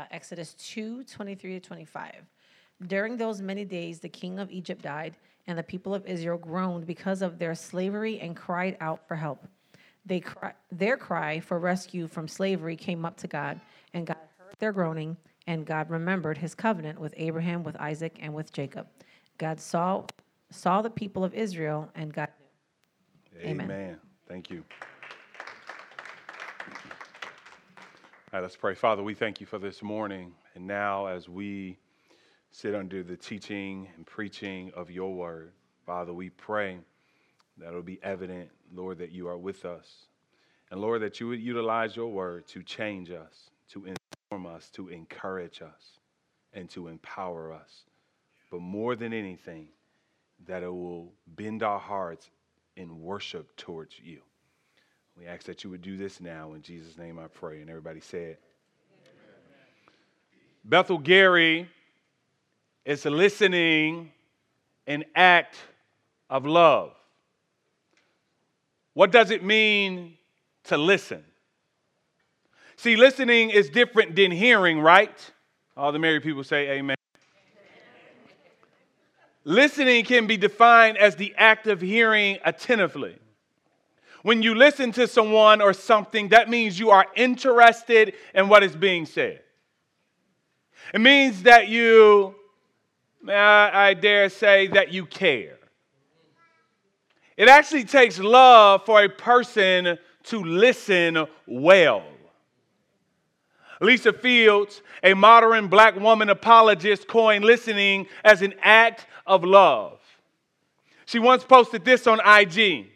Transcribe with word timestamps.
uh, 0.00 0.04
Exodus 0.10 0.54
2 0.54 1.04
23 1.04 1.52
to 1.54 1.60
25. 1.60 2.12
During 2.86 3.16
those 3.16 3.42
many 3.42 3.64
days, 3.64 4.00
the 4.00 4.08
king 4.08 4.38
of 4.38 4.50
Egypt 4.50 4.82
died, 4.82 5.16
and 5.46 5.58
the 5.58 5.62
people 5.62 5.94
of 5.94 6.06
Israel 6.06 6.38
groaned 6.38 6.86
because 6.86 7.20
of 7.22 7.38
their 7.38 7.54
slavery 7.54 8.18
and 8.20 8.34
cried 8.34 8.76
out 8.80 9.06
for 9.06 9.16
help. 9.16 9.46
They 10.06 10.20
cry, 10.20 10.52
their 10.72 10.96
cry 10.96 11.40
for 11.40 11.58
rescue 11.58 12.06
from 12.06 12.26
slavery 12.26 12.76
came 12.76 13.04
up 13.04 13.16
to 13.18 13.28
God, 13.28 13.60
and 13.92 14.06
God 14.06 14.16
heard 14.38 14.54
their 14.58 14.72
groaning, 14.72 15.16
and 15.46 15.66
God 15.66 15.90
remembered 15.90 16.38
his 16.38 16.54
covenant 16.54 16.98
with 16.98 17.12
Abraham, 17.16 17.62
with 17.62 17.76
Isaac, 17.76 18.16
and 18.20 18.32
with 18.32 18.52
Jacob. 18.52 18.86
God 19.36 19.60
saw, 19.60 20.04
saw 20.50 20.80
the 20.80 20.90
people 20.90 21.22
of 21.22 21.34
Israel, 21.34 21.90
and 21.94 22.12
God 22.12 22.28
knew. 23.34 23.50
Amen. 23.50 23.70
Amen. 23.70 23.96
Thank 24.26 24.50
you. 24.50 24.64
All 28.32 28.38
right, 28.38 28.44
let's 28.44 28.54
pray. 28.54 28.74
Father, 28.76 29.02
we 29.02 29.14
thank 29.14 29.40
you 29.40 29.46
for 29.46 29.58
this 29.58 29.82
morning. 29.82 30.34
And 30.54 30.64
now, 30.64 31.06
as 31.06 31.28
we 31.28 31.78
sit 32.52 32.76
under 32.76 33.02
the 33.02 33.16
teaching 33.16 33.88
and 33.96 34.06
preaching 34.06 34.70
of 34.76 34.88
your 34.88 35.12
word, 35.12 35.50
Father, 35.84 36.12
we 36.12 36.30
pray 36.30 36.78
that 37.58 37.66
it'll 37.66 37.82
be 37.82 37.98
evident, 38.04 38.48
Lord, 38.72 38.98
that 38.98 39.10
you 39.10 39.26
are 39.26 39.36
with 39.36 39.64
us. 39.64 40.06
And 40.70 40.80
Lord, 40.80 41.02
that 41.02 41.18
you 41.18 41.26
would 41.26 41.40
utilize 41.40 41.96
your 41.96 42.06
word 42.06 42.46
to 42.50 42.62
change 42.62 43.10
us, 43.10 43.50
to 43.70 43.92
inform 44.30 44.46
us, 44.46 44.70
to 44.74 44.90
encourage 44.90 45.60
us, 45.60 45.98
and 46.52 46.70
to 46.70 46.86
empower 46.86 47.52
us. 47.52 47.82
But 48.48 48.60
more 48.60 48.94
than 48.94 49.12
anything, 49.12 49.70
that 50.46 50.62
it 50.62 50.72
will 50.72 51.14
bend 51.26 51.64
our 51.64 51.80
hearts 51.80 52.30
in 52.76 53.00
worship 53.00 53.56
towards 53.56 53.98
you. 53.98 54.20
We 55.20 55.26
ask 55.26 55.44
that 55.44 55.62
you 55.62 55.68
would 55.70 55.82
do 55.82 55.98
this 55.98 56.18
now. 56.18 56.54
In 56.54 56.62
Jesus' 56.62 56.96
name 56.96 57.18
I 57.18 57.26
pray. 57.26 57.60
And 57.60 57.68
everybody 57.68 58.00
said, 58.00 58.38
Bethel 60.64 60.96
Gary 60.96 61.68
is 62.86 63.04
listening 63.04 64.12
an 64.86 65.04
act 65.14 65.56
of 66.30 66.46
love. 66.46 66.94
What 68.94 69.12
does 69.12 69.30
it 69.30 69.44
mean 69.44 70.16
to 70.64 70.78
listen? 70.78 71.22
See, 72.76 72.96
listening 72.96 73.50
is 73.50 73.68
different 73.68 74.16
than 74.16 74.30
hearing, 74.30 74.80
right? 74.80 75.32
All 75.76 75.92
the 75.92 75.98
married 75.98 76.22
people 76.22 76.44
say 76.44 76.70
amen. 76.78 76.96
Listening 79.44 80.02
can 80.04 80.26
be 80.26 80.38
defined 80.38 80.96
as 80.96 81.16
the 81.16 81.34
act 81.36 81.66
of 81.66 81.82
hearing 81.82 82.38
attentively. 82.42 83.18
When 84.22 84.42
you 84.42 84.54
listen 84.54 84.92
to 84.92 85.08
someone 85.08 85.60
or 85.62 85.72
something, 85.72 86.28
that 86.28 86.48
means 86.48 86.78
you 86.78 86.90
are 86.90 87.06
interested 87.16 88.14
in 88.34 88.48
what 88.48 88.62
is 88.62 88.76
being 88.76 89.06
said. 89.06 89.40
It 90.92 91.00
means 91.00 91.44
that 91.44 91.68
you, 91.68 92.34
I 93.26 93.94
dare 93.94 94.28
say, 94.28 94.66
that 94.68 94.92
you 94.92 95.06
care. 95.06 95.58
It 97.36 97.48
actually 97.48 97.84
takes 97.84 98.18
love 98.18 98.84
for 98.84 99.02
a 99.02 99.08
person 99.08 99.96
to 100.24 100.44
listen 100.44 101.26
well. 101.46 102.04
Lisa 103.80 104.12
Fields, 104.12 104.82
a 105.02 105.14
modern 105.14 105.68
black 105.68 105.98
woman 105.98 106.28
apologist, 106.28 107.08
coined 107.08 107.46
listening 107.46 108.06
as 108.22 108.42
an 108.42 108.52
act 108.60 109.06
of 109.26 109.42
love. 109.42 109.98
She 111.06 111.18
once 111.18 111.42
posted 111.42 111.86
this 111.86 112.06
on 112.06 112.20
IG. 112.20 112.89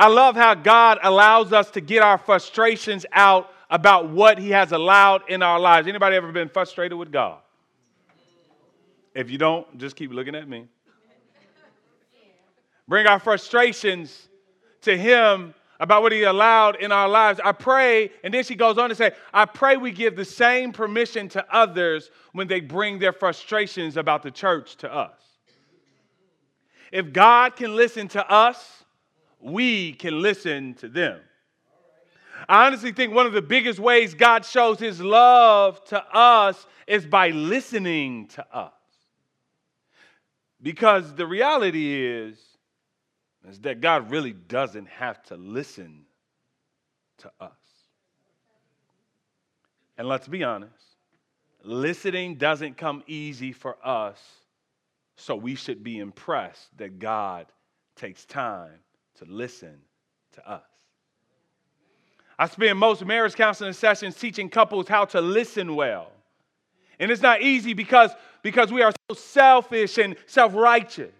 I 0.00 0.08
love 0.08 0.34
how 0.34 0.54
God 0.54 0.98
allows 1.02 1.52
us 1.52 1.70
to 1.72 1.82
get 1.82 2.02
our 2.02 2.16
frustrations 2.16 3.04
out 3.12 3.50
about 3.68 4.08
what 4.08 4.38
he 4.38 4.48
has 4.48 4.72
allowed 4.72 5.28
in 5.28 5.42
our 5.42 5.60
lives. 5.60 5.86
Anybody 5.86 6.16
ever 6.16 6.32
been 6.32 6.48
frustrated 6.48 6.96
with 6.96 7.12
God? 7.12 7.38
If 9.14 9.30
you 9.30 9.36
don't, 9.36 9.76
just 9.76 9.96
keep 9.96 10.10
looking 10.10 10.34
at 10.34 10.48
me. 10.48 10.68
Bring 12.88 13.06
our 13.06 13.18
frustrations 13.18 14.30
to 14.80 14.96
him 14.96 15.52
about 15.78 16.00
what 16.00 16.12
he 16.12 16.22
allowed 16.22 16.76
in 16.76 16.92
our 16.92 17.08
lives. 17.08 17.38
I 17.44 17.52
pray, 17.52 18.10
and 18.24 18.32
then 18.32 18.42
she 18.42 18.54
goes 18.54 18.78
on 18.78 18.88
to 18.88 18.94
say, 18.94 19.12
I 19.34 19.44
pray 19.44 19.76
we 19.76 19.90
give 19.90 20.16
the 20.16 20.24
same 20.24 20.72
permission 20.72 21.28
to 21.30 21.44
others 21.54 22.10
when 22.32 22.48
they 22.48 22.60
bring 22.60 23.00
their 23.00 23.12
frustrations 23.12 23.98
about 23.98 24.22
the 24.22 24.30
church 24.30 24.76
to 24.76 24.90
us. 24.90 25.20
If 26.90 27.12
God 27.12 27.54
can 27.54 27.76
listen 27.76 28.08
to 28.08 28.26
us, 28.26 28.79
we 29.40 29.92
can 29.92 30.20
listen 30.20 30.74
to 30.74 30.88
them. 30.88 31.20
I 32.48 32.66
honestly 32.66 32.92
think 32.92 33.14
one 33.14 33.26
of 33.26 33.32
the 33.32 33.42
biggest 33.42 33.78
ways 33.78 34.14
God 34.14 34.44
shows 34.44 34.78
his 34.78 35.00
love 35.00 35.84
to 35.86 36.02
us 36.14 36.66
is 36.86 37.04
by 37.06 37.30
listening 37.30 38.28
to 38.28 38.46
us. 38.56 38.72
Because 40.62 41.14
the 41.14 41.26
reality 41.26 41.94
is, 41.94 42.38
is 43.48 43.60
that 43.60 43.80
God 43.80 44.10
really 44.10 44.32
doesn't 44.32 44.88
have 44.88 45.22
to 45.24 45.36
listen 45.36 46.02
to 47.18 47.30
us. 47.40 47.52
And 49.96 50.08
let's 50.08 50.28
be 50.28 50.44
honest, 50.44 50.72
listening 51.62 52.36
doesn't 52.36 52.76
come 52.76 53.02
easy 53.06 53.52
for 53.52 53.76
us, 53.86 54.18
so 55.16 55.36
we 55.36 55.54
should 55.54 55.84
be 55.84 55.98
impressed 55.98 56.76
that 56.78 56.98
God 56.98 57.46
takes 57.96 58.24
time 58.24 58.80
to 59.20 59.26
listen 59.30 59.78
to 60.32 60.50
us. 60.50 60.62
I 62.38 62.48
spend 62.48 62.78
most 62.78 63.04
marriage 63.04 63.34
counseling 63.34 63.74
sessions 63.74 64.16
teaching 64.16 64.48
couples 64.48 64.88
how 64.88 65.04
to 65.06 65.20
listen 65.20 65.76
well. 65.76 66.10
And 66.98 67.10
it's 67.10 67.20
not 67.20 67.42
easy 67.42 67.74
because, 67.74 68.10
because 68.42 68.72
we 68.72 68.82
are 68.82 68.92
so 69.10 69.14
selfish 69.14 69.98
and 69.98 70.16
self 70.26 70.54
righteous. 70.54 71.12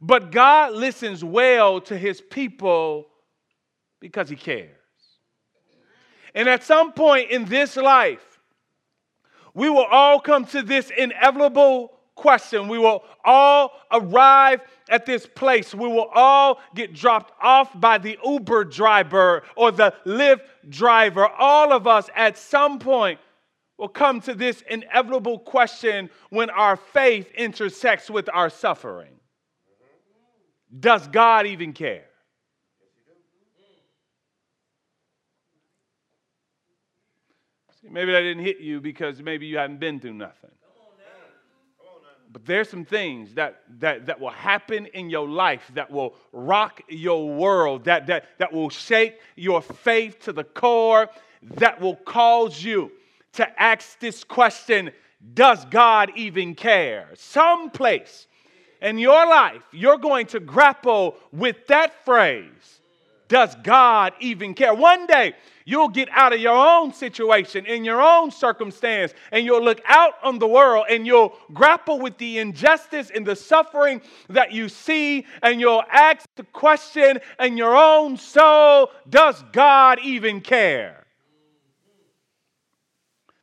But 0.00 0.32
God 0.32 0.72
listens 0.72 1.22
well 1.22 1.80
to 1.82 1.96
his 1.96 2.20
people 2.20 3.06
because 4.00 4.30
he 4.30 4.36
cares. 4.36 4.70
And 6.34 6.48
at 6.48 6.64
some 6.64 6.92
point 6.92 7.30
in 7.30 7.44
this 7.44 7.76
life, 7.76 8.40
we 9.54 9.68
will 9.68 9.84
all 9.84 10.20
come 10.20 10.46
to 10.46 10.62
this 10.62 10.90
inevitable 10.96 11.92
question. 12.22 12.68
We 12.68 12.78
will 12.78 13.04
all 13.24 13.72
arrive 13.90 14.62
at 14.88 15.04
this 15.04 15.26
place. 15.26 15.74
We 15.74 15.88
will 15.88 16.08
all 16.14 16.60
get 16.74 16.94
dropped 16.94 17.32
off 17.42 17.78
by 17.78 17.98
the 17.98 18.16
Uber 18.24 18.64
driver 18.64 19.42
or 19.56 19.72
the 19.72 19.92
Lyft 20.06 20.42
driver. 20.68 21.26
All 21.26 21.72
of 21.72 21.86
us 21.86 22.08
at 22.14 22.38
some 22.38 22.78
point 22.78 23.18
will 23.76 23.88
come 23.88 24.20
to 24.20 24.34
this 24.34 24.62
inevitable 24.70 25.40
question 25.40 26.08
when 26.30 26.48
our 26.50 26.76
faith 26.76 27.28
intersects 27.32 28.08
with 28.08 28.28
our 28.32 28.48
suffering. 28.48 29.14
Does 30.78 31.08
God 31.08 31.46
even 31.46 31.72
care? 31.72 32.04
Maybe 37.90 38.12
that 38.12 38.20
didn't 38.20 38.44
hit 38.44 38.60
you 38.60 38.80
because 38.80 39.20
maybe 39.20 39.46
you 39.46 39.58
haven't 39.58 39.80
been 39.80 39.98
through 39.98 40.14
nothing. 40.14 40.52
But 42.32 42.46
there's 42.46 42.68
some 42.68 42.84
things 42.84 43.34
that, 43.34 43.62
that, 43.80 44.06
that 44.06 44.20
will 44.20 44.30
happen 44.30 44.86
in 44.86 45.10
your 45.10 45.28
life 45.28 45.70
that 45.74 45.90
will 45.90 46.14
rock 46.32 46.80
your 46.88 47.28
world, 47.28 47.84
that, 47.84 48.06
that, 48.06 48.24
that 48.38 48.52
will 48.52 48.70
shake 48.70 49.20
your 49.36 49.60
faith 49.60 50.20
to 50.20 50.32
the 50.32 50.44
core, 50.44 51.10
that 51.42 51.80
will 51.80 51.96
cause 51.96 52.62
you 52.62 52.92
to 53.34 53.62
ask 53.62 53.98
this 53.98 54.24
question 54.24 54.90
Does 55.34 55.64
God 55.66 56.10
even 56.16 56.54
care? 56.54 57.08
Someplace 57.14 58.26
in 58.80 58.98
your 58.98 59.26
life, 59.26 59.62
you're 59.70 59.98
going 59.98 60.26
to 60.26 60.40
grapple 60.40 61.16
with 61.32 61.66
that 61.68 62.04
phrase 62.04 62.80
Does 63.32 63.54
God 63.62 64.12
even 64.20 64.52
care? 64.52 64.74
One 64.74 65.06
day, 65.06 65.32
You'll 65.64 65.88
get 65.88 66.08
out 66.10 66.32
of 66.32 66.40
your 66.40 66.56
own 66.56 66.92
situation, 66.92 67.66
in 67.66 67.84
your 67.84 68.02
own 68.02 68.32
circumstance, 68.32 69.14
and 69.30 69.44
you'll 69.44 69.62
look 69.62 69.80
out 69.86 70.14
on 70.22 70.40
the 70.40 70.46
world 70.48 70.86
and 70.90 71.06
you'll 71.06 71.36
grapple 71.52 72.00
with 72.00 72.18
the 72.18 72.38
injustice 72.38 73.12
and 73.14 73.24
the 73.24 73.36
suffering 73.36 74.02
that 74.28 74.50
you 74.50 74.68
see, 74.68 75.24
and 75.40 75.60
you'll 75.60 75.84
ask 75.88 76.26
the 76.34 76.42
question 76.42 77.20
in 77.38 77.56
your 77.56 77.76
own 77.76 78.16
soul 78.16 78.90
Does 79.08 79.40
God 79.52 80.00
even 80.02 80.40
care? 80.40 81.04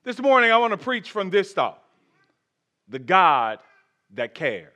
This 0.04 0.20
morning, 0.20 0.52
I 0.52 0.58
want 0.58 0.72
to 0.72 0.78
preach 0.78 1.12
from 1.12 1.30
this 1.30 1.54
thought 1.54 1.82
the 2.90 3.00
God 3.00 3.60
that 4.16 4.36
cares 4.36 4.74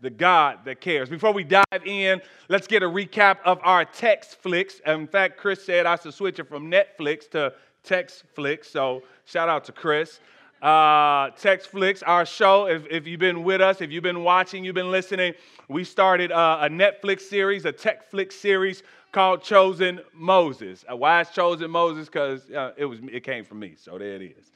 the 0.00 0.10
God 0.10 0.58
that 0.64 0.80
cares. 0.80 1.08
Before 1.08 1.32
we 1.32 1.44
dive 1.44 1.64
in, 1.84 2.20
let's 2.48 2.66
get 2.66 2.82
a 2.82 2.86
recap 2.86 3.38
of 3.44 3.58
our 3.62 3.84
text 3.84 4.36
flicks. 4.42 4.80
In 4.86 5.06
fact, 5.06 5.38
Chris 5.38 5.64
said 5.64 5.86
I 5.86 5.96
should 5.96 6.14
switch 6.14 6.38
it 6.38 6.48
from 6.48 6.70
Netflix 6.70 7.30
to 7.30 7.54
text 7.82 8.24
flicks, 8.34 8.68
so 8.70 9.02
shout 9.24 9.48
out 9.48 9.64
to 9.64 9.72
Chris. 9.72 10.20
Uh, 10.62 11.30
Text 11.38 11.68
Flicks, 11.68 12.02
our 12.02 12.24
show. 12.24 12.66
If, 12.66 12.86
if 12.90 13.06
you've 13.06 13.20
been 13.20 13.44
with 13.44 13.60
us, 13.60 13.82
if 13.82 13.90
you've 13.90 14.02
been 14.02 14.24
watching, 14.24 14.64
you've 14.64 14.74
been 14.74 14.90
listening, 14.90 15.34
we 15.68 15.84
started 15.84 16.32
uh, 16.32 16.60
a 16.62 16.68
Netflix 16.68 17.20
series, 17.20 17.66
a 17.66 17.72
Text 17.72 18.10
Flick 18.10 18.32
series 18.32 18.82
called 19.12 19.42
Chosen 19.42 20.00
Moses. 20.14 20.84
Uh, 20.90 20.96
why 20.96 21.20
is 21.20 21.28
Chosen 21.28 21.70
Moses? 21.70 22.06
Because 22.06 22.50
uh, 22.50 22.72
it 22.78 22.86
was 22.86 23.00
it 23.12 23.22
came 23.22 23.44
from 23.44 23.58
me, 23.58 23.74
so 23.76 23.98
there 23.98 24.14
it 24.14 24.22
is. 24.22 24.50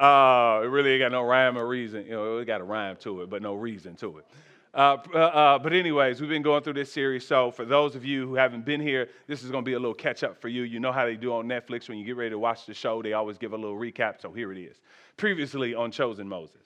Uh, 0.00 0.62
it 0.64 0.68
really 0.68 0.92
ain't 0.92 1.02
got 1.02 1.12
no 1.12 1.22
rhyme 1.22 1.58
or 1.58 1.66
reason. 1.66 2.06
You 2.06 2.12
know, 2.12 2.38
it 2.38 2.46
got 2.46 2.62
a 2.62 2.64
rhyme 2.64 2.96
to 3.00 3.22
it, 3.22 3.30
but 3.30 3.42
no 3.42 3.54
reason 3.54 3.96
to 3.96 4.18
it. 4.18 4.26
Uh, 4.78 4.96
uh, 5.12 5.18
uh, 5.18 5.58
but 5.58 5.72
anyways, 5.72 6.20
we've 6.20 6.30
been 6.30 6.40
going 6.40 6.62
through 6.62 6.74
this 6.74 6.92
series. 6.92 7.26
So 7.26 7.50
for 7.50 7.64
those 7.64 7.96
of 7.96 8.04
you 8.04 8.28
who 8.28 8.36
haven't 8.36 8.64
been 8.64 8.80
here, 8.80 9.08
this 9.26 9.42
is 9.42 9.50
going 9.50 9.64
to 9.64 9.68
be 9.68 9.72
a 9.72 9.78
little 9.78 9.92
catch 9.92 10.22
up 10.22 10.40
for 10.40 10.46
you. 10.46 10.62
You 10.62 10.78
know 10.78 10.92
how 10.92 11.04
they 11.04 11.16
do 11.16 11.34
on 11.34 11.48
Netflix 11.48 11.88
when 11.88 11.98
you 11.98 12.04
get 12.04 12.16
ready 12.16 12.30
to 12.30 12.38
watch 12.38 12.64
the 12.64 12.74
show, 12.74 13.02
they 13.02 13.12
always 13.12 13.38
give 13.38 13.54
a 13.54 13.56
little 13.56 13.76
recap. 13.76 14.20
So 14.20 14.30
here 14.30 14.52
it 14.52 14.58
is. 14.58 14.76
Previously 15.16 15.74
on 15.74 15.90
Chosen 15.90 16.28
Moses. 16.28 16.60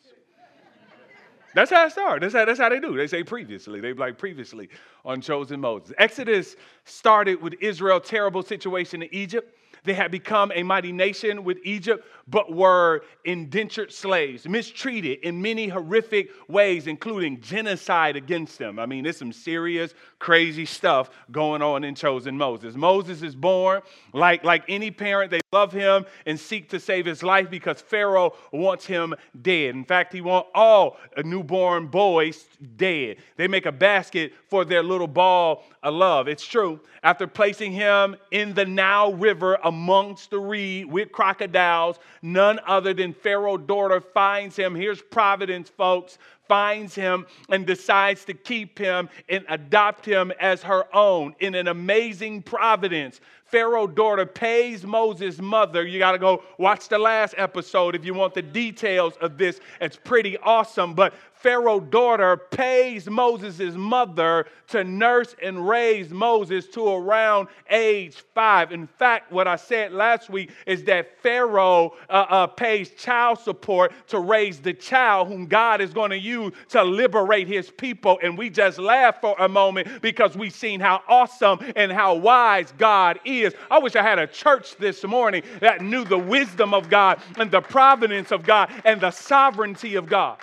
That's 1.55 1.71
how 1.71 1.87
it 1.87 1.93
started. 1.93 2.23
That's 2.23 2.35
how, 2.35 2.45
that's 2.45 2.61
how 2.61 2.69
they 2.69 2.81
do. 2.81 2.95
They 2.95 3.07
say 3.07 3.25
previously. 3.25 3.81
They 3.81 3.95
like 3.95 4.19
previously 4.19 4.69
on 5.07 5.23
Chosen 5.23 5.59
Moses. 5.59 5.95
Exodus 5.97 6.57
started 6.85 7.41
with 7.41 7.55
Israel's 7.63 8.07
terrible 8.07 8.43
situation 8.43 9.01
in 9.01 9.09
Egypt. 9.15 9.57
They 9.85 9.95
had 9.95 10.11
become 10.11 10.53
a 10.55 10.63
mighty 10.63 10.93
nation 10.93 11.45
with 11.45 11.59
Egypt, 11.65 12.07
but 12.29 12.53
were 12.53 13.03
indentured 13.25 13.93
slaves, 13.93 14.49
mistreated 14.49 15.21
in 15.21 15.41
many 15.41 15.69
horrific 15.69 16.31
ways, 16.49 16.87
including 16.87 17.41
genocide 17.41 18.17
against 18.17 18.59
them. 18.59 18.79
I 18.79 18.87
mean, 18.87 19.05
there's 19.05 19.17
some 19.17 19.33
serious, 19.33 19.95
crazy 20.19 20.67
stuff 20.67 21.11
going 21.31 21.63
on 21.63 21.85
in 21.85 21.95
Chosen 21.95 22.37
Moses. 22.37 22.75
Moses 22.75 23.23
is 23.23 23.35
born 23.35 23.83
like, 24.13 24.45
like 24.45 24.65
any 24.69 24.91
parent, 24.91 25.31
they 25.31 25.41
love 25.53 25.73
him 25.73 26.07
and 26.27 26.39
seek 26.39 26.69
to 26.71 26.81
save 26.81 27.07
his 27.07 27.23
life 27.23 27.51
because 27.51 27.81
Pharaoh 27.81 28.35
wants 28.53 28.87
him 28.87 29.15
dead. 29.43 29.75
In 29.75 29.85
fact, 29.85 30.13
he 30.13 30.21
wants 30.21 30.49
all 30.55 30.97
newborn 31.25 31.87
boys 31.89 32.47
dead. 32.77 33.17
They 33.37 33.49
make 33.49 33.67
a 33.67 33.73
basket 33.73 34.33
for 34.49 34.65
their 34.65 34.83
little 34.83 35.09
ball 35.09 35.65
of 35.83 35.95
love. 35.95 36.29
It's 36.29 36.47
true. 36.47 36.81
After 37.03 37.27
placing 37.27 37.73
him 37.73 38.17
in 38.31 38.55
the 38.55 38.65
Nile 38.65 39.15
River 39.15 39.59
amongst 39.65 40.31
the 40.31 40.39
reed 40.39 40.87
with 40.87 41.11
crocodiles, 41.11 41.99
none 42.23 42.61
other 42.67 42.95
than 42.95 43.13
Pharaoh's 43.13 43.67
daughter 43.67 44.01
finds 44.01 44.57
him. 44.57 44.75
Here's 44.75 45.03
providence, 45.03 45.69
folks 45.69 46.19
finds 46.53 46.95
him 46.95 47.27
and 47.49 47.67
decides 47.67 48.27
to 48.27 48.35
keep 48.35 48.79
him 48.79 49.09
and 49.31 49.43
adopt 49.49 50.05
him 50.05 50.31
as 50.39 50.63
her 50.63 50.85
own 50.95 51.35
in 51.41 51.55
an 51.55 51.67
amazing 51.67 52.43
providence. 52.43 53.23
Pharaoh 53.47 53.87
daughter 53.87 54.27
pays 54.27 54.85
Moses' 54.85 55.41
mother. 55.41 55.87
You 55.87 55.99
got 55.99 56.13
to 56.13 56.19
go 56.19 56.43
watch 56.59 56.89
the 56.89 56.99
last 56.99 57.35
episode 57.39 57.95
if 57.95 58.05
you 58.05 58.13
want 58.13 58.35
the 58.35 58.43
details 58.43 59.15
of 59.23 59.39
this. 59.39 59.61
It's 59.81 59.97
pretty 59.97 60.37
awesome. 60.37 60.93
But 60.93 61.15
Pharaoh 61.43 61.81
daughter 61.81 62.37
pays 62.37 63.11
Moses' 63.11 63.75
mother 63.75 64.47
to 64.69 64.85
nurse 64.85 65.35
and 65.43 65.69
raise 65.69 66.11
Moses 66.11 66.69
to 66.69 66.87
around 66.87 67.49
age 67.69 68.23
five. 68.33 68.71
In 68.71 68.87
fact, 68.87 69.33
what 69.33 69.49
I 69.49 69.57
said 69.57 69.93
last 69.93 70.31
week 70.31 70.51
is 70.67 70.85
that 70.85 71.21
Pharaoh 71.21 71.95
uh, 72.09 72.13
uh, 72.29 72.47
pays 72.47 72.91
child 72.91 73.41
support 73.41 73.93
to 74.09 74.21
raise 74.21 74.61
the 74.61 74.73
child 74.73 75.29
whom 75.29 75.47
God 75.47 75.81
is 75.81 75.93
going 75.93 76.11
to 76.11 76.19
use 76.19 76.53
to 76.69 76.85
liberate 76.85 77.49
his 77.49 77.71
people. 77.71 78.21
And 78.23 78.39
we 78.39 78.49
just 78.49 78.79
laugh 78.79 79.21
for 79.21 79.35
a 79.39 79.49
moment 79.49 80.01
because 80.01 80.37
we've 80.37 80.55
seen 80.55 80.79
how 80.79 81.03
awesome 81.09 81.59
and 81.75 81.91
how 81.91 82.15
wise 82.15 82.73
God 82.79 83.19
is. 83.25 83.53
I 83.69 83.81
wish 83.81 83.97
I 83.97 84.03
had 84.03 84.21
a 84.21 84.29
church 84.29 84.77
this 84.77 85.03
morning 85.03 85.43
that 85.61 85.81
knew 85.81 86.05
the 86.05 86.19
wisdom 86.19 86.73
of 86.73 86.89
God 86.89 87.21
and 87.37 87.51
the 87.51 87.61
providence 87.61 88.31
of 88.31 88.45
God 88.45 88.71
and 88.85 89.01
the 89.01 89.11
sovereignty 89.11 89.97
of 89.97 90.07
God. 90.07 90.39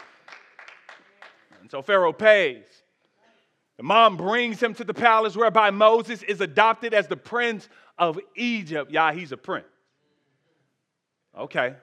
So 1.69 1.81
Pharaoh 1.81 2.13
pays. 2.13 2.66
The 3.77 3.83
mom 3.83 4.18
brings 4.18 4.62
him 4.62 4.74
to 4.74 4.83
the 4.83 4.94
palace 4.94 5.38
whereby 5.38 5.71
Moses 5.71 6.21
is 6.24 6.42
adopted 6.42 6.94
as 6.94 7.07
the 7.07 7.16
prince 7.16 7.69
of 7.98 8.19
Egypt. 8.36 8.92
Yeah, 8.92 9.13
he's 9.13 9.31
a 9.31 9.38
prince. 9.38 9.68
Okay. 11.38 11.75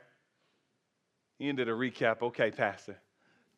End 1.40 1.60
of 1.60 1.66
the 1.66 1.72
recap. 1.72 2.20
Okay, 2.20 2.50
Pastor. 2.50 2.98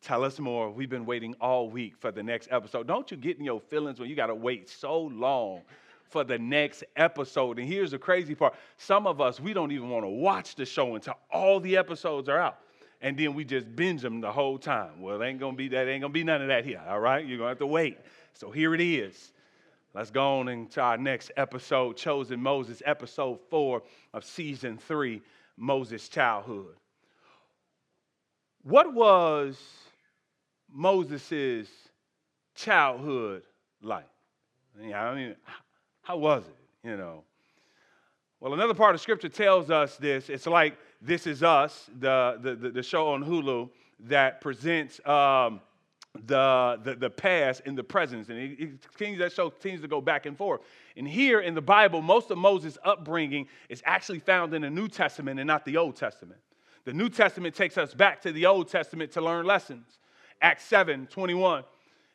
Tell 0.01 0.23
us 0.23 0.39
more. 0.39 0.71
We've 0.71 0.89
been 0.89 1.05
waiting 1.05 1.35
all 1.41 1.69
week 1.69 1.97
for 1.97 2.11
the 2.11 2.23
next 2.23 2.47
episode. 2.51 2.87
Don't 2.87 3.09
you 3.11 3.17
get 3.17 3.37
in 3.37 3.43
your 3.43 3.59
feelings 3.59 3.99
when 3.99 4.09
you 4.09 4.15
got 4.15 4.27
to 4.27 4.35
wait 4.35 4.69
so 4.69 5.01
long 5.01 5.61
for 6.03 6.23
the 6.23 6.37
next 6.37 6.85
episode? 6.95 7.59
And 7.59 7.67
here's 7.67 7.91
the 7.91 7.99
crazy 7.99 8.35
part 8.35 8.53
some 8.77 9.07
of 9.07 9.19
us, 9.19 9.39
we 9.39 9.51
don't 9.51 9.71
even 9.71 9.89
want 9.89 10.05
to 10.05 10.09
watch 10.09 10.55
the 10.55 10.65
show 10.65 10.95
until 10.95 11.15
all 11.31 11.59
the 11.59 11.75
episodes 11.75 12.29
are 12.29 12.37
out 12.37 12.59
and 13.01 13.17
then 13.17 13.33
we 13.33 13.45
just 13.45 13.75
binge 13.75 14.01
them 14.01 14.21
the 14.21 14.31
whole 14.31 14.57
time. 14.57 15.01
Well, 15.01 15.23
ain't 15.23 15.39
gonna 15.39 15.55
be 15.55 15.67
that, 15.69 15.87
ain't 15.87 16.01
gonna 16.01 16.13
be 16.13 16.23
none 16.23 16.41
of 16.41 16.47
that 16.49 16.65
here, 16.65 16.81
all 16.87 16.99
right? 16.99 17.25
You're 17.25 17.37
gonna 17.37 17.49
have 17.49 17.59
to 17.59 17.67
wait. 17.67 17.97
So 18.33 18.51
here 18.51 18.73
it 18.75 18.81
is. 18.81 19.33
Let's 19.93 20.11
go 20.11 20.39
on 20.39 20.49
into 20.49 20.81
our 20.81 20.97
next 20.97 21.31
episode, 21.35 21.97
Chosen 21.97 22.39
Moses, 22.41 22.81
episode 22.85 23.39
four 23.49 23.81
of 24.13 24.23
season 24.23 24.77
three, 24.77 25.21
Moses' 25.57 26.07
childhood. 26.09 26.75
What 28.61 28.93
was 28.93 29.59
Moses' 30.71 31.69
childhood 32.53 33.43
like? 33.81 34.07
I 34.79 35.15
mean, 35.15 35.35
how 36.03 36.17
was 36.17 36.43
it, 36.45 36.87
you 36.87 36.95
know? 36.95 37.23
Well, 38.39 38.53
another 38.53 38.73
part 38.73 38.95
of 38.95 39.01
scripture 39.01 39.27
tells 39.27 39.69
us 39.69 39.97
this. 39.97 40.29
It's 40.29 40.45
like 40.45 40.77
This 41.01 41.27
Is 41.27 41.43
Us, 41.43 41.89
the, 41.99 42.37
the, 42.41 42.55
the 42.69 42.83
show 42.83 43.09
on 43.13 43.23
Hulu 43.23 43.69
that 44.01 44.41
presents 44.41 44.99
um, 45.05 45.61
the, 46.25 46.79
the, 46.83 46.95
the 46.95 47.09
past 47.09 47.61
and 47.65 47.77
the 47.77 47.83
present. 47.83 48.27
And 48.29 48.37
it, 48.37 48.79
it, 48.99 49.17
that 49.19 49.31
show 49.31 49.49
continues 49.49 49.81
to 49.81 49.87
go 49.87 50.01
back 50.01 50.25
and 50.25 50.37
forth. 50.37 50.61
And 50.97 51.07
here 51.07 51.39
in 51.39 51.53
the 51.53 51.61
Bible, 51.61 52.01
most 52.01 52.31
of 52.31 52.37
Moses' 52.37 52.77
upbringing 52.83 53.47
is 53.69 53.81
actually 53.85 54.19
found 54.19 54.53
in 54.53 54.63
the 54.63 54.69
New 54.69 54.87
Testament 54.87 55.39
and 55.39 55.47
not 55.47 55.65
the 55.65 55.77
Old 55.77 55.95
Testament. 55.95 56.39
The 56.85 56.93
New 56.93 57.09
Testament 57.09 57.55
takes 57.55 57.77
us 57.77 57.93
back 57.93 58.21
to 58.23 58.31
the 58.31 58.45
Old 58.45 58.69
Testament 58.69 59.11
to 59.13 59.21
learn 59.21 59.45
lessons. 59.45 59.99
Acts 60.41 60.65
7 60.65 61.07
21. 61.07 61.63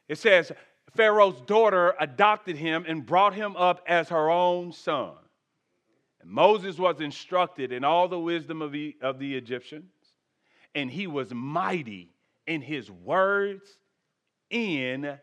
It 0.08 0.18
says, 0.18 0.52
Pharaoh's 0.94 1.40
daughter 1.42 1.94
adopted 1.98 2.56
him 2.56 2.84
and 2.86 3.04
brought 3.04 3.34
him 3.34 3.56
up 3.56 3.82
as 3.86 4.08
her 4.10 4.30
own 4.30 4.72
son. 4.72 5.12
And 6.24 6.32
Moses 6.32 6.78
was 6.78 7.00
instructed 7.00 7.70
in 7.70 7.84
all 7.84 8.08
the 8.08 8.18
wisdom 8.18 8.62
of 8.62 8.72
the, 8.72 8.96
of 9.02 9.18
the 9.18 9.36
Egyptians, 9.36 9.92
and 10.74 10.90
he 10.90 11.06
was 11.06 11.32
mighty 11.34 12.10
in 12.46 12.62
his 12.62 12.90
words 12.90 13.78
in 14.48 15.18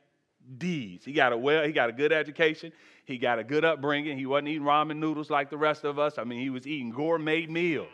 deeds. 0.60 1.04
He 1.04 1.14
got 1.14 1.34
a 1.34 1.38
well, 1.38 1.66
he 1.66 1.72
got 1.72 1.90
a 1.90 1.94
good 1.94 2.12
education, 2.12 2.72
he 3.06 3.18
got 3.18 3.40
a 3.40 3.44
good 3.44 3.66
upbringing. 3.66 4.16
He 4.18 4.28
wasn't 4.28 4.50
eating 4.50 4.62
ramen 4.62 4.98
noodles 4.98 5.32
like 5.32 5.50
the 5.50 5.58
rest 5.58 5.84
of 5.86 5.98
us. 5.98 6.20
I 6.20 6.24
mean, 6.24 6.40
he 6.40 6.52
was 6.52 6.68
eating 6.68 6.92
gourmet 6.92 7.48
meals. 7.48 7.88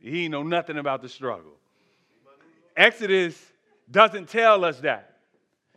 He 0.00 0.28
know 0.28 0.42
nothing 0.42 0.78
about 0.78 1.02
the 1.02 1.08
struggle. 1.08 1.52
Exodus 2.76 3.38
doesn't 3.90 4.28
tell 4.28 4.64
us 4.64 4.80
that. 4.80 5.11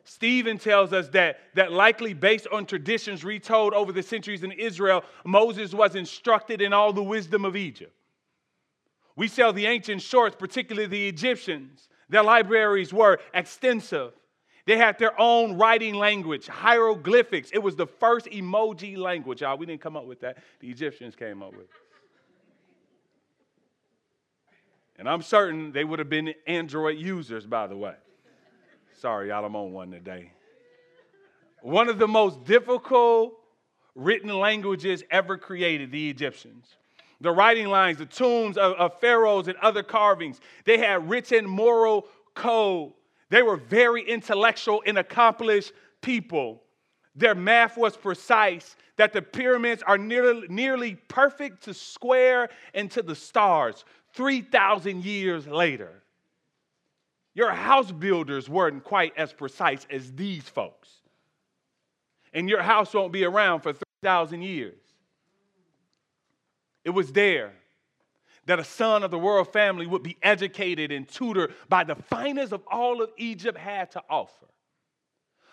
Stephen 0.05 0.59
tells 0.59 0.93
us 0.93 1.09
that, 1.09 1.39
that 1.55 1.71
likely 1.71 2.13
based 2.13 2.47
on 2.51 2.67
traditions 2.67 3.23
retold 3.23 3.73
over 3.73 3.91
the 3.91 4.03
centuries 4.03 4.43
in 4.43 4.51
Israel, 4.51 5.03
Moses 5.25 5.73
was 5.73 5.95
instructed 5.95 6.61
in 6.61 6.73
all 6.73 6.93
the 6.93 7.03
wisdom 7.03 7.43
of 7.43 7.55
Egypt. 7.55 7.91
We 9.15 9.27
sell 9.27 9.51
the 9.51 9.65
ancient 9.65 10.03
shorts, 10.03 10.35
particularly 10.37 10.87
the 10.87 11.07
Egyptians. 11.07 11.89
Their 12.07 12.21
libraries 12.21 12.93
were 12.93 13.19
extensive. 13.33 14.13
They 14.67 14.77
had 14.77 14.99
their 14.99 15.19
own 15.19 15.57
writing 15.57 15.95
language, 15.95 16.47
hieroglyphics. 16.47 17.49
It 17.51 17.59
was 17.59 17.75
the 17.75 17.87
first 17.87 18.27
emoji 18.27 18.97
language, 18.97 19.41
y'all. 19.41 19.57
We 19.57 19.65
didn't 19.65 19.81
come 19.81 19.97
up 19.97 20.05
with 20.05 20.21
that. 20.21 20.37
The 20.59 20.69
Egyptians 20.69 21.15
came 21.15 21.41
up 21.41 21.51
with 21.51 21.61
it. 21.61 21.69
And 24.97 25.09
I'm 25.09 25.23
certain 25.23 25.71
they 25.71 25.83
would 25.83 25.97
have 25.97 26.09
been 26.09 26.35
Android 26.45 26.97
users, 26.99 27.47
by 27.47 27.65
the 27.65 27.75
way. 27.75 27.95
Sorry, 28.97 29.27
y'all, 29.27 29.43
I'm 29.43 29.55
on 29.55 29.73
one 29.73 29.91
today. 29.91 30.31
One 31.61 31.89
of 31.89 31.99
the 31.99 32.07
most 32.07 32.45
difficult 32.45 33.33
written 33.93 34.29
languages 34.39 35.03
ever 35.11 35.37
created, 35.37 35.91
the 35.91 36.09
Egyptians. 36.09 36.77
The 37.19 37.31
writing 37.31 37.67
lines, 37.67 37.97
the 37.97 38.05
tombs 38.05 38.57
of, 38.57 38.73
of 38.73 38.99
pharaohs 38.99 39.47
and 39.47 39.57
other 39.57 39.83
carvings, 39.83 40.39
they 40.63 40.77
had 40.77 41.09
written 41.09 41.45
moral 41.45 42.07
code. 42.35 42.93
They 43.29 43.41
were 43.41 43.57
very 43.57 44.07
intellectual 44.07 44.81
and 44.85 44.97
accomplished 44.97 45.73
people. 46.01 46.61
Their 47.15 47.35
math 47.35 47.77
was 47.77 47.97
precise, 47.97 48.75
that 48.97 49.11
the 49.11 49.21
pyramids 49.21 49.83
are 49.85 49.97
nearly, 49.97 50.47
nearly 50.47 50.95
perfect 51.09 51.63
to 51.63 51.73
square 51.73 52.47
and 52.73 52.89
to 52.91 53.01
the 53.01 53.15
stars 53.15 53.83
3,000 54.13 55.03
years 55.03 55.47
later. 55.47 56.04
Your 57.35 57.51
house 57.51 57.91
builders 57.91 58.49
weren't 58.49 58.83
quite 58.83 59.13
as 59.17 59.33
precise 59.33 59.85
as 59.91 60.11
these 60.13 60.49
folks. 60.49 60.89
And 62.33 62.49
your 62.49 62.63
house 62.63 62.93
won't 62.93 63.11
be 63.13 63.25
around 63.25 63.59
for 63.59 63.73
3,000 63.73 64.41
years. 64.41 64.79
It 66.83 66.91
was 66.91 67.11
there. 67.11 67.53
that 68.45 68.59
a 68.59 68.63
son 68.63 69.03
of 69.03 69.11
the 69.11 69.17
royal 69.17 69.43
family 69.43 69.87
would 69.87 70.03
be 70.03 70.17
educated 70.21 70.91
and 70.91 71.07
tutored 71.07 71.53
by 71.67 71.83
the 71.83 71.95
finest 71.95 72.53
of 72.53 72.61
all 72.71 73.01
of 73.01 73.09
Egypt 73.17 73.57
had 73.57 73.91
to 73.91 74.03
offer. 74.09 74.45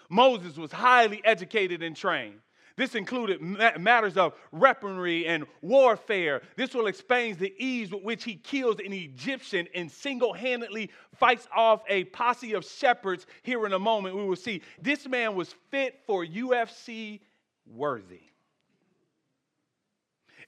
Moses 0.08 0.56
was 0.56 0.70
highly 0.72 1.22
educated 1.24 1.82
and 1.82 1.96
trained. 1.96 2.40
This 2.76 2.94
included 2.94 3.40
matters 3.78 4.16
of 4.16 4.34
weaponry 4.50 5.26
and 5.26 5.44
warfare. 5.60 6.42
This 6.56 6.74
will 6.74 6.86
explain 6.86 7.36
the 7.36 7.54
ease 7.58 7.90
with 7.90 8.02
which 8.02 8.24
he 8.24 8.36
kills 8.36 8.78
an 8.78 8.92
Egyptian 8.92 9.68
and 9.74 9.90
single 9.90 10.32
handedly 10.32 10.90
fights 11.14 11.46
off 11.54 11.82
a 11.88 12.04
posse 12.04 12.54
of 12.54 12.64
shepherds. 12.64 13.26
Here 13.42 13.66
in 13.66 13.72
a 13.72 13.78
moment, 13.78 14.16
we 14.16 14.24
will 14.24 14.36
see 14.36 14.62
this 14.80 15.06
man 15.06 15.34
was 15.34 15.54
fit 15.70 16.00
for 16.06 16.24
UFC 16.24 17.20
worthy. 17.66 18.22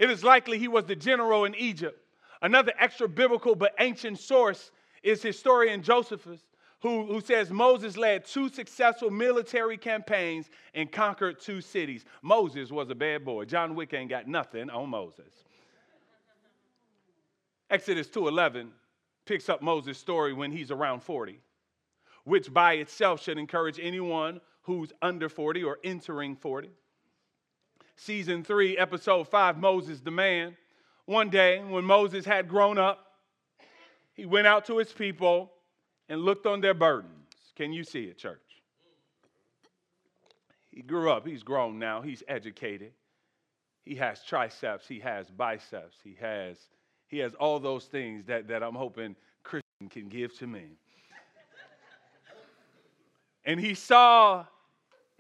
It 0.00 0.10
is 0.10 0.24
likely 0.24 0.58
he 0.58 0.68
was 0.68 0.86
the 0.86 0.96
general 0.96 1.44
in 1.44 1.54
Egypt. 1.54 2.00
Another 2.42 2.72
extra 2.78 3.08
biblical 3.08 3.54
but 3.54 3.74
ancient 3.78 4.18
source 4.18 4.70
is 5.02 5.22
historian 5.22 5.82
Josephus 5.82 6.40
who, 6.84 7.06
who 7.06 7.22
says 7.22 7.50
Moses 7.50 7.96
led 7.96 8.26
two 8.26 8.50
successful 8.50 9.10
military 9.10 9.78
campaigns 9.78 10.50
and 10.74 10.92
conquered 10.92 11.40
two 11.40 11.62
cities. 11.62 12.04
Moses 12.20 12.70
was 12.70 12.90
a 12.90 12.94
bad 12.94 13.24
boy. 13.24 13.46
John 13.46 13.74
Wick 13.74 13.94
ain't 13.94 14.10
got 14.10 14.28
nothing 14.28 14.68
on 14.68 14.90
Moses. 14.90 15.32
Exodus 17.70 18.08
2:11 18.08 18.68
picks 19.24 19.48
up 19.48 19.62
Moses' 19.62 19.96
story 19.96 20.34
when 20.34 20.52
he's 20.52 20.70
around 20.70 21.02
40, 21.02 21.40
which 22.24 22.52
by 22.52 22.74
itself 22.74 23.22
should 23.22 23.38
encourage 23.38 23.80
anyone 23.80 24.38
who's 24.60 24.92
under 25.00 25.30
40 25.30 25.64
or 25.64 25.78
entering 25.84 26.36
40. 26.36 26.68
Season 27.96 28.44
3, 28.44 28.76
episode 28.76 29.26
5, 29.26 29.56
Moses 29.56 30.00
the 30.00 30.10
man. 30.10 30.54
One 31.06 31.30
day 31.30 31.60
when 31.60 31.86
Moses 31.86 32.26
had 32.26 32.46
grown 32.46 32.76
up, 32.76 33.06
he 34.12 34.26
went 34.26 34.46
out 34.46 34.66
to 34.66 34.76
his 34.76 34.92
people 34.92 35.53
and 36.08 36.22
looked 36.22 36.46
on 36.46 36.60
their 36.60 36.74
burdens. 36.74 37.12
Can 37.56 37.72
you 37.72 37.84
see 37.84 38.04
it, 38.04 38.18
church? 38.18 38.40
He 40.70 40.82
grew 40.82 41.10
up, 41.10 41.26
he's 41.26 41.42
grown 41.42 41.78
now, 41.78 42.02
he's 42.02 42.22
educated. 42.26 42.92
He 43.84 43.94
has 43.96 44.24
triceps, 44.24 44.88
he 44.88 44.98
has 45.00 45.30
biceps, 45.30 45.96
he 46.02 46.16
has 46.20 46.56
he 47.06 47.18
has 47.18 47.34
all 47.34 47.60
those 47.60 47.84
things 47.84 48.24
that, 48.26 48.48
that 48.48 48.62
I'm 48.62 48.74
hoping 48.74 49.14
Christian 49.44 49.88
can 49.88 50.08
give 50.08 50.36
to 50.38 50.48
me. 50.48 50.64
and 53.44 53.60
he 53.60 53.74
saw 53.74 54.46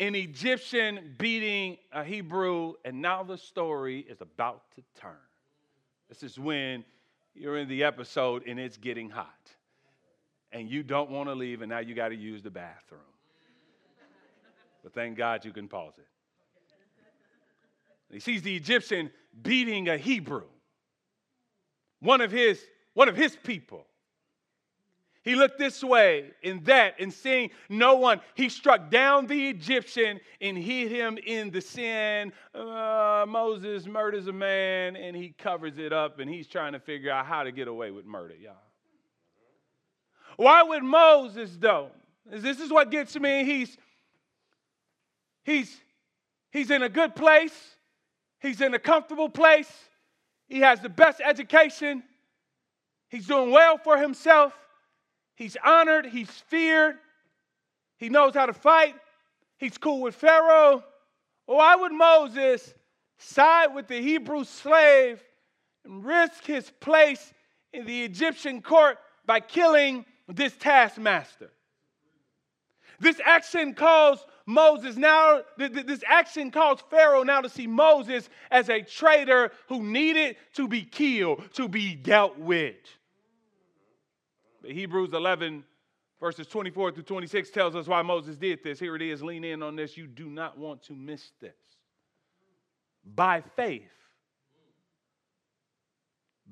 an 0.00 0.16
Egyptian 0.16 1.14
beating 1.18 1.76
a 1.92 2.02
Hebrew, 2.02 2.72
and 2.84 3.00
now 3.00 3.22
the 3.22 3.38
story 3.38 4.00
is 4.08 4.22
about 4.22 4.62
to 4.74 4.82
turn. 5.00 5.12
This 6.08 6.24
is 6.24 6.36
when 6.36 6.84
you're 7.34 7.58
in 7.58 7.68
the 7.68 7.84
episode 7.84 8.44
and 8.46 8.58
it's 8.58 8.76
getting 8.76 9.10
hot 9.10 9.53
and 10.54 10.70
you 10.70 10.84
don't 10.84 11.10
want 11.10 11.28
to 11.28 11.34
leave, 11.34 11.60
and 11.60 11.68
now 11.70 11.80
you 11.80 11.94
got 11.94 12.08
to 12.08 12.14
use 12.14 12.40
the 12.40 12.50
bathroom. 12.50 13.00
but 14.82 14.94
thank 14.94 15.18
God 15.18 15.44
you 15.44 15.52
can 15.52 15.68
pause 15.68 15.94
it. 15.98 16.06
He 18.12 18.20
sees 18.20 18.42
the 18.42 18.54
Egyptian 18.54 19.10
beating 19.42 19.88
a 19.88 19.98
Hebrew, 19.98 20.44
one 22.00 22.20
of 22.20 22.30
his, 22.30 22.64
one 22.94 23.08
of 23.08 23.16
his 23.16 23.36
people. 23.42 23.86
He 25.24 25.34
looked 25.34 25.58
this 25.58 25.82
way 25.82 26.30
and 26.44 26.64
that, 26.66 26.94
and 27.00 27.12
seeing 27.12 27.50
no 27.68 27.96
one, 27.96 28.20
he 28.34 28.48
struck 28.48 28.90
down 28.90 29.26
the 29.26 29.48
Egyptian 29.48 30.20
and 30.40 30.56
hid 30.56 30.92
him 30.92 31.18
in 31.26 31.50
the 31.50 31.62
sin. 31.62 32.30
Uh, 32.54 33.24
Moses 33.26 33.86
murders 33.86 34.28
a 34.28 34.32
man 34.32 34.96
and 34.96 35.16
he 35.16 35.30
covers 35.30 35.78
it 35.78 35.92
up, 35.92 36.20
and 36.20 36.30
he's 36.30 36.46
trying 36.46 36.74
to 36.74 36.78
figure 36.78 37.10
out 37.10 37.26
how 37.26 37.42
to 37.42 37.50
get 37.50 37.66
away 37.66 37.90
with 37.90 38.04
murder, 38.04 38.34
y'all. 38.36 38.54
Why 40.36 40.62
would 40.62 40.82
Moses, 40.82 41.56
though? 41.58 41.90
This 42.26 42.60
is 42.60 42.70
what 42.70 42.90
gets 42.90 43.18
me. 43.18 43.44
He's, 43.44 43.76
he's, 45.44 45.80
he's 46.50 46.70
in 46.70 46.82
a 46.82 46.88
good 46.88 47.14
place, 47.14 47.76
he's 48.40 48.60
in 48.60 48.74
a 48.74 48.78
comfortable 48.78 49.28
place, 49.28 49.70
he 50.46 50.60
has 50.60 50.80
the 50.80 50.88
best 50.88 51.20
education, 51.24 52.02
he's 53.08 53.26
doing 53.26 53.50
well 53.50 53.78
for 53.78 53.98
himself, 53.98 54.52
he's 55.34 55.56
honored, 55.64 56.06
he's 56.06 56.30
feared, 56.30 56.96
he 57.98 58.08
knows 58.08 58.34
how 58.34 58.46
to 58.46 58.52
fight, 58.52 58.94
he's 59.58 59.78
cool 59.78 60.00
with 60.00 60.14
Pharaoh. 60.14 60.82
Why 61.46 61.76
would 61.76 61.92
Moses 61.92 62.74
side 63.18 63.74
with 63.74 63.86
the 63.86 64.00
Hebrew 64.00 64.44
slave 64.44 65.22
and 65.84 66.04
risk 66.04 66.44
his 66.44 66.70
place 66.80 67.32
in 67.72 67.84
the 67.84 68.02
Egyptian 68.04 68.62
court 68.62 68.98
by 69.26 69.40
killing 69.40 70.06
this 70.28 70.56
taskmaster. 70.56 71.50
This 73.00 73.20
action 73.24 73.74
caused 73.74 74.24
Moses 74.46 74.96
now, 74.96 75.42
this 75.58 76.02
action 76.06 76.50
caused 76.50 76.82
Pharaoh 76.90 77.22
now 77.22 77.40
to 77.40 77.48
see 77.48 77.66
Moses 77.66 78.28
as 78.50 78.68
a 78.68 78.82
traitor 78.82 79.50
who 79.68 79.82
needed 79.82 80.36
to 80.54 80.68
be 80.68 80.82
killed, 80.82 81.42
to 81.54 81.68
be 81.68 81.94
dealt 81.94 82.38
with. 82.38 82.76
But 84.62 84.72
Hebrews 84.72 85.12
11, 85.12 85.64
verses 86.20 86.46
24 86.46 86.92
through 86.92 87.02
26 87.02 87.50
tells 87.50 87.74
us 87.74 87.86
why 87.86 88.02
Moses 88.02 88.36
did 88.36 88.60
this. 88.62 88.78
Here 88.78 88.96
it 88.96 89.02
is. 89.02 89.22
Lean 89.22 89.44
in 89.44 89.62
on 89.62 89.76
this. 89.76 89.96
You 89.96 90.06
do 90.06 90.28
not 90.28 90.56
want 90.58 90.82
to 90.84 90.92
miss 90.94 91.32
this. 91.40 91.52
By 93.04 93.42
faith, 93.56 93.82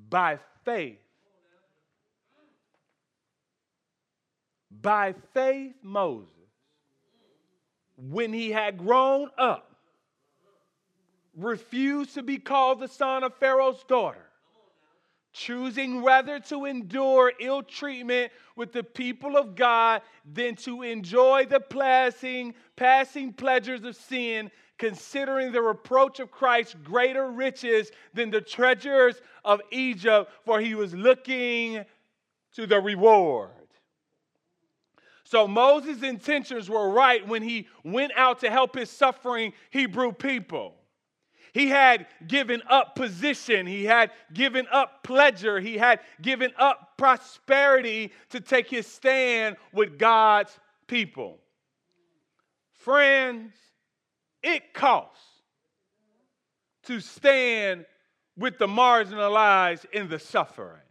by 0.09 0.38
faith, 0.64 0.99
By 4.82 5.14
faith, 5.32 5.76
Moses, 5.82 6.28
when 7.96 8.32
he 8.32 8.50
had 8.50 8.78
grown 8.78 9.30
up, 9.38 9.76
refused 11.36 12.14
to 12.14 12.22
be 12.22 12.38
called 12.38 12.80
the 12.80 12.88
son 12.88 13.22
of 13.22 13.34
Pharaoh's 13.36 13.82
daughter, 13.84 14.26
choosing 15.32 16.02
rather 16.02 16.40
to 16.40 16.64
endure 16.64 17.32
ill 17.38 17.62
treatment 17.62 18.32
with 18.56 18.72
the 18.72 18.82
people 18.82 19.36
of 19.36 19.54
God 19.54 20.02
than 20.30 20.56
to 20.56 20.82
enjoy 20.82 21.46
the 21.46 21.60
passing, 21.60 22.54
passing 22.74 23.32
pleasures 23.32 23.84
of 23.84 23.94
sin, 23.94 24.50
considering 24.78 25.52
the 25.52 25.62
reproach 25.62 26.18
of 26.18 26.32
Christ 26.32 26.82
greater 26.82 27.30
riches 27.30 27.92
than 28.14 28.30
the 28.30 28.40
treasures 28.40 29.20
of 29.44 29.62
Egypt, 29.70 30.30
for 30.44 30.60
he 30.60 30.74
was 30.74 30.92
looking 30.92 31.84
to 32.54 32.66
the 32.66 32.80
reward. 32.80 33.62
So 35.32 35.48
Moses' 35.48 36.02
intentions 36.02 36.68
were 36.68 36.90
right 36.90 37.26
when 37.26 37.42
he 37.42 37.66
went 37.84 38.12
out 38.16 38.40
to 38.40 38.50
help 38.50 38.74
his 38.76 38.90
suffering 38.90 39.54
Hebrew 39.70 40.12
people. 40.12 40.74
He 41.54 41.68
had 41.68 42.06
given 42.26 42.60
up 42.68 42.94
position, 42.94 43.66
he 43.66 43.86
had 43.86 44.10
given 44.34 44.66
up 44.70 45.02
pleasure, 45.02 45.58
he 45.58 45.78
had 45.78 46.00
given 46.20 46.52
up 46.58 46.98
prosperity 46.98 48.12
to 48.28 48.40
take 48.40 48.68
his 48.68 48.86
stand 48.86 49.56
with 49.72 49.98
God's 49.98 50.54
people. 50.86 51.38
Friends, 52.74 53.54
it 54.42 54.74
costs 54.74 55.24
to 56.82 57.00
stand 57.00 57.86
with 58.36 58.58
the 58.58 58.66
marginalized 58.66 59.86
and 59.94 60.10
the 60.10 60.18
suffering. 60.18 60.82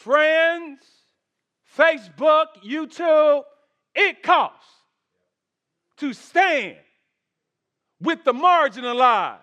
Friends, 0.00 0.80
Facebook, 1.76 2.46
YouTube, 2.64 3.42
it 3.94 4.22
costs 4.22 4.66
to 5.98 6.12
stand 6.12 6.76
with 8.00 8.24
the 8.24 8.32
marginalized 8.32 9.38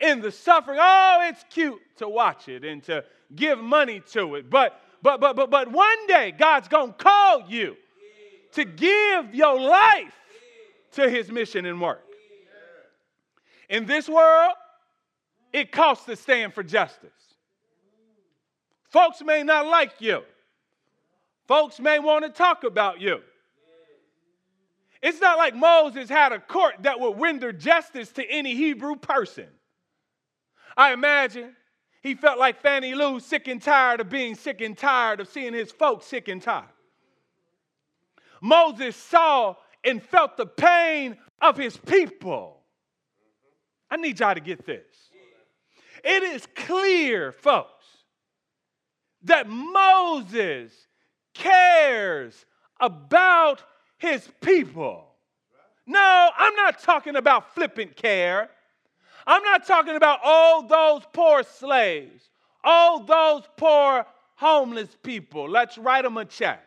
in 0.00 0.20
the 0.20 0.30
suffering. 0.30 0.78
Oh, 0.80 1.28
it's 1.28 1.44
cute 1.50 1.80
to 1.96 2.08
watch 2.08 2.48
it 2.48 2.64
and 2.64 2.82
to 2.84 3.04
give 3.34 3.58
money 3.58 4.00
to 4.12 4.36
it. 4.36 4.48
But 4.48 4.80
but 5.02 5.20
but 5.20 5.34
but 5.34 5.50
but 5.50 5.70
one 5.70 6.06
day 6.06 6.32
God's 6.36 6.68
to 6.68 6.94
call 6.96 7.42
you 7.48 7.76
to 8.52 8.64
give 8.64 9.34
your 9.34 9.58
life 9.58 10.14
to 10.92 11.08
his 11.08 11.30
mission 11.30 11.66
and 11.66 11.80
work. 11.80 12.04
In 13.68 13.86
this 13.86 14.08
world, 14.08 14.54
it 15.52 15.72
costs 15.72 16.04
to 16.04 16.16
stand 16.16 16.54
for 16.54 16.62
justice. 16.62 17.10
Folks 18.92 19.22
may 19.22 19.42
not 19.42 19.66
like 19.66 20.00
you. 20.00 20.22
Folks 21.48 21.80
may 21.80 21.98
want 21.98 22.24
to 22.24 22.30
talk 22.30 22.62
about 22.62 23.00
you. 23.00 23.20
It's 25.02 25.20
not 25.20 25.38
like 25.38 25.56
Moses 25.56 26.08
had 26.08 26.30
a 26.30 26.38
court 26.38 26.74
that 26.82 27.00
would 27.00 27.18
render 27.18 27.52
justice 27.52 28.12
to 28.12 28.24
any 28.30 28.54
Hebrew 28.54 28.96
person. 28.96 29.48
I 30.76 30.92
imagine 30.92 31.56
he 32.02 32.14
felt 32.14 32.38
like 32.38 32.60
Fannie 32.60 32.94
Lou, 32.94 33.18
sick 33.18 33.48
and 33.48 33.60
tired 33.60 34.00
of 34.00 34.10
being 34.10 34.34
sick 34.34 34.60
and 34.60 34.76
tired 34.76 35.20
of 35.20 35.28
seeing 35.28 35.54
his 35.54 35.72
folks 35.72 36.06
sick 36.06 36.28
and 36.28 36.42
tired. 36.42 36.66
Moses 38.40 38.94
saw 38.94 39.56
and 39.84 40.02
felt 40.02 40.36
the 40.36 40.46
pain 40.46 41.16
of 41.40 41.56
his 41.56 41.76
people. 41.76 42.60
I 43.90 43.96
need 43.96 44.20
y'all 44.20 44.34
to 44.34 44.40
get 44.40 44.66
this. 44.66 44.84
It 46.04 46.22
is 46.22 46.46
clear, 46.54 47.32
folks, 47.32 47.81
that 49.24 49.48
Moses 49.48 50.72
cares 51.34 52.46
about 52.80 53.62
his 53.98 54.28
people. 54.40 55.06
No, 55.86 56.30
I'm 56.36 56.54
not 56.54 56.80
talking 56.80 57.16
about 57.16 57.54
flippant 57.54 57.96
care. 57.96 58.50
I'm 59.26 59.42
not 59.42 59.66
talking 59.66 59.96
about 59.96 60.20
all 60.24 60.66
those 60.66 61.02
poor 61.12 61.42
slaves, 61.42 62.30
all 62.64 63.04
those 63.04 63.42
poor 63.56 64.04
homeless 64.36 64.96
people. 65.02 65.48
Let's 65.48 65.78
write 65.78 66.02
them 66.02 66.16
a 66.16 66.24
check. 66.24 66.62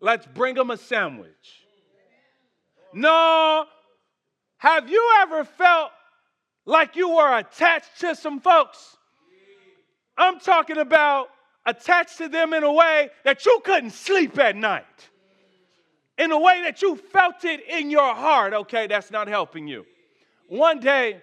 Let's 0.00 0.26
bring 0.26 0.54
them 0.54 0.70
a 0.70 0.76
sandwich. 0.76 1.64
No, 2.92 3.66
have 4.58 4.90
you 4.90 5.12
ever 5.20 5.44
felt 5.44 5.90
like 6.66 6.96
you 6.96 7.10
were 7.10 7.38
attached 7.38 8.00
to 8.00 8.14
some 8.14 8.40
folks? 8.40 8.96
I'm 10.20 10.38
talking 10.38 10.76
about 10.76 11.28
attached 11.64 12.18
to 12.18 12.28
them 12.28 12.52
in 12.52 12.62
a 12.62 12.72
way 12.72 13.08
that 13.24 13.46
you 13.46 13.60
couldn't 13.64 13.92
sleep 13.92 14.38
at 14.38 14.54
night. 14.54 14.84
In 16.18 16.30
a 16.30 16.38
way 16.38 16.60
that 16.64 16.82
you 16.82 16.96
felt 16.96 17.42
it 17.44 17.66
in 17.66 17.90
your 17.90 18.14
heart. 18.14 18.52
Okay, 18.52 18.86
that's 18.86 19.10
not 19.10 19.28
helping 19.28 19.66
you. 19.66 19.86
One 20.46 20.78
day, 20.78 21.22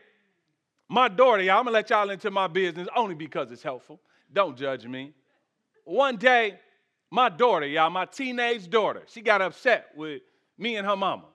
my 0.90 1.10
daughter, 1.10 1.42
I'm 1.44 1.66
gonna 1.66 1.72
let 1.72 1.92
y'all 1.92 2.10
into 2.10 2.32
my 2.32 2.48
business 2.48 2.88
only 2.96 3.14
because 3.14 3.52
it's 3.52 3.62
helpful. 3.62 4.00
Don't 4.34 4.58
judge 4.58 4.88
me. 4.88 5.14
One 5.84 6.18
day, 6.18 6.60
my 7.12 7.30
daughter, 7.30 7.68
y'all, 7.68 7.92
my 7.92 8.06
teenage 8.06 8.68
daughter, 8.68 9.04
she 9.08 9.22
got 9.22 9.44
upset 9.44 9.90
with 9.96 10.22
me 10.58 10.76
and 10.76 10.88
her 10.88 10.96
mama. 10.96 11.26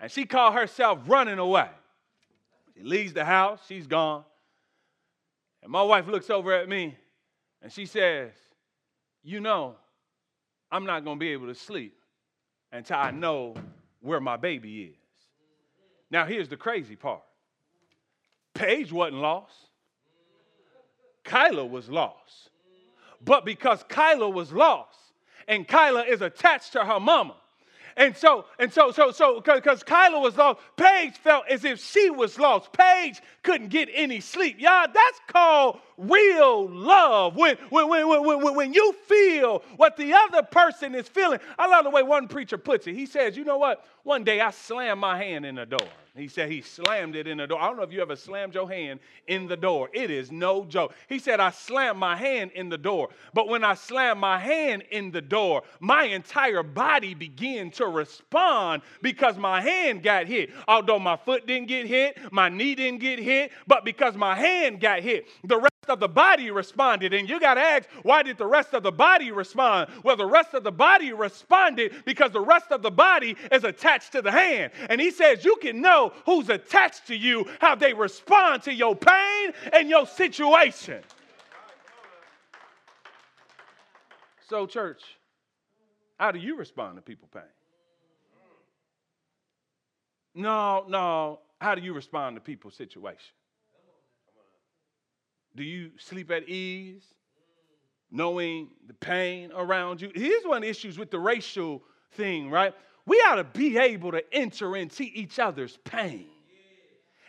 And 0.00 0.10
she 0.10 0.24
called 0.24 0.54
herself 0.54 1.00
running 1.06 1.38
away. 1.38 1.68
She 2.76 2.84
leaves 2.84 3.12
the 3.12 3.24
house, 3.24 3.58
she's 3.66 3.88
gone. 3.88 4.24
And 5.66 5.72
my 5.72 5.82
wife 5.82 6.06
looks 6.06 6.30
over 6.30 6.52
at 6.52 6.68
me 6.68 6.96
and 7.60 7.72
she 7.72 7.86
says, 7.86 8.30
You 9.24 9.40
know, 9.40 9.74
I'm 10.70 10.86
not 10.86 11.04
going 11.04 11.16
to 11.16 11.18
be 11.18 11.30
able 11.30 11.48
to 11.48 11.56
sleep 11.56 11.98
until 12.70 12.98
I 12.98 13.10
know 13.10 13.56
where 14.00 14.20
my 14.20 14.36
baby 14.36 14.82
is. 14.82 14.96
Now, 16.08 16.24
here's 16.24 16.48
the 16.48 16.56
crazy 16.56 16.94
part 16.94 17.24
Paige 18.54 18.92
wasn't 18.92 19.20
lost, 19.20 19.56
Kyla 21.24 21.66
was 21.66 21.88
lost. 21.88 22.50
But 23.24 23.44
because 23.44 23.82
Kyla 23.88 24.30
was 24.30 24.52
lost, 24.52 25.00
and 25.48 25.66
Kyla 25.66 26.04
is 26.04 26.22
attached 26.22 26.74
to 26.74 26.84
her 26.84 27.00
mama, 27.00 27.34
and 27.96 28.16
so, 28.16 28.44
and 28.58 28.72
so, 28.72 28.90
so, 28.90 29.10
so, 29.10 29.40
because 29.40 29.82
Kyla 29.82 30.20
was 30.20 30.36
lost, 30.36 30.60
Paige 30.76 31.14
felt 31.16 31.44
as 31.48 31.64
if 31.64 31.80
she 31.82 32.10
was 32.10 32.38
lost. 32.38 32.72
Paige 32.72 33.20
couldn't 33.42 33.68
get 33.68 33.88
any 33.92 34.20
sleep. 34.20 34.56
Y'all, 34.58 34.86
that's 34.92 35.20
called 35.28 35.80
real 35.96 36.68
love. 36.68 37.36
When, 37.36 37.56
when, 37.70 37.88
when, 37.88 38.24
when, 38.24 38.54
when, 38.54 38.72
you 38.72 38.92
feel 39.06 39.62
what 39.76 39.96
the 39.96 40.12
other 40.12 40.42
person 40.42 40.94
is 40.94 41.08
feeling. 41.08 41.40
I 41.58 41.66
love 41.66 41.84
the 41.84 41.90
way 41.90 42.02
one 42.02 42.28
preacher 42.28 42.58
puts 42.58 42.86
it. 42.86 42.94
He 42.94 43.06
says, 43.06 43.36
you 43.36 43.44
know 43.44 43.58
what? 43.58 43.84
One 44.02 44.24
day 44.24 44.40
I 44.40 44.50
slammed 44.50 45.00
my 45.00 45.16
hand 45.16 45.44
in 45.44 45.56
the 45.56 45.66
door. 45.66 45.88
He 46.16 46.28
said 46.28 46.50
he 46.50 46.62
slammed 46.62 47.14
it 47.14 47.26
in 47.26 47.38
the 47.38 47.46
door. 47.46 47.60
I 47.60 47.66
don't 47.66 47.76
know 47.76 47.82
if 47.82 47.92
you 47.92 48.00
ever 48.00 48.16
slammed 48.16 48.54
your 48.54 48.70
hand 48.70 49.00
in 49.26 49.46
the 49.46 49.56
door. 49.56 49.90
It 49.92 50.10
is 50.10 50.32
no 50.32 50.64
joke. 50.64 50.94
He 51.08 51.18
said, 51.18 51.40
I 51.40 51.50
slammed 51.50 51.98
my 51.98 52.16
hand 52.16 52.52
in 52.54 52.70
the 52.70 52.78
door. 52.78 53.10
But 53.34 53.48
when 53.48 53.62
I 53.62 53.74
slammed 53.74 54.20
my 54.20 54.38
hand 54.38 54.84
in 54.90 55.10
the 55.10 55.20
door, 55.20 55.62
my 55.80 56.04
entire 56.04 56.62
body 56.62 57.14
began 57.14 57.70
to 57.72 57.86
respond 57.86 58.82
because 59.02 59.36
my 59.36 59.60
hand 59.60 60.02
got 60.02 60.26
hit. 60.26 60.50
Although 60.66 60.98
my 60.98 61.16
foot 61.16 61.46
didn't 61.46 61.68
get 61.68 61.86
hit, 61.86 62.18
my 62.32 62.48
knee 62.48 62.74
didn't 62.74 63.00
get 63.00 63.18
hit, 63.18 63.52
but 63.66 63.84
because 63.84 64.14
my 64.16 64.34
hand 64.34 64.80
got 64.80 65.00
hit, 65.00 65.26
the 65.44 65.56
rest 65.56 65.85
of 65.88 66.00
the 66.00 66.08
body 66.08 66.50
responded. 66.50 67.12
And 67.14 67.28
you 67.28 67.40
got 67.40 67.54
to 67.54 67.60
ask, 67.60 67.88
why 68.02 68.22
did 68.22 68.38
the 68.38 68.46
rest 68.46 68.74
of 68.74 68.82
the 68.82 68.92
body 68.92 69.30
respond? 69.30 69.90
Well, 70.02 70.16
the 70.16 70.26
rest 70.26 70.54
of 70.54 70.64
the 70.64 70.72
body 70.72 71.12
responded 71.12 72.04
because 72.04 72.32
the 72.32 72.40
rest 72.40 72.66
of 72.70 72.82
the 72.82 72.90
body 72.90 73.36
is 73.52 73.64
attached 73.64 74.12
to 74.12 74.22
the 74.22 74.32
hand. 74.32 74.72
And 74.88 75.00
he 75.00 75.10
says, 75.10 75.44
you 75.44 75.56
can 75.60 75.80
know 75.80 76.12
who's 76.24 76.48
attached 76.48 77.06
to 77.08 77.16
you, 77.16 77.46
how 77.60 77.74
they 77.74 77.92
respond 77.92 78.62
to 78.64 78.72
your 78.72 78.96
pain 78.96 79.52
and 79.72 79.88
your 79.88 80.06
situation. 80.06 81.02
So, 84.48 84.66
church, 84.66 85.02
how 86.18 86.30
do 86.30 86.38
you 86.38 86.56
respond 86.56 86.96
to 86.96 87.02
people 87.02 87.28
pain? 87.32 87.42
No, 90.34 90.84
no. 90.86 91.40
How 91.60 91.74
do 91.74 91.80
you 91.80 91.94
respond 91.94 92.36
to 92.36 92.40
people's 92.40 92.76
situation? 92.76 93.32
Do 95.56 95.64
you 95.64 95.90
sleep 95.98 96.30
at 96.30 96.48
ease, 96.48 97.02
knowing 98.10 98.68
the 98.86 98.94
pain 98.94 99.50
around 99.56 100.02
you? 100.02 100.12
Here's 100.14 100.44
one 100.44 100.58
of 100.58 100.62
the 100.62 100.68
issues 100.68 100.98
with 100.98 101.10
the 101.10 101.18
racial 101.18 101.82
thing, 102.12 102.50
right? 102.50 102.74
We 103.06 103.16
ought 103.26 103.36
to 103.36 103.44
be 103.44 103.78
able 103.78 104.12
to 104.12 104.22
enter 104.34 104.76
into 104.76 105.04
each 105.04 105.38
other's 105.38 105.78
pain 105.84 106.26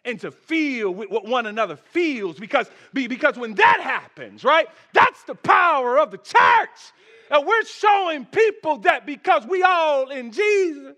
and 0.03 0.19
to 0.21 0.31
feel 0.31 0.93
what 0.93 1.25
one 1.25 1.45
another 1.45 1.75
feels 1.75 2.37
because, 2.37 2.69
because 2.93 3.37
when 3.37 3.53
that 3.55 3.79
happens, 3.81 4.43
right, 4.43 4.67
that's 4.93 5.23
the 5.23 5.35
power 5.35 5.97
of 5.97 6.11
the 6.11 6.17
church. 6.17 6.93
And 7.29 7.45
we're 7.45 7.65
showing 7.65 8.25
people 8.25 8.77
that 8.79 9.05
because 9.05 9.45
we 9.45 9.63
all 9.63 10.09
in 10.09 10.31
Jesus, 10.31 10.95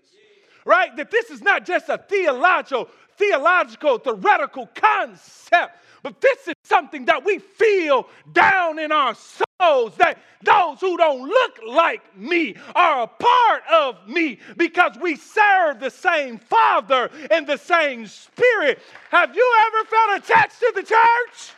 right, 0.70 0.96
that 0.96 1.10
this 1.10 1.30
is 1.30 1.42
not 1.42 1.66
just 1.66 1.88
a 1.88 1.98
theological, 1.98 2.88
theological, 3.16 3.98
theoretical 3.98 4.68
concept, 4.74 5.76
but 6.02 6.20
this 6.20 6.46
is 6.46 6.54
something 6.62 7.04
that 7.06 7.24
we 7.24 7.38
feel 7.38 8.06
down 8.32 8.78
in 8.78 8.92
our 8.92 9.14
souls 9.14 9.96
that 9.96 10.18
those 10.42 10.80
who 10.80 10.96
don't 10.96 11.28
look 11.28 11.58
like 11.66 12.16
me 12.16 12.54
are 12.74 13.02
a 13.02 13.06
part 13.06 13.62
of 13.70 14.08
me 14.08 14.38
because 14.56 14.96
we 14.98 15.16
serve 15.16 15.80
the 15.80 15.90
same 15.90 16.38
Father 16.38 17.10
and 17.30 17.46
the 17.46 17.58
same 17.58 18.06
Spirit. 18.06 18.78
Have 19.10 19.34
you 19.34 19.56
ever 19.66 19.84
felt 19.84 20.24
attached 20.24 20.60
to 20.60 20.72
the 20.76 20.82
church? 20.82 21.54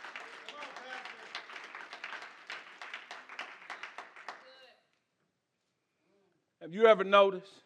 Have 6.61 6.73
you 6.73 6.87
ever 6.87 7.03
noticed 7.03 7.62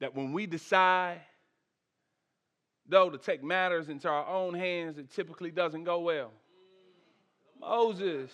that 0.00 0.14
when 0.14 0.32
we 0.32 0.46
decide 0.46 1.20
though, 2.86 3.10
to 3.10 3.18
take 3.18 3.42
matters 3.42 3.88
into 3.88 4.08
our 4.08 4.26
own 4.26 4.54
hands, 4.54 4.98
it 4.98 5.10
typically 5.10 5.50
doesn't 5.50 5.84
go 5.84 6.00
well. 6.00 6.30
Moses 7.60 8.30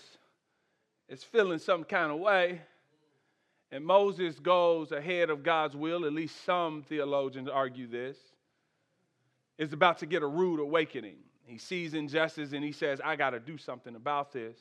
is 1.09 1.23
feeling 1.23 1.59
some 1.59 1.85
kind 1.85 2.11
of 2.11 2.19
way, 2.19 2.61
and 3.71 3.85
Moses 3.85 4.39
goes 4.41 4.91
ahead 4.91 5.31
of 5.31 5.43
God's 5.43 5.77
will, 5.77 6.05
at 6.05 6.13
least 6.13 6.45
some 6.45 6.83
theologians 6.83 7.49
argue 7.49 7.87
this, 7.87 8.17
is 9.59 9.73
about 9.73 9.99
to 9.99 10.07
get 10.07 10.23
a 10.23 10.27
rude 10.27 10.59
awakening. 10.59 11.17
He 11.45 11.59
sees 11.59 11.95
injustice 11.95 12.53
and 12.53 12.65
he 12.65 12.73
says, 12.73 13.01
I 13.05 13.17
got 13.17 13.31
to 13.31 13.41
do 13.41 13.59
something 13.59 13.95
about 13.95 14.33
this. 14.33 14.57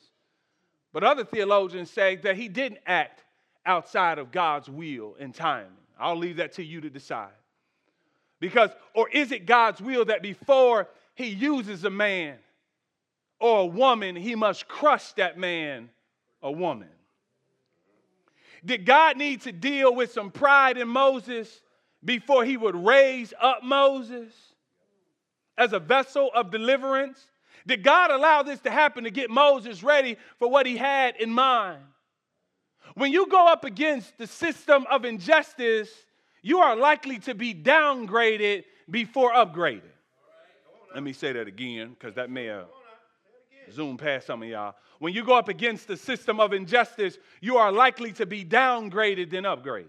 But 0.92 1.04
other 1.04 1.24
theologians 1.24 1.90
say 1.90 2.16
that 2.16 2.36
he 2.36 2.48
didn't 2.48 2.80
act 2.86 3.24
outside 3.64 4.18
of 4.18 4.32
God's 4.32 4.68
will 4.68 5.16
and 5.18 5.34
timing. 5.34 5.70
I'll 6.00 6.16
leave 6.16 6.36
that 6.36 6.54
to 6.54 6.64
you 6.64 6.80
to 6.80 6.90
decide. 6.90 7.28
Because, 8.40 8.70
or 8.94 9.08
is 9.10 9.32
it 9.32 9.44
God's 9.44 9.80
will 9.80 10.06
that 10.06 10.22
before 10.22 10.88
he 11.14 11.26
uses 11.26 11.84
a 11.84 11.90
man 11.90 12.38
or 13.38 13.60
a 13.60 13.66
woman, 13.66 14.16
he 14.16 14.34
must 14.34 14.66
crush 14.66 15.12
that 15.12 15.38
man 15.38 15.90
or 16.40 16.54
woman? 16.54 16.88
Did 18.64 18.86
God 18.86 19.16
need 19.16 19.42
to 19.42 19.52
deal 19.52 19.94
with 19.94 20.12
some 20.12 20.30
pride 20.30 20.78
in 20.78 20.88
Moses 20.88 21.60
before 22.04 22.44
he 22.44 22.56
would 22.56 22.76
raise 22.76 23.32
up 23.40 23.62
Moses 23.62 24.32
as 25.56 25.72
a 25.72 25.78
vessel 25.78 26.30
of 26.34 26.50
deliverance? 26.50 27.26
Did 27.66 27.82
God 27.82 28.10
allow 28.10 28.42
this 28.42 28.60
to 28.60 28.70
happen 28.70 29.04
to 29.04 29.10
get 29.10 29.30
Moses 29.30 29.82
ready 29.82 30.16
for 30.38 30.48
what 30.48 30.66
he 30.66 30.76
had 30.76 31.16
in 31.16 31.30
mind? 31.30 31.82
When 32.94 33.12
you 33.12 33.26
go 33.26 33.46
up 33.46 33.64
against 33.64 34.18
the 34.18 34.26
system 34.26 34.86
of 34.90 35.04
injustice, 35.04 35.90
you 36.42 36.58
are 36.58 36.76
likely 36.76 37.18
to 37.20 37.34
be 37.34 37.54
downgraded 37.54 38.64
before 38.90 39.32
upgraded. 39.32 39.82
Let 40.94 41.02
me 41.02 41.12
say 41.12 41.32
that 41.32 41.46
again 41.46 41.90
because 41.90 42.14
that 42.16 42.30
may 42.30 42.50
uh, 42.50 42.60
have 43.66 43.74
zoomed 43.74 44.00
past 44.00 44.26
some 44.26 44.42
of 44.42 44.48
y'all. 44.48 44.74
When 44.98 45.14
you 45.14 45.24
go 45.24 45.34
up 45.34 45.48
against 45.48 45.86
the 45.86 45.96
system 45.96 46.40
of 46.40 46.52
injustice, 46.52 47.18
you 47.40 47.56
are 47.56 47.70
likely 47.70 48.12
to 48.14 48.26
be 48.26 48.44
downgraded 48.44 49.30
than 49.30 49.44
upgraded. 49.44 49.86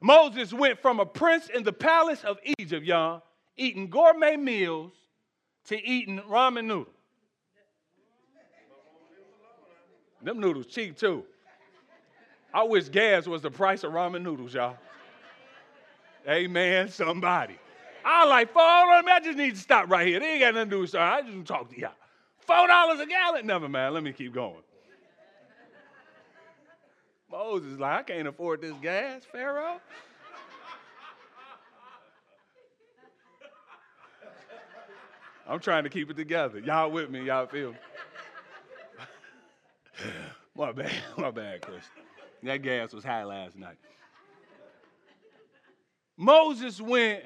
Moses 0.00 0.52
went 0.52 0.80
from 0.80 1.00
a 1.00 1.06
prince 1.06 1.48
in 1.48 1.62
the 1.62 1.72
palace 1.72 2.24
of 2.24 2.38
Egypt, 2.58 2.84
y'all, 2.84 3.22
eating 3.56 3.88
gourmet 3.88 4.36
meals 4.36 4.92
to 5.66 5.80
eating 5.80 6.20
ramen 6.28 6.64
noodles. 6.64 6.96
Them 10.22 10.40
noodles 10.40 10.66
cheap 10.66 10.96
too. 10.96 11.24
I 12.54 12.62
wish 12.64 12.88
gas 12.88 13.26
was 13.26 13.42
the 13.42 13.50
price 13.50 13.82
of 13.82 13.92
ramen 13.92 14.22
noodles, 14.22 14.54
y'all. 14.54 14.76
Amen, 16.28 16.88
somebody. 16.88 17.58
I 18.04 18.24
like, 18.26 18.52
four, 18.52 18.62
hold 18.62 19.04
on, 19.04 19.08
I 19.08 19.20
just 19.20 19.38
need 19.38 19.54
to 19.54 19.60
stop 19.60 19.90
right 19.90 20.06
here. 20.06 20.20
They 20.20 20.32
ain't 20.32 20.40
got 20.40 20.54
nothing 20.54 20.70
to 20.70 20.76
do 20.76 20.80
with 20.80 20.90
sir. 20.90 21.00
I 21.00 21.22
just 21.22 21.46
talk 21.46 21.70
to 21.70 21.78
y'all. 21.78 21.92
Four 22.40 22.66
dollars 22.66 23.00
a 23.00 23.06
gallon? 23.06 23.46
Never 23.46 23.68
mind. 23.68 23.94
Let 23.94 24.02
me 24.02 24.12
keep 24.12 24.34
going. 24.34 24.62
Moses 27.30 27.78
like, 27.78 28.00
I 28.00 28.02
can't 28.02 28.28
afford 28.28 28.60
this 28.60 28.74
gas, 28.82 29.22
Pharaoh. 29.30 29.80
I'm 35.48 35.60
trying 35.60 35.84
to 35.84 35.90
keep 35.90 36.10
it 36.10 36.16
together. 36.16 36.58
Y'all 36.60 36.90
with 36.90 37.10
me? 37.10 37.24
Y'all 37.24 37.46
feel 37.46 37.72
me? 37.72 37.76
My 40.56 40.72
bad, 40.72 40.92
my 41.16 41.30
bad, 41.30 41.62
Chris. 41.62 41.84
That 42.42 42.62
gas 42.62 42.92
was 42.92 43.04
high 43.04 43.24
last 43.24 43.56
night. 43.56 43.76
Moses 46.16 46.80
went 46.80 47.24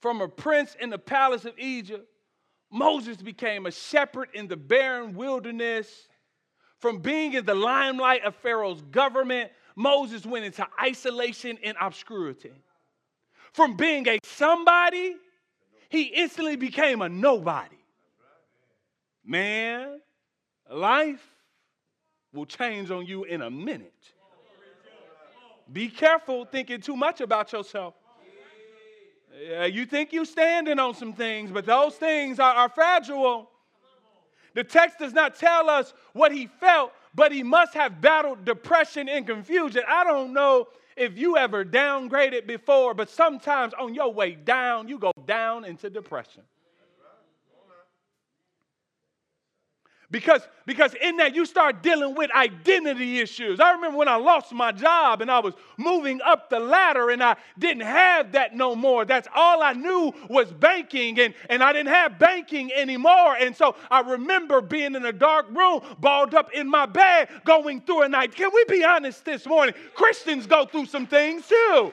from 0.00 0.20
a 0.20 0.28
prince 0.28 0.76
in 0.80 0.90
the 0.90 0.98
palace 0.98 1.44
of 1.44 1.58
Egypt. 1.58 2.06
Moses 2.70 3.16
became 3.16 3.66
a 3.66 3.70
shepherd 3.70 4.28
in 4.34 4.48
the 4.48 4.56
barren 4.56 5.14
wilderness. 5.14 6.08
From 6.78 6.98
being 6.98 7.34
in 7.34 7.44
the 7.44 7.54
limelight 7.54 8.24
of 8.24 8.34
Pharaoh's 8.36 8.80
government, 8.82 9.50
Moses 9.76 10.24
went 10.24 10.44
into 10.44 10.66
isolation 10.80 11.58
and 11.62 11.76
obscurity. 11.80 12.52
From 13.52 13.76
being 13.76 14.08
a 14.08 14.18
somebody, 14.24 15.16
he 15.88 16.04
instantly 16.04 16.56
became 16.56 17.02
a 17.02 17.08
nobody. 17.08 17.76
Man, 19.24 20.00
life 20.70 21.26
will 22.32 22.46
change 22.46 22.90
on 22.90 23.06
you 23.06 23.24
in 23.24 23.42
a 23.42 23.50
minute. 23.50 23.92
Be 25.72 25.88
careful 25.88 26.44
thinking 26.44 26.80
too 26.80 26.96
much 26.96 27.20
about 27.20 27.52
yourself. 27.52 27.94
Yeah, 29.40 29.64
you 29.66 29.86
think 29.86 30.12
you're 30.12 30.24
standing 30.24 30.78
on 30.78 30.94
some 30.94 31.12
things, 31.12 31.50
but 31.50 31.64
those 31.64 31.94
things 31.94 32.38
are, 32.38 32.54
are 32.54 32.68
fragile. 32.68 33.48
The 34.54 34.64
text 34.64 34.98
does 34.98 35.12
not 35.12 35.36
tell 35.36 35.70
us 35.70 35.94
what 36.12 36.32
he 36.32 36.46
felt, 36.46 36.92
but 37.14 37.30
he 37.30 37.42
must 37.42 37.72
have 37.74 38.00
battled 38.00 38.44
depression 38.44 39.08
and 39.08 39.26
confusion. 39.26 39.82
I 39.88 40.04
don't 40.04 40.32
know 40.32 40.68
if 40.96 41.16
you 41.16 41.36
ever 41.36 41.64
downgraded 41.64 42.46
before, 42.46 42.92
but 42.92 43.08
sometimes 43.08 43.72
on 43.74 43.94
your 43.94 44.12
way 44.12 44.32
down, 44.32 44.88
you 44.88 44.98
go 44.98 45.12
down 45.24 45.64
into 45.64 45.88
depression. 45.88 46.42
Because, 50.10 50.42
because 50.66 50.94
in 50.94 51.18
that 51.18 51.36
you 51.36 51.46
start 51.46 51.84
dealing 51.84 52.16
with 52.16 52.32
identity 52.32 53.20
issues. 53.20 53.60
I 53.60 53.72
remember 53.72 53.96
when 53.96 54.08
I 54.08 54.16
lost 54.16 54.52
my 54.52 54.72
job 54.72 55.22
and 55.22 55.30
I 55.30 55.38
was 55.38 55.54
moving 55.76 56.20
up 56.22 56.50
the 56.50 56.58
ladder 56.58 57.10
and 57.10 57.22
I 57.22 57.36
didn't 57.58 57.84
have 57.84 58.32
that 58.32 58.56
no 58.56 58.74
more. 58.74 59.04
That's 59.04 59.28
all 59.32 59.62
I 59.62 59.72
knew 59.72 60.12
was 60.28 60.52
banking 60.52 61.20
and, 61.20 61.32
and 61.48 61.62
I 61.62 61.72
didn't 61.72 61.92
have 61.92 62.18
banking 62.18 62.72
anymore. 62.72 63.36
And 63.36 63.56
so 63.56 63.76
I 63.88 64.00
remember 64.00 64.60
being 64.60 64.96
in 64.96 65.04
a 65.04 65.12
dark 65.12 65.46
room, 65.50 65.80
balled 66.00 66.34
up 66.34 66.52
in 66.52 66.68
my 66.68 66.86
bed, 66.86 67.28
going 67.44 67.80
through 67.80 68.02
a 68.02 68.08
night. 68.08 68.34
Can 68.34 68.50
we 68.52 68.64
be 68.64 68.82
honest 68.82 69.24
this 69.24 69.46
morning? 69.46 69.76
Christians 69.94 70.44
go 70.44 70.66
through 70.66 70.86
some 70.86 71.06
things 71.06 71.46
too. 71.46 71.92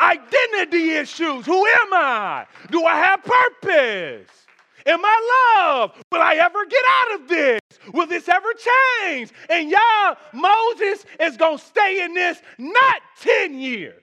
Identity 0.00 0.90
issues. 0.90 1.46
Who 1.46 1.66
am 1.66 1.92
I? 1.92 2.46
Do 2.72 2.84
I 2.84 2.96
have 2.96 3.22
purpose? 3.22 4.47
Am 4.86 5.00
I 5.04 5.56
loved? 5.58 6.04
Will 6.12 6.20
I 6.20 6.34
ever 6.34 6.64
get 6.66 6.84
out 7.00 7.20
of 7.20 7.28
this? 7.28 7.60
Will 7.92 8.06
this 8.06 8.28
ever 8.28 8.48
change? 8.52 9.30
And 9.50 9.70
y'all, 9.70 10.16
Moses 10.32 11.04
is 11.20 11.36
going 11.36 11.58
to 11.58 11.64
stay 11.64 12.02
in 12.04 12.14
this 12.14 12.40
not 12.58 13.02
10 13.20 13.58
years, 13.58 14.02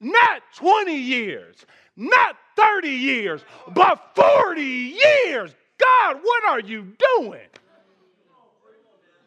not 0.00 0.42
20 0.56 0.94
years, 0.96 1.56
not 1.96 2.36
30 2.56 2.88
years, 2.88 3.44
but 3.74 4.12
40 4.14 4.62
years. 4.62 5.54
God, 5.78 6.16
what 6.22 6.44
are 6.48 6.60
you 6.60 6.92
doing? 7.16 7.40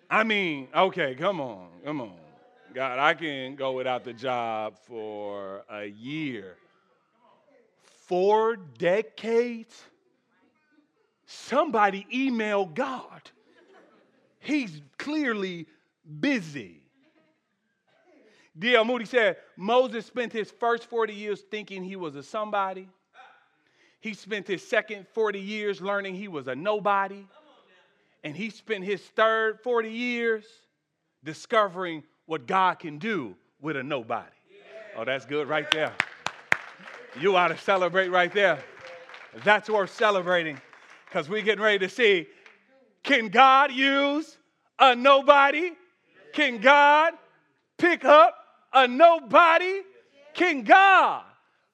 I 0.10 0.24
mean, 0.24 0.68
okay, 0.76 1.14
come 1.14 1.40
on, 1.40 1.68
come 1.86 2.02
on. 2.02 2.16
God, 2.74 3.00
I 3.00 3.14
can 3.14 3.56
go 3.56 3.74
without 3.74 4.04
the 4.04 4.14
job 4.14 4.76
for 4.88 5.64
a 5.70 5.86
year. 5.86 6.56
Four 8.08 8.56
decades? 8.56 9.84
Somebody 11.32 12.08
email 12.12 12.66
God. 12.66 13.22
He's 14.40 14.82
clearly 14.98 15.68
busy. 16.20 16.82
D.L. 18.58 18.84
Moody 18.84 19.06
said 19.06 19.38
Moses 19.56 20.08
spent 20.08 20.34
his 20.34 20.50
first 20.50 20.86
40 20.86 21.14
years 21.14 21.42
thinking 21.52 21.84
he 21.84 21.96
was 21.96 22.16
a 22.16 22.24
somebody. 22.24 22.90
He 24.00 24.16
spent 24.16 24.48
his 24.48 24.68
second 24.68 25.06
40 25.14 25.40
years 25.40 25.82
learning 25.82 26.16
he 26.16 26.28
was 26.28 26.48
a 26.48 26.56
nobody. 26.56 27.28
And 28.24 28.36
he 28.36 28.50
spent 28.50 28.84
his 28.84 29.00
third 29.00 29.60
40 29.60 29.92
years 29.92 30.46
discovering 31.24 32.02
what 32.26 32.48
God 32.48 32.80
can 32.80 32.98
do 32.98 33.36
with 33.62 33.78
a 33.78 33.84
nobody. 33.84 34.32
Oh, 34.98 35.06
that's 35.06 35.28
good 35.28 35.48
right 35.48 35.70
there. 35.70 35.94
You 37.20 37.36
ought 37.36 37.50
to 37.50 37.58
celebrate 37.60 38.08
right 38.08 38.34
there. 38.34 38.64
That's 39.44 39.70
worth 39.70 39.94
celebrating 39.94 40.60
because 41.10 41.28
we're 41.28 41.42
getting 41.42 41.64
ready 41.64 41.80
to 41.80 41.90
see 41.90 42.28
can 43.04 43.30
God 43.30 43.72
use 43.72 44.38
a 44.78 44.96
nobody? 44.96 45.72
Can 46.34 46.60
God 46.60 47.14
pick 47.78 48.06
up 48.06 48.36
a 48.74 48.88
nobody? 48.88 49.82
Can 50.34 50.64
God 50.64 51.24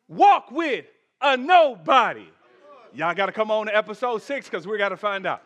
walk 0.07 0.51
with 0.51 0.85
a 1.21 1.35
nobody? 1.35 2.27
Y'all 2.93 3.13
got 3.13 3.25
to 3.25 3.31
come 3.33 3.51
on 3.51 3.65
to 3.65 3.75
episode 3.75 4.21
six 4.21 4.47
because 4.47 4.65
we 4.65 4.77
got 4.77 4.89
to 4.89 4.97
find 4.97 5.25
out. 5.25 5.41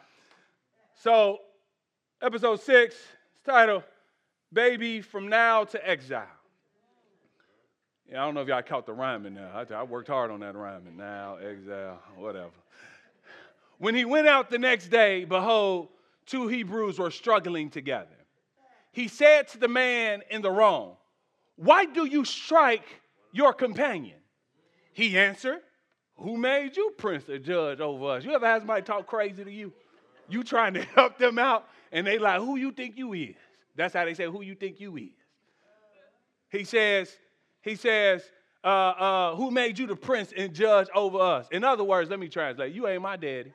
So, 0.95 1.39
episode 2.21 2.62
six 2.62 2.93
is 2.93 3.02
titled 3.43 3.84
Baby 4.54 5.02
from 5.02 5.30
Now 5.30 5.63
to 5.63 5.89
Exile. 5.89 6.28
Yeah, 8.12 8.21
I 8.21 8.25
don't 8.25 8.36
know 8.36 8.41
if 8.41 8.47
y'all 8.47 8.62
caught 8.62 8.86
the 8.86 8.93
rhyming 8.93 9.36
now. 9.36 9.49
I, 9.54 9.73
I 9.73 9.84
worked 9.84 10.10
hard 10.10 10.30
on 10.30 10.41
that 10.41 10.56
rhyming. 10.56 10.97
Now, 10.97 11.38
exile, 11.38 11.99
whatever. 12.17 12.52
When 13.80 13.96
he 13.96 14.06
went 14.06 14.28
out 14.28 14.50
the 14.50 14.60
next 14.60 14.89
day, 14.89 15.24
behold, 15.24 15.88
two 16.26 16.48
Hebrews 16.48 17.00
were 17.00 17.12
struggling 17.12 17.70
together. 17.70 18.08
He 18.92 19.08
said 19.08 19.48
to 19.50 19.58
the 19.58 19.70
man 19.70 20.22
in 20.30 20.42
the 20.42 20.52
wrong, 20.52 20.98
Why 21.56 21.86
do 21.86 22.06
you 22.06 22.26
strike 22.26 22.86
your 23.32 23.54
companion? 23.54 24.18
He 24.92 25.18
answered, 25.18 25.60
Who 26.18 26.36
made 26.36 26.76
you 26.76 26.94
prince 26.98 27.30
or 27.30 27.39
judge 27.39 27.80
over 27.80 28.18
us? 28.18 28.26
You 28.26 28.34
ever 28.34 28.46
had 28.46 28.62
somebody 28.62 28.82
talk 28.82 29.08
crazy 29.08 29.44
to 29.46 29.52
you? 29.52 29.72
You 30.28 30.44
trying 30.44 30.74
to 30.74 30.82
help 30.96 31.18
them 31.18 31.39
out, 31.39 31.65
and 31.92 32.06
they 32.06 32.20
like, 32.20 32.42
Who 32.42 32.58
you 32.58 32.74
think 32.74 32.98
you 32.98 33.13
is? 33.13 33.36
That's 33.78 33.94
how 33.94 34.04
they 34.04 34.13
say, 34.13 34.26
Who 34.26 34.42
you 34.42 34.56
think 34.56 34.82
you 34.82 34.98
is. 34.98 35.10
He 36.50 36.65
says, 36.65 37.15
He 37.62 37.76
says, 37.76 38.24
uh, 38.62 38.68
uh, 38.68 39.36
Who 39.38 39.52
made 39.52 39.80
you 39.80 39.88
the 39.88 39.96
prince 39.96 40.34
and 40.36 40.54
judge 40.54 40.89
over 40.94 41.20
us? 41.20 41.48
In 41.50 41.63
other 41.63 41.86
words, 41.86 42.10
let 42.10 42.20
me 42.20 42.28
translate, 42.28 42.74
You 42.74 42.86
ain't 42.88 43.02
my 43.02 43.15
daddy. 43.15 43.54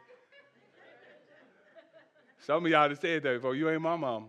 Some 2.46 2.66
of 2.66 2.70
y'all 2.70 2.88
have 2.88 2.98
said 2.98 3.22
that 3.22 3.34
before. 3.34 3.54
You 3.54 3.70
ain't 3.70 3.80
my 3.80 3.96
mama. 3.96 4.26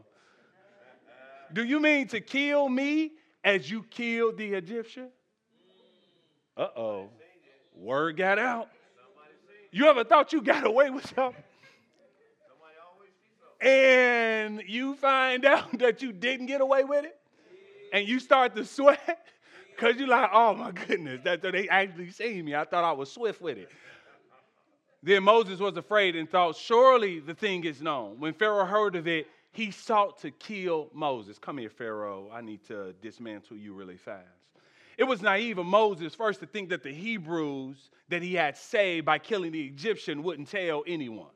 Do 1.52 1.64
you 1.64 1.82
mean 1.82 2.08
to 2.08 2.22
kill 2.22 2.70
me 2.70 3.12
as 3.44 3.70
you 3.70 3.84
killed 3.84 4.38
the 4.38 4.54
Egyptian? 4.54 5.10
Uh 6.56 6.68
oh. 6.78 7.10
Word 7.76 8.16
got 8.16 8.40
out. 8.40 8.70
You 9.72 9.88
ever 9.88 10.06
thought 10.06 10.32
you 10.32 10.42
got 10.42 10.66
away 10.66 10.90
with 10.90 11.14
something? 11.14 11.44
And 13.60 14.64
you 14.66 14.96
find 14.96 15.44
out 15.46 15.78
that 15.80 16.02
you 16.02 16.14
didn't 16.14 16.46
get 16.46 16.62
away 16.62 16.86
with 16.86 17.04
it? 17.04 17.18
And 17.92 18.08
you 18.08 18.20
start 18.20 18.56
to 18.56 18.66
sweat? 18.66 19.00
Because 19.76 19.98
you're 19.98 20.08
like, 20.08 20.30
oh 20.32 20.56
my 20.56 20.72
goodness, 20.72 21.20
that, 21.26 21.42
they 21.42 21.68
actually 21.68 22.10
seen 22.10 22.46
me. 22.46 22.56
I 22.56 22.64
thought 22.64 22.86
I 22.86 22.94
was 22.94 23.12
swift 23.12 23.42
with 23.42 23.58
it. 23.58 23.70
Then 25.06 25.24
Moses 25.24 25.60
was 25.60 25.78
afraid 25.78 26.16
and 26.16 26.28
thought, 26.28 26.56
Surely 26.56 27.20
the 27.20 27.36
thing 27.36 27.64
is 27.64 27.80
known. 27.80 28.20
When 28.20 28.34
Pharaoh 28.34 28.66
heard 28.66 28.96
of 28.96 29.08
it, 29.08 29.28
he 29.52 29.70
sought 29.70 30.20
to 30.22 30.32
kill 30.32 30.90
Moses. 30.94 31.38
Come 31.38 31.60
here, 31.60 31.70
Pharaoh. 31.70 32.28
I 32.34 32.42
need 32.42 32.66
to 32.70 32.92
dismantle 33.04 33.56
you 33.56 33.76
really 33.76 33.98
fast. 33.98 34.26
It 34.98 35.04
was 35.04 35.22
naive 35.22 35.60
of 35.60 35.68
Moses 35.68 36.16
first 36.16 36.40
to 36.40 36.48
think 36.48 36.70
that 36.70 36.82
the 36.82 36.92
Hebrews 36.92 37.92
that 38.10 38.24
he 38.24 38.34
had 38.34 38.58
saved 38.58 39.06
by 39.06 39.20
killing 39.20 39.52
the 39.52 39.64
Egyptian 39.64 40.24
wouldn't 40.24 40.50
tell 40.50 40.84
anyone. 40.88 41.30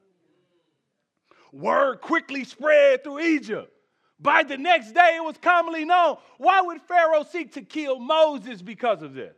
Word 1.54 2.02
quickly 2.02 2.46
spread 2.46 3.04
through 3.04 3.20
Egypt. 3.20 3.72
By 4.20 4.42
the 4.42 4.58
next 4.58 4.94
day, 4.94 5.18
it 5.18 5.24
was 5.24 5.38
commonly 5.40 5.86
known. 5.86 6.18
Why 6.40 6.60
would 6.62 6.82
Pharaoh 6.82 7.24
seek 7.24 7.54
to 7.54 7.62
kill 7.62 8.00
Moses 8.00 8.64
because 8.64 9.04
of 9.04 9.14
this? 9.14 9.36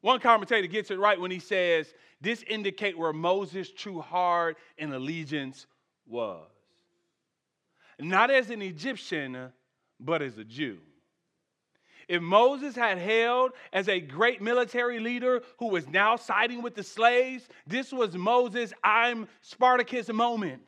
One 0.00 0.20
commentator 0.20 0.66
gets 0.66 0.90
it 0.90 0.98
right 0.98 1.20
when 1.20 1.30
he 1.30 1.40
says 1.40 1.92
this 2.20 2.42
indicate 2.48 2.98
where 2.98 3.12
Moses' 3.12 3.70
true 3.70 4.00
heart 4.00 4.56
and 4.78 4.92
allegiance 4.92 5.66
was. 6.06 6.48
Not 8.00 8.30
as 8.30 8.50
an 8.50 8.62
Egyptian, 8.62 9.52
but 10.00 10.22
as 10.22 10.38
a 10.38 10.44
Jew. 10.44 10.78
If 12.08 12.22
Moses 12.22 12.74
had 12.74 12.96
hailed 12.98 13.52
as 13.72 13.88
a 13.88 14.00
great 14.00 14.40
military 14.40 14.98
leader 14.98 15.42
who 15.58 15.68
was 15.68 15.86
now 15.88 16.16
siding 16.16 16.62
with 16.62 16.74
the 16.74 16.82
slaves, 16.82 17.48
this 17.66 17.92
was 17.92 18.16
Moses' 18.16 18.72
I'm 18.82 19.28
Spartacus 19.42 20.08
moment. 20.08 20.62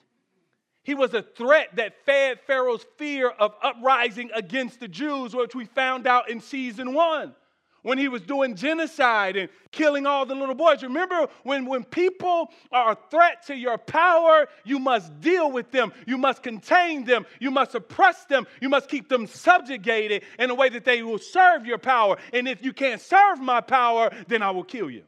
He 0.83 0.95
was 0.95 1.15
a 1.15 1.23
threat 1.23 1.69
that 1.77 2.05
fed 2.05 2.41
Pharaoh's 2.47 2.85
fear 2.97 3.31
of 3.31 3.55
uprising 3.63 4.31
against 4.35 4.81
the 4.81 4.89
Jews, 4.89 5.35
which 5.35 5.55
we 5.55 5.65
found 5.65 6.07
out 6.07 6.31
in 6.31 6.41
season 6.41 6.95
one 6.95 7.35
when 7.83 7.99
he 7.99 8.09
was 8.09 8.23
doing 8.23 8.55
genocide 8.55 9.37
and 9.37 9.49
killing 9.71 10.07
all 10.07 10.27
the 10.27 10.35
little 10.35 10.55
boys. 10.55 10.83
Remember, 10.83 11.29
when, 11.43 11.67
when 11.67 11.85
people 11.85 12.51
are 12.73 12.93
a 12.93 12.99
threat 13.11 13.47
to 13.47 13.55
your 13.55 13.79
power, 13.79 14.47
you 14.65 14.79
must 14.79 15.21
deal 15.21 15.51
with 15.51 15.71
them. 15.71 15.93
You 16.07 16.19
must 16.19 16.43
contain 16.43 17.05
them. 17.05 17.27
You 17.39 17.51
must 17.51 17.75
oppress 17.75 18.25
them. 18.25 18.47
You 18.61 18.69
must 18.69 18.89
keep 18.89 19.09
them 19.09 19.27
subjugated 19.27 20.25
in 20.39 20.51
a 20.51 20.55
way 20.55 20.69
that 20.69 20.85
they 20.85 21.03
will 21.03 21.19
serve 21.19 21.67
your 21.67 21.79
power. 21.79 22.17
And 22.33 22.49
if 22.49 22.63
you 22.65 22.73
can't 22.73 23.01
serve 23.01 23.41
my 23.41 23.61
power, 23.61 24.11
then 24.29 24.43
I 24.43 24.51
will 24.51 24.65
kill 24.65 24.91
you. 24.91 25.05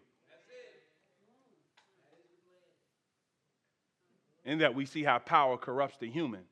In 4.45 4.59
that 4.59 4.75
we 4.75 4.87
see 4.87 5.05
how 5.05 5.19
power 5.19 5.57
corrupts 5.57 5.99
the 5.99 6.11
human 6.11 6.43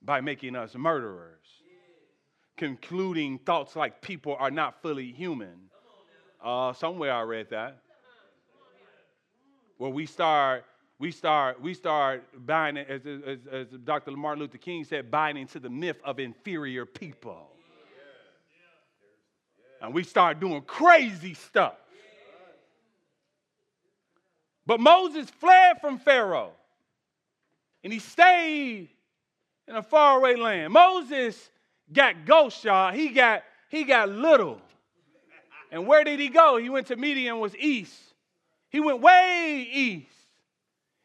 by 0.00 0.20
making 0.20 0.54
us 0.54 0.74
murderers 0.76 1.61
concluding 2.62 3.40
thoughts 3.40 3.74
like 3.74 4.00
people 4.00 4.36
are 4.38 4.48
not 4.48 4.80
fully 4.82 5.10
human. 5.10 5.68
Uh, 6.40 6.72
somewhere 6.72 7.12
I 7.12 7.22
read 7.22 7.50
that. 7.50 7.78
Where 9.78 9.90
we 9.90 10.06
start, 10.06 10.64
we 11.00 11.10
start, 11.10 11.60
we 11.60 11.74
start 11.74 12.22
buying, 12.46 12.76
as, 12.76 13.00
as, 13.04 13.38
as 13.50 13.66
Dr. 13.82 14.12
Martin 14.12 14.42
Luther 14.42 14.58
King 14.58 14.84
said, 14.84 15.10
buying 15.10 15.36
into 15.36 15.58
the 15.58 15.68
myth 15.68 15.96
of 16.04 16.20
inferior 16.20 16.86
people. 16.86 17.48
And 19.80 19.92
we 19.92 20.04
start 20.04 20.38
doing 20.38 20.62
crazy 20.62 21.34
stuff. 21.34 21.74
But 24.64 24.78
Moses 24.78 25.28
fled 25.30 25.80
from 25.80 25.98
Pharaoh 25.98 26.52
and 27.82 27.92
he 27.92 27.98
stayed 27.98 28.90
in 29.66 29.74
a 29.74 29.82
faraway 29.82 30.36
land. 30.36 30.72
Moses 30.72 31.50
got 31.90 32.26
ghost, 32.26 32.64
y'all. 32.64 32.92
He 32.92 33.08
got 33.08 33.42
he 33.68 33.84
got 33.84 34.08
little. 34.08 34.60
And 35.70 35.86
where 35.86 36.04
did 36.04 36.20
he 36.20 36.28
go? 36.28 36.58
He 36.58 36.68
went 36.68 36.88
to 36.88 36.96
Midian 36.96 37.40
was 37.40 37.56
east. 37.56 37.98
He 38.68 38.80
went 38.80 39.00
way 39.00 39.66
east. 39.72 40.08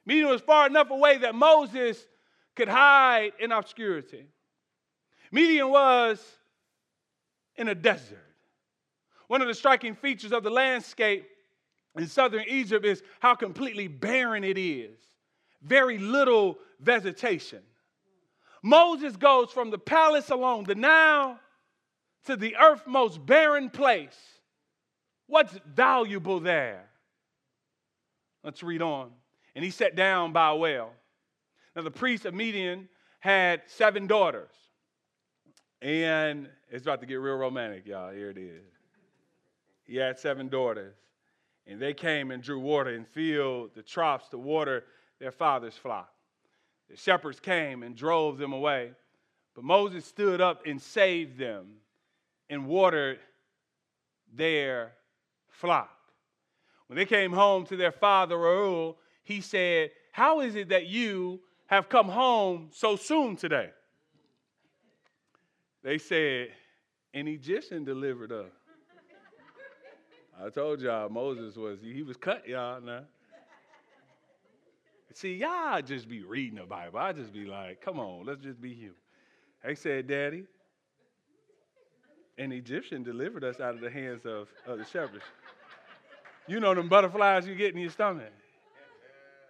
Midian 0.05 0.27
was 0.27 0.41
far 0.41 0.67
enough 0.67 0.89
away 0.89 1.19
that 1.19 1.33
Moses 1.33 2.05
could 2.55 2.67
hide 2.67 3.31
in 3.39 3.53
obscurity. 3.53 4.25
Midian 5.31 5.69
was 5.69 6.21
in 7.55 7.69
a 7.69 7.75
desert. 7.75 8.23
One 9.27 9.41
of 9.41 9.47
the 9.47 9.53
striking 9.53 9.95
features 9.95 10.31
of 10.31 10.43
the 10.43 10.49
landscape 10.49 11.27
in 11.95 12.07
southern 12.07 12.45
Egypt 12.47 12.85
is 12.85 13.03
how 13.19 13.35
completely 13.35 13.87
barren 13.87 14.43
it 14.43 14.57
is. 14.57 14.97
Very 15.61 15.97
little 15.97 16.57
vegetation. 16.79 17.61
Moses 18.67 19.15
goes 19.15 19.49
from 19.51 19.71
the 19.71 19.77
palace 19.77 20.29
along 20.29 20.65
the 20.65 20.75
Nile 20.75 21.39
to 22.25 22.35
the 22.35 22.57
earth's 22.57 22.85
most 22.85 23.25
barren 23.25 23.69
place. 23.69 24.17
What's 25.27 25.57
valuable 25.73 26.41
there? 26.41 26.89
Let's 28.43 28.61
read 28.63 28.81
on. 28.81 29.11
And 29.55 29.63
he 29.63 29.71
sat 29.71 29.95
down 29.95 30.33
by 30.33 30.49
a 30.49 30.55
well. 30.55 30.91
Now, 31.75 31.81
the 31.83 31.91
priest 31.91 32.25
of 32.25 32.33
Midian 32.33 32.89
had 33.19 33.61
seven 33.67 34.05
daughters. 34.05 34.51
And 35.81 36.49
it's 36.69 36.83
about 36.83 36.99
to 36.99 37.07
get 37.07 37.15
real 37.15 37.35
romantic, 37.35 37.87
y'all. 37.87 38.11
Here 38.11 38.31
it 38.31 38.37
is. 38.37 38.65
He 39.85 39.95
had 39.95 40.19
seven 40.19 40.49
daughters. 40.49 40.95
And 41.65 41.79
they 41.79 41.93
came 41.93 42.31
and 42.31 42.43
drew 42.43 42.59
water 42.59 42.89
and 42.89 43.07
filled 43.07 43.75
the 43.75 43.83
troughs 43.83 44.27
to 44.29 44.37
water 44.37 44.83
their 45.19 45.31
father's 45.31 45.75
flock. 45.75 46.11
The 46.89 46.95
shepherds 46.95 47.39
came 47.39 47.83
and 47.83 47.95
drove 47.95 48.37
them 48.37 48.53
away. 48.53 48.91
But 49.55 49.63
Moses 49.63 50.05
stood 50.05 50.39
up 50.39 50.65
and 50.65 50.81
saved 50.81 51.37
them 51.37 51.77
and 52.49 52.67
watered 52.67 53.19
their 54.33 54.93
flock. 55.49 55.89
When 56.87 56.97
they 56.97 57.05
came 57.05 57.33
home 57.33 57.65
to 57.65 57.75
their 57.75 57.91
father 57.91 58.37
Reuel, 58.37 58.97
he 59.23 59.41
said, 59.41 59.91
How 60.11 60.39
is 60.39 60.55
it 60.55 60.69
that 60.69 60.87
you 60.87 61.41
have 61.65 61.89
come 61.89 62.07
home 62.07 62.69
so 62.71 62.95
soon 62.95 63.35
today? 63.35 63.71
They 65.83 65.97
said, 65.97 66.49
An 67.13 67.27
Egyptian 67.27 67.83
delivered 67.83 68.31
us. 68.31 68.51
I 70.39 70.49
told 70.49 70.81
y'all 70.81 71.09
Moses 71.09 71.55
was, 71.55 71.79
he 71.81 72.03
was 72.03 72.15
cut, 72.15 72.47
y'all, 72.47 72.79
now. 72.79 73.01
See, 75.17 75.33
y'all 75.33 75.81
just 75.81 76.07
be 76.07 76.21
reading 76.21 76.59
the 76.59 76.65
Bible. 76.65 76.99
I 76.99 77.11
just 77.11 77.33
be 77.33 77.45
like, 77.45 77.81
come 77.81 77.99
on, 77.99 78.27
let's 78.27 78.39
just 78.39 78.61
be 78.61 78.75
human. 78.75 78.93
They 79.65 79.73
said, 79.73 80.05
Daddy, 80.05 80.43
an 82.37 82.51
Egyptian 82.51 83.01
delivered 83.01 83.43
us 83.43 83.59
out 83.59 83.73
of 83.73 83.81
the 83.81 83.89
hands 83.89 84.27
of, 84.27 84.47
of 84.67 84.77
the 84.77 84.85
shepherds. 84.85 85.23
You 86.45 86.59
know 86.59 86.75
them 86.75 86.87
butterflies 86.87 87.47
you 87.47 87.55
get 87.55 87.73
in 87.73 87.79
your 87.79 87.89
stomach. 87.89 88.31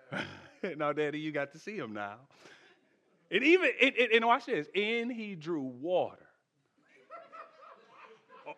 no, 0.78 0.94
Daddy, 0.94 1.20
you 1.20 1.34
got 1.34 1.52
to 1.52 1.60
see 1.60 1.78
them 1.78 1.92
now. 1.92 2.16
And 3.30 3.44
even, 3.44 3.70
and, 3.82 3.94
and 3.98 4.26
watch 4.26 4.46
this, 4.46 4.68
and 4.74 5.12
he 5.12 5.36
drew 5.36 5.64
water. 5.64 6.28
Oh, 8.48 8.54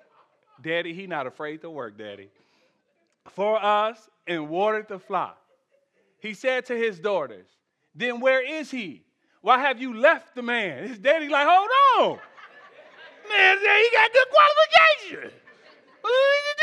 Daddy, 0.62 0.94
he 0.94 1.08
not 1.08 1.26
afraid 1.26 1.62
to 1.62 1.72
work, 1.72 1.98
Daddy. 1.98 2.30
For 3.32 3.58
us 3.58 3.98
and 4.28 4.48
watered 4.48 4.88
the 4.88 5.00
flock 5.00 5.40
he 6.20 6.34
said 6.34 6.66
to 6.66 6.76
his 6.76 7.00
daughters, 7.00 7.48
Then 7.96 8.20
where 8.20 8.42
is 8.46 8.72
he? 8.72 9.04
Why 9.42 9.60
have 9.60 9.82
you 9.82 9.94
left 9.94 10.36
the 10.36 10.42
man? 10.42 10.88
His 10.88 11.00
daddy, 11.00 11.30
like, 11.30 11.48
hold 11.48 11.70
on. 11.98 12.20
Man, 13.30 13.58
he 13.58 13.90
got 13.94 14.12
good 14.12 14.28
qualifications. 14.32 15.34
What 16.02 16.12
are 16.12 16.34
you 16.48 16.56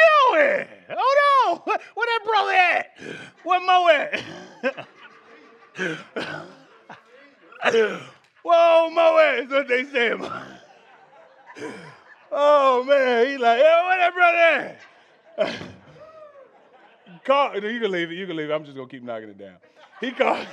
doing? 0.57 0.67
Hold 0.91 1.19
on. 1.47 1.79
Where 1.95 2.07
that 2.07 2.25
brother 2.25 2.53
at? 2.53 2.87
Where 3.45 3.61
Mo 3.61 3.89
at? 3.89 4.21
Whoa, 8.43 8.91
Mo 8.91 9.19
at 9.19 9.39
is 9.41 9.51
what 9.51 9.69
they 9.69 9.85
say. 9.85 10.15
Oh, 12.33 12.83
man. 12.85 13.27
He 13.29 13.39
like, 13.39 13.59
hey, 13.59 13.83
where 13.87 13.99
that 13.99 14.15
brother 14.15 14.39
at? 15.39 15.61
Called, 17.27 17.63
you 17.63 17.81
can 17.81 17.91
leave 17.91 18.11
it, 18.11 18.15
you 18.15 18.27
can 18.27 18.37
leave 18.37 18.49
it. 18.49 18.53
I'm 18.53 18.65
just 18.65 18.77
gonna 18.77 18.89
keep 18.89 19.03
knocking 19.03 19.29
it 19.29 19.39
down. 19.39 19.57
He 20.01 20.13
called, 20.13 20.47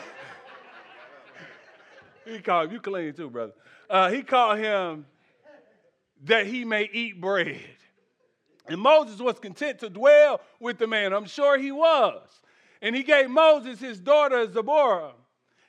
he 2.25 2.39
called, 2.39 2.71
you 2.71 2.81
clean 2.81 3.13
too, 3.13 3.29
brother. 3.29 3.53
Uh, 3.89 4.09
he 4.09 4.23
called 4.23 4.57
him 4.57 5.05
that 6.25 6.47
he 6.47 6.65
may 6.65 6.89
eat 6.91 7.21
bread. 7.21 7.61
And 8.67 8.79
Moses 8.79 9.19
was 9.19 9.39
content 9.39 9.79
to 9.79 9.89
dwell 9.89 10.41
with 10.59 10.77
the 10.77 10.87
man. 10.87 11.13
I'm 11.13 11.25
sure 11.25 11.57
he 11.57 11.71
was. 11.71 12.21
And 12.81 12.95
he 12.95 13.03
gave 13.03 13.29
Moses 13.29 13.79
his 13.79 13.99
daughter 13.99 14.49
Zipporah. 14.51 15.13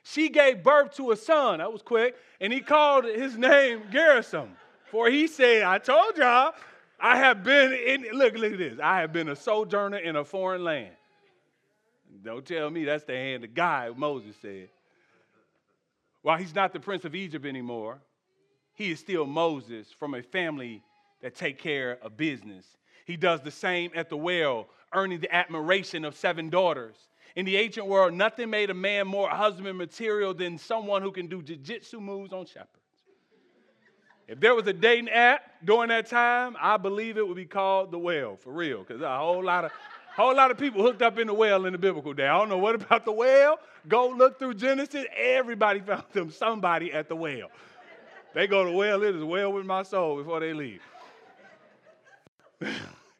She 0.03 0.29
gave 0.29 0.63
birth 0.63 0.95
to 0.95 1.11
a 1.11 1.15
son. 1.15 1.59
That 1.59 1.71
was 1.71 1.81
quick. 1.81 2.15
And 2.39 2.53
he 2.53 2.61
called 2.61 3.05
his 3.05 3.37
name 3.37 3.83
Gershom. 3.91 4.51
For 4.91 5.09
he 5.09 5.27
said, 5.27 5.63
I 5.63 5.77
told 5.77 6.17
y'all, 6.17 6.53
I 6.99 7.17
have 7.17 7.43
been 7.43 7.73
in, 7.73 8.05
look, 8.13 8.35
look 8.35 8.53
at 8.53 8.57
this. 8.57 8.79
I 8.81 9.01
have 9.01 9.13
been 9.13 9.29
a 9.29 9.35
sojourner 9.35 9.97
in 9.97 10.15
a 10.15 10.23
foreign 10.23 10.63
land. 10.63 10.95
Don't 12.23 12.45
tell 12.45 12.69
me 12.69 12.85
that's 12.85 13.03
the 13.03 13.13
hand 13.13 13.43
of 13.43 13.53
God, 13.53 13.97
Moses 13.97 14.35
said. 14.41 14.69
While 16.21 16.37
he's 16.37 16.55
not 16.55 16.73
the 16.73 16.79
prince 16.79 17.05
of 17.05 17.13
Egypt 17.13 17.45
anymore, 17.45 17.99
he 18.73 18.91
is 18.91 18.99
still 18.99 19.25
Moses 19.25 19.91
from 19.91 20.15
a 20.15 20.23
family 20.23 20.81
that 21.21 21.35
take 21.35 21.59
care 21.59 21.99
of 22.01 22.17
business. 22.17 22.65
He 23.05 23.17
does 23.17 23.41
the 23.41 23.51
same 23.51 23.91
at 23.95 24.09
the 24.09 24.17
well, 24.17 24.67
earning 24.93 25.19
the 25.19 25.33
admiration 25.33 26.03
of 26.03 26.15
seven 26.15 26.49
daughters. 26.49 26.95
In 27.35 27.45
the 27.45 27.57
ancient 27.57 27.85
world, 27.85 28.13
nothing 28.13 28.49
made 28.49 28.69
a 28.69 28.73
man 28.73 29.07
more 29.07 29.29
husband 29.29 29.77
material 29.77 30.33
than 30.33 30.57
someone 30.57 31.01
who 31.01 31.11
can 31.11 31.27
do 31.27 31.41
jiu-jitsu 31.41 31.99
moves 31.99 32.33
on 32.33 32.45
shepherds. 32.45 32.84
If 34.27 34.39
there 34.39 34.55
was 34.55 34.65
a 34.67 34.73
dating 34.73 35.09
app 35.09 35.41
during 35.63 35.89
that 35.89 36.07
time, 36.07 36.55
I 36.59 36.77
believe 36.77 37.17
it 37.17 37.27
would 37.27 37.35
be 37.35 37.45
called 37.45 37.91
the 37.91 37.99
well, 37.99 38.35
for 38.35 38.51
real, 38.51 38.83
because 38.83 39.01
a 39.01 39.17
whole 39.17 39.43
lot 39.43 39.65
of 39.65 39.71
whole 40.15 40.35
lot 40.35 40.49
of 40.49 40.57
people 40.57 40.81
hooked 40.81 41.01
up 41.01 41.19
in 41.19 41.27
the 41.27 41.33
well 41.33 41.65
in 41.65 41.73
the 41.73 41.77
biblical 41.77 42.13
day. 42.13 42.25
I 42.25 42.37
don't 42.37 42.49
know 42.49 42.57
what 42.57 42.75
about 42.75 43.05
the 43.05 43.11
well. 43.11 43.59
Go 43.87 44.09
look 44.09 44.39
through 44.39 44.55
Genesis. 44.55 45.05
Everybody 45.15 45.81
found 45.81 46.05
them 46.13 46.31
somebody 46.31 46.91
at 46.91 47.09
the 47.09 47.15
well. 47.15 47.49
They 48.33 48.47
go 48.47 48.63
to 48.63 48.71
the 48.71 48.75
well, 48.75 49.03
it 49.03 49.15
is 49.15 49.23
well 49.23 49.53
with 49.53 49.65
my 49.65 49.83
soul 49.83 50.17
before 50.17 50.39
they 50.39 50.53
leave. 50.53 50.81
the 52.59 52.71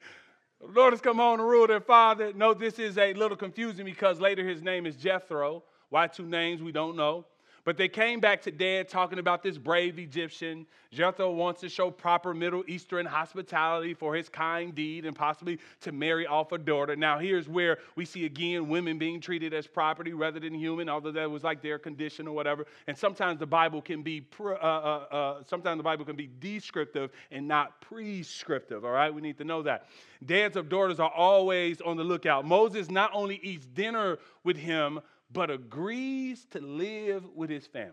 Lord 0.74 0.94
has 0.94 1.02
come 1.02 1.18
home 1.18 1.38
to 1.38 1.44
Reuel 1.44 1.68
their 1.68 1.82
father. 1.82 2.34
Note 2.34 2.60
this 2.60 2.80
is 2.80 2.98
a 2.98 3.14
little 3.14 3.38
confusing 3.38 3.86
because 3.86 4.20
later 4.20 4.48
his 4.48 4.64
name 4.64 4.86
is 4.86 4.96
Jethro. 4.96 5.64
Why 5.90 6.08
two 6.08 6.26
names? 6.26 6.64
We 6.64 6.72
don't 6.72 6.96
know. 6.96 7.26
But 7.66 7.78
they 7.78 7.88
came 7.88 8.20
back 8.20 8.44
to 8.44 8.52
dad 8.52 8.88
talking 8.88 9.18
about 9.18 9.42
this 9.42 9.58
brave 9.58 9.98
Egyptian. 9.98 10.68
Jethro 10.92 11.32
wants 11.32 11.62
to 11.62 11.68
show 11.68 11.90
proper 11.90 12.32
Middle 12.32 12.64
Eastern 12.68 13.08
hospitality 13.08 13.96
for 13.96 14.16
his 14.16 14.30
kind 14.30 14.74
deed 14.76 15.04
and 15.04 15.16
possibly 15.16 15.58
to 15.82 15.92
marry 15.92 16.28
off 16.28 16.52
a 16.52 16.60
daughter. 16.60 16.96
Now, 16.96 17.18
here's 17.18 17.50
where 17.50 17.80
we 17.96 18.06
see 18.06 18.26
again 18.26 18.70
women 18.70 19.00
being 19.00 19.20
treated 19.20 19.52
as 19.52 19.66
property 19.66 20.14
rather 20.14 20.40
than 20.40 20.54
human, 20.54 20.88
although 20.88 21.12
that 21.12 21.30
was 21.30 21.44
like 21.44 21.64
their 21.64 21.80
condition 21.80 22.28
or 22.28 22.36
whatever. 22.36 22.68
And 22.86 22.96
sometimes 22.96 23.40
the 23.40 23.48
Bible 23.48 23.82
can 23.82 24.04
be 24.04 24.24
uh, 24.40 24.44
uh, 24.44 25.06
uh, 25.12 25.44
sometimes 25.44 25.80
the 25.80 25.84
Bible 25.84 26.06
can 26.06 26.16
be 26.16 26.30
descriptive 26.40 27.10
and 27.32 27.48
not 27.48 27.82
prescriptive. 27.82 28.86
All 28.86 28.92
right, 28.92 29.14
we 29.14 29.22
need 29.22 29.40
to 29.40 29.44
know 29.44 29.64
that. 29.64 29.88
Dads 30.24 30.56
of 30.56 30.70
daughters 30.70 31.00
are 31.00 31.12
always 31.12 31.82
on 31.82 31.98
the 31.98 32.04
lookout. 32.04 32.46
Moses 32.46 32.92
not 32.92 33.10
only 33.12 33.40
eats 33.44 33.66
dinner 33.66 34.20
with 34.44 34.56
him 34.56 35.00
but 35.36 35.52
agrees 35.52 36.46
to 36.52 36.62
live 36.62 37.26
with 37.36 37.50
his 37.50 37.68
family. 37.68 37.92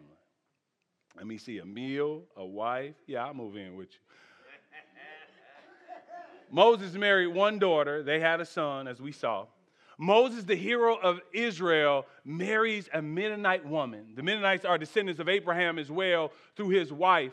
Let 1.17 1.27
me 1.27 1.39
see 1.39 1.59
a 1.59 1.65
meal, 1.65 2.23
a 2.37 2.45
wife. 2.45 2.95
Yeah, 3.09 3.27
I'll 3.27 3.35
move 3.35 3.57
in 3.57 3.75
with 3.75 3.89
you. 3.93 3.99
Moses 6.53 6.95
married 6.95 7.27
one 7.27 7.59
daughter. 7.59 8.05
They 8.05 8.21
had 8.21 8.41
a 8.41 8.47
son, 8.47 8.87
as 8.87 9.03
we 9.03 9.11
saw. 9.11 9.47
Moses, 9.99 10.45
the 10.45 10.55
hero 10.55 10.97
of 10.97 11.21
Israel, 11.33 12.07
marries 12.25 12.89
a 12.95 13.03
Midianite 13.03 13.67
woman. 13.67 14.13
The 14.15 14.23
Midianites 14.23 14.65
are 14.65 14.79
descendants 14.79 15.21
of 15.21 15.29
Abraham 15.29 15.81
as 15.81 15.91
well 15.91 16.31
through 16.55 16.69
his 16.69 16.93
wife. 16.93 17.33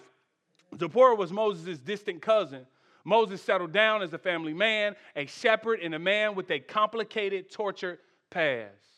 Zipporah 0.78 1.16
was 1.16 1.32
Moses' 1.32 1.78
distant 1.78 2.22
cousin. 2.22 2.66
Moses 3.06 3.44
settled 3.44 3.74
down 3.74 4.02
as 4.02 4.12
a 4.14 4.18
family 4.18 4.54
man, 4.54 4.96
a 5.16 5.28
shepherd, 5.28 5.82
and 5.82 5.94
a 5.94 6.00
man 6.00 6.34
with 6.34 6.50
a 6.50 6.60
complicated, 6.60 7.52
tortured 7.52 8.00
past. 8.32 8.89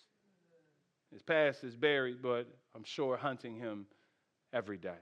His 1.12 1.21
past 1.21 1.63
is 1.63 1.76
buried, 1.76 2.21
but 2.21 2.47
I'm 2.76 2.84
sure 2.84 3.17
hunting 3.17 3.56
him 3.56 3.86
every 4.54 4.78
day. 4.78 5.00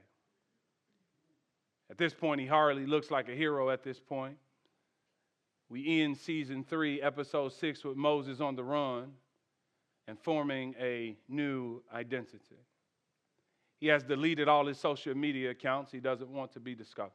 At 1.90 1.98
this 1.98 2.14
point, 2.14 2.40
he 2.40 2.46
hardly 2.46 2.86
looks 2.86 3.10
like 3.10 3.28
a 3.28 3.34
hero 3.34 3.70
at 3.70 3.82
this 3.82 3.98
point. 4.00 4.36
We 5.68 6.02
end 6.02 6.16
season 6.16 6.64
three, 6.64 7.00
episode 7.00 7.52
six, 7.52 7.84
with 7.84 7.96
Moses 7.96 8.40
on 8.40 8.56
the 8.56 8.64
run 8.64 9.12
and 10.08 10.18
forming 10.18 10.74
a 10.80 11.16
new 11.28 11.82
identity. 11.92 12.66
He 13.78 13.86
has 13.86 14.02
deleted 14.02 14.48
all 14.48 14.66
his 14.66 14.78
social 14.78 15.14
media 15.14 15.50
accounts. 15.50 15.92
He 15.92 16.00
doesn't 16.00 16.28
want 16.28 16.52
to 16.52 16.60
be 16.60 16.74
discovered. 16.74 17.12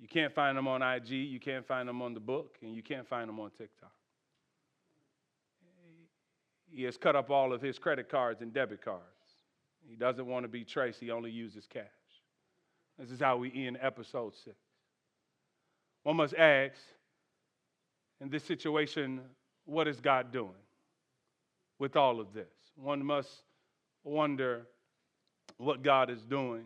You 0.00 0.08
can't 0.08 0.34
find 0.34 0.58
him 0.58 0.68
on 0.68 0.82
IG, 0.82 1.10
you 1.10 1.40
can't 1.40 1.66
find 1.66 1.88
him 1.88 2.02
on 2.02 2.14
the 2.14 2.20
book, 2.20 2.58
and 2.62 2.74
you 2.74 2.82
can't 2.82 3.06
find 3.06 3.28
him 3.28 3.40
on 3.40 3.50
TikTok. 3.50 3.92
He 6.74 6.82
has 6.84 6.96
cut 6.96 7.14
up 7.14 7.30
all 7.30 7.52
of 7.52 7.62
his 7.62 7.78
credit 7.78 8.08
cards 8.08 8.42
and 8.42 8.52
debit 8.52 8.82
cards. 8.82 9.02
He 9.86 9.94
doesn't 9.94 10.26
want 10.26 10.44
to 10.44 10.48
be 10.48 10.64
traced, 10.64 10.98
he 10.98 11.10
only 11.10 11.30
uses 11.30 11.66
cash. 11.66 11.84
This 12.98 13.10
is 13.10 13.20
how 13.20 13.36
we 13.36 13.66
end 13.66 13.78
episode 13.80 14.34
six. 14.34 14.56
One 16.02 16.16
must 16.16 16.34
ask 16.34 16.76
in 18.20 18.28
this 18.28 18.44
situation, 18.44 19.20
what 19.66 19.86
is 19.86 20.00
God 20.00 20.32
doing 20.32 20.50
with 21.78 21.96
all 21.96 22.20
of 22.20 22.32
this? 22.32 22.46
One 22.76 23.04
must 23.04 23.30
wonder 24.02 24.66
what 25.58 25.82
God 25.82 26.10
is 26.10 26.22
doing 26.24 26.64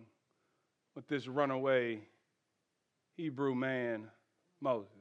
with 0.94 1.06
this 1.08 1.28
runaway 1.28 2.00
Hebrew 3.16 3.54
man, 3.54 4.08
Moses. 4.60 4.92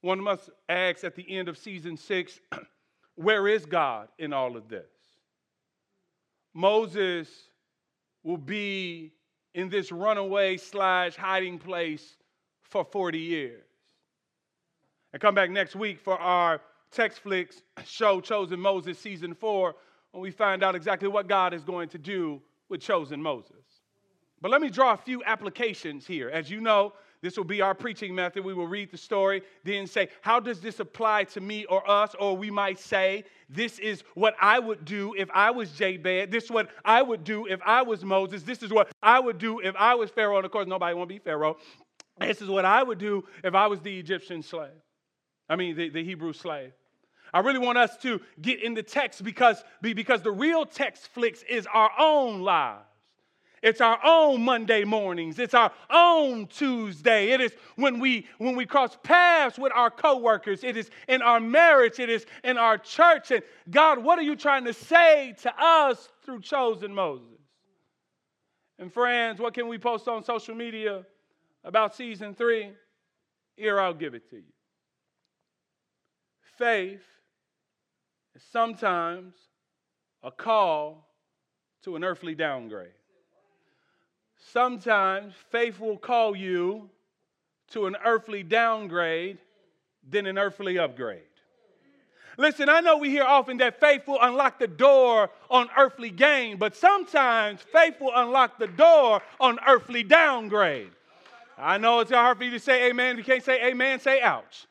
One 0.00 0.20
must 0.20 0.48
ask 0.68 1.04
at 1.04 1.16
the 1.16 1.36
end 1.36 1.48
of 1.48 1.58
season 1.58 1.96
six, 1.96 2.38
where 3.16 3.48
is 3.48 3.64
God 3.66 4.08
in 4.18 4.32
all 4.32 4.56
of 4.56 4.68
this? 4.68 4.86
Moses 6.52 7.28
will 8.22 8.38
be 8.38 9.12
in 9.54 9.68
this 9.68 9.92
runaway 9.92 10.56
slash 10.56 11.16
hiding 11.16 11.58
place 11.58 12.16
for 12.62 12.84
40 12.84 13.18
years. 13.18 13.64
And 15.12 15.20
come 15.20 15.34
back 15.34 15.50
next 15.50 15.76
week 15.76 16.00
for 16.00 16.18
our 16.18 16.60
Text 16.90 17.20
Flicks 17.20 17.62
show, 17.84 18.20
Chosen 18.20 18.58
Moses, 18.58 18.98
season 18.98 19.34
four, 19.34 19.74
when 20.12 20.22
we 20.22 20.30
find 20.30 20.62
out 20.62 20.74
exactly 20.74 21.08
what 21.08 21.28
God 21.28 21.54
is 21.54 21.64
going 21.64 21.88
to 21.90 21.98
do 21.98 22.40
with 22.68 22.80
Chosen 22.80 23.20
Moses. 23.22 23.64
But 24.40 24.50
let 24.50 24.60
me 24.60 24.70
draw 24.70 24.92
a 24.92 24.96
few 24.96 25.22
applications 25.24 26.06
here. 26.06 26.30
As 26.30 26.50
you 26.50 26.60
know, 26.60 26.92
this 27.24 27.38
will 27.38 27.44
be 27.44 27.62
our 27.62 27.74
preaching 27.74 28.14
method. 28.14 28.44
We 28.44 28.52
will 28.52 28.66
read 28.66 28.90
the 28.90 28.98
story, 28.98 29.40
then 29.64 29.86
say, 29.86 30.10
How 30.20 30.38
does 30.38 30.60
this 30.60 30.78
apply 30.78 31.24
to 31.24 31.40
me 31.40 31.64
or 31.64 31.90
us? 31.90 32.14
Or 32.20 32.36
we 32.36 32.50
might 32.50 32.78
say, 32.78 33.24
This 33.48 33.78
is 33.78 34.04
what 34.12 34.34
I 34.42 34.58
would 34.58 34.84
do 34.84 35.14
if 35.16 35.30
I 35.32 35.50
was 35.50 35.70
Jabez. 35.70 36.28
This 36.28 36.44
is 36.44 36.50
what 36.50 36.68
I 36.84 37.00
would 37.00 37.24
do 37.24 37.46
if 37.46 37.60
I 37.64 37.80
was 37.80 38.04
Moses. 38.04 38.42
This 38.42 38.62
is 38.62 38.70
what 38.70 38.92
I 39.02 39.20
would 39.20 39.38
do 39.38 39.58
if 39.60 39.74
I 39.76 39.94
was 39.94 40.10
Pharaoh. 40.10 40.36
And 40.36 40.44
of 40.44 40.52
course, 40.52 40.66
nobody 40.66 40.94
want 40.94 41.08
to 41.08 41.14
be 41.14 41.18
Pharaoh. 41.18 41.56
This 42.20 42.42
is 42.42 42.48
what 42.50 42.66
I 42.66 42.82
would 42.82 42.98
do 42.98 43.24
if 43.42 43.54
I 43.54 43.68
was 43.68 43.80
the 43.80 43.98
Egyptian 43.98 44.42
slave. 44.42 44.82
I 45.48 45.56
mean, 45.56 45.76
the, 45.76 45.88
the 45.88 46.04
Hebrew 46.04 46.34
slave. 46.34 46.72
I 47.32 47.40
really 47.40 47.58
want 47.58 47.78
us 47.78 47.96
to 48.02 48.20
get 48.42 48.62
in 48.62 48.74
the 48.74 48.82
text 48.82 49.24
because, 49.24 49.64
because 49.80 50.20
the 50.20 50.30
real 50.30 50.66
text 50.66 51.08
flicks 51.08 51.42
is 51.48 51.66
our 51.72 51.90
own 51.98 52.42
lives. 52.42 52.84
It's 53.64 53.80
our 53.80 53.98
own 54.04 54.42
Monday 54.42 54.84
mornings. 54.84 55.38
It's 55.38 55.54
our 55.54 55.72
own 55.88 56.48
Tuesday. 56.48 57.30
It 57.30 57.40
is 57.40 57.52
when 57.76 57.98
we 57.98 58.26
when 58.36 58.56
we 58.56 58.66
cross 58.66 58.98
paths 59.02 59.58
with 59.58 59.72
our 59.74 59.90
coworkers. 59.90 60.62
It 60.62 60.76
is 60.76 60.90
in 61.08 61.22
our 61.22 61.40
marriage. 61.40 61.98
It 61.98 62.10
is 62.10 62.26
in 62.44 62.58
our 62.58 62.76
church. 62.76 63.30
And 63.30 63.42
God, 63.70 64.04
what 64.04 64.18
are 64.18 64.22
you 64.22 64.36
trying 64.36 64.66
to 64.66 64.74
say 64.74 65.34
to 65.40 65.54
us 65.58 66.10
through 66.26 66.42
chosen 66.42 66.94
Moses? 66.94 67.40
And 68.78 68.92
friends, 68.92 69.40
what 69.40 69.54
can 69.54 69.66
we 69.66 69.78
post 69.78 70.08
on 70.08 70.22
social 70.22 70.54
media 70.54 71.06
about 71.64 71.94
season 71.94 72.34
three? 72.34 72.70
Here, 73.56 73.80
I'll 73.80 73.94
give 73.94 74.12
it 74.12 74.28
to 74.28 74.36
you. 74.36 74.52
Faith 76.58 77.00
is 78.34 78.42
sometimes 78.52 79.32
a 80.22 80.30
call 80.30 81.08
to 81.84 81.96
an 81.96 82.04
earthly 82.04 82.34
downgrade. 82.34 82.92
Sometimes 84.52 85.34
faith 85.50 85.80
will 85.80 85.96
call 85.96 86.36
you 86.36 86.90
to 87.70 87.86
an 87.86 87.96
earthly 88.04 88.42
downgrade 88.42 89.38
than 90.08 90.26
an 90.26 90.38
earthly 90.38 90.78
upgrade. 90.78 91.22
Listen, 92.36 92.68
I 92.68 92.80
know 92.80 92.98
we 92.98 93.10
hear 93.10 93.24
often 93.24 93.56
that 93.58 93.80
faith 93.80 94.06
will 94.06 94.20
unlock 94.20 94.58
the 94.58 94.68
door 94.68 95.30
on 95.48 95.68
earthly 95.76 96.10
gain, 96.10 96.58
but 96.58 96.76
sometimes 96.76 97.62
faith 97.62 98.00
will 98.00 98.12
unlock 98.14 98.58
the 98.58 98.66
door 98.66 99.22
on 99.40 99.58
earthly 99.66 100.02
downgrade. 100.02 100.90
I 101.56 101.78
know 101.78 102.00
it's 102.00 102.10
hard 102.10 102.38
for 102.38 102.44
you 102.44 102.50
to 102.50 102.58
say 102.58 102.90
amen. 102.90 103.12
If 103.12 103.18
you 103.18 103.24
can't 103.24 103.44
say 103.44 103.64
amen, 103.68 104.00
say 104.00 104.20
ouch. 104.20 104.66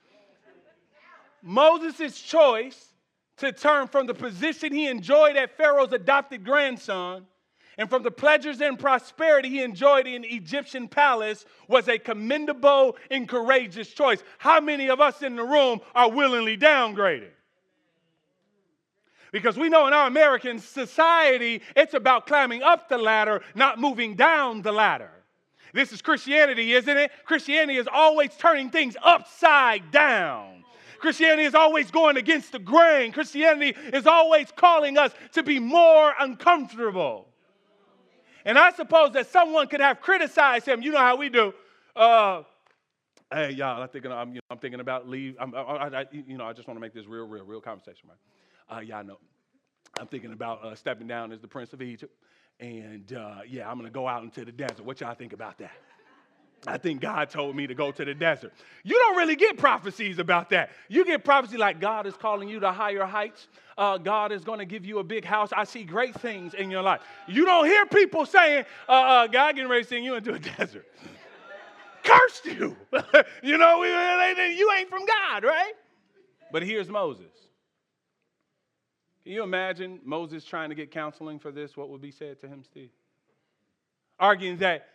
Moses' 1.41 2.21
choice 2.21 2.93
to 3.37 3.51
turn 3.51 3.87
from 3.87 4.07
the 4.07 4.13
position 4.13 4.71
he 4.71 4.87
enjoyed 4.87 5.35
at 5.35 5.57
Pharaoh's 5.57 5.93
adopted 5.93 6.45
grandson 6.45 7.25
and 7.77 7.89
from 7.89 8.03
the 8.03 8.11
pleasures 8.11 8.61
and 8.61 8.77
prosperity 8.77 9.49
he 9.49 9.63
enjoyed 9.63 10.07
in 10.07 10.23
Egyptian 10.23 10.87
palace 10.87 11.45
was 11.67 11.87
a 11.87 11.97
commendable 11.97 12.97
and 13.09 13.27
courageous 13.27 13.89
choice. 13.89 14.23
How 14.37 14.59
many 14.59 14.89
of 14.89 15.01
us 15.01 15.21
in 15.21 15.35
the 15.35 15.43
room 15.43 15.79
are 15.95 16.11
willingly 16.11 16.57
downgraded? 16.57 17.31
Because 19.31 19.57
we 19.57 19.69
know 19.69 19.87
in 19.87 19.93
our 19.93 20.07
American 20.07 20.59
society, 20.59 21.61
it's 21.75 21.95
about 21.95 22.27
climbing 22.27 22.61
up 22.61 22.87
the 22.87 22.99
ladder, 22.99 23.41
not 23.55 23.79
moving 23.79 24.15
down 24.15 24.61
the 24.61 24.71
ladder. 24.71 25.09
This 25.73 25.91
is 25.91 26.03
Christianity, 26.03 26.73
isn't 26.73 26.97
it? 26.97 27.11
Christianity 27.25 27.79
is 27.79 27.87
always 27.91 28.29
turning 28.37 28.69
things 28.69 28.95
upside 29.01 29.89
down. 29.89 30.63
Christianity 30.99 31.43
is 31.43 31.55
always 31.55 31.89
going 31.89 32.15
against 32.15 32.51
the 32.51 32.59
grain. 32.59 33.11
Christianity 33.11 33.75
is 33.91 34.05
always 34.05 34.51
calling 34.55 34.99
us 34.99 35.11
to 35.33 35.41
be 35.41 35.57
more 35.57 36.13
uncomfortable. 36.19 37.32
And 38.45 38.57
I 38.57 38.71
suppose 38.71 39.11
that 39.11 39.29
someone 39.29 39.67
could 39.67 39.81
have 39.81 40.01
criticized 40.01 40.67
him. 40.67 40.81
You 40.81 40.91
know 40.91 40.99
how 40.99 41.15
we 41.15 41.29
do. 41.29 41.53
Uh, 41.95 42.43
hey, 43.31 43.51
y'all, 43.51 43.81
I'm 43.81 43.89
thinking, 43.89 44.11
I'm, 44.11 44.29
you 44.29 44.35
know, 44.35 44.41
I'm 44.49 44.57
thinking 44.57 44.79
about 44.79 45.07
leave. 45.07 45.35
I'm, 45.39 45.53
I, 45.55 45.59
I, 45.59 46.05
you 46.11 46.37
know, 46.37 46.45
I 46.45 46.53
just 46.53 46.67
want 46.67 46.77
to 46.77 46.81
make 46.81 46.93
this 46.93 47.05
real, 47.05 47.27
real, 47.27 47.45
real 47.45 47.61
conversation, 47.61 48.09
right? 48.09 48.77
Uh, 48.77 48.81
y'all 48.81 49.03
know. 49.03 49.17
I'm 49.99 50.07
thinking 50.07 50.33
about 50.33 50.63
uh, 50.65 50.75
stepping 50.75 51.07
down 51.07 51.31
as 51.31 51.39
the 51.39 51.47
prince 51.47 51.73
of 51.73 51.81
Egypt. 51.81 52.15
And 52.59 53.13
uh, 53.13 53.41
yeah, 53.47 53.69
I'm 53.69 53.77
going 53.77 53.89
to 53.89 53.93
go 53.93 54.07
out 54.07 54.23
into 54.23 54.45
the 54.45 54.51
desert. 54.51 54.83
What 54.83 55.01
y'all 55.01 55.15
think 55.15 55.33
about 55.33 55.57
that? 55.59 55.71
I 56.65 56.77
think 56.77 57.01
God 57.01 57.29
told 57.29 57.55
me 57.55 57.67
to 57.67 57.75
go 57.75 57.91
to 57.91 58.05
the 58.05 58.13
desert. 58.13 58.53
You 58.83 58.95
don't 58.95 59.17
really 59.17 59.35
get 59.35 59.57
prophecies 59.57 60.19
about 60.19 60.49
that. 60.51 60.69
You 60.87 61.03
get 61.05 61.23
prophecy 61.23 61.57
like 61.57 61.81
God 61.81 62.07
is 62.07 62.15
calling 62.15 62.47
you 62.47 62.59
to 62.61 62.71
higher 62.71 63.05
heights. 63.05 63.47
Uh, 63.77 63.97
God 63.97 64.31
is 64.31 64.43
going 64.43 64.59
to 64.59 64.65
give 64.65 64.85
you 64.85 64.99
a 64.99 65.03
big 65.03 65.25
house. 65.25 65.49
I 65.55 65.65
see 65.65 65.83
great 65.83 66.15
things 66.21 66.53
in 66.53 66.71
your 66.71 66.81
life. 66.81 67.01
You 67.27 67.45
don't 67.45 67.65
hear 67.65 67.85
people 67.85 68.25
saying, 68.25 68.65
uh, 68.87 68.91
uh, 68.91 69.27
God 69.27 69.55
getting 69.55 69.69
ready 69.69 69.83
to 69.83 69.89
send 69.89 70.05
you 70.05 70.15
into 70.15 70.33
a 70.33 70.39
desert. 70.57 70.85
Cursed 72.03 72.45
you. 72.45 72.75
you 73.43 73.57
know, 73.57 73.83
you 73.83 74.71
ain't 74.77 74.89
from 74.89 75.05
God, 75.05 75.43
right? 75.43 75.73
But 76.51 76.63
here's 76.63 76.89
Moses. 76.89 77.31
Can 79.23 79.31
you 79.31 79.43
imagine 79.43 79.99
Moses 80.03 80.43
trying 80.43 80.69
to 80.69 80.75
get 80.75 80.91
counseling 80.91 81.39
for 81.39 81.51
this? 81.51 81.77
What 81.77 81.89
would 81.89 82.01
be 82.01 82.11
said 82.11 82.39
to 82.41 82.47
him, 82.47 82.63
Steve? 82.63 82.89
Arguing 84.19 84.57
that 84.57 84.87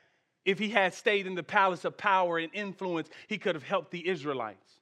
if 0.45 0.59
he 0.59 0.71
had 0.71 0.95
stayed 0.95 1.27
in 1.27 1.35
the 1.35 1.43
palace 1.43 1.85
of 1.85 1.97
power 1.97 2.39
and 2.39 2.51
influence, 2.55 3.09
he 3.27 3.39
could 3.39 3.55
have 3.55 3.65
helped 3.65 3.91
the 3.91 4.09
Israelites. 4.09 4.81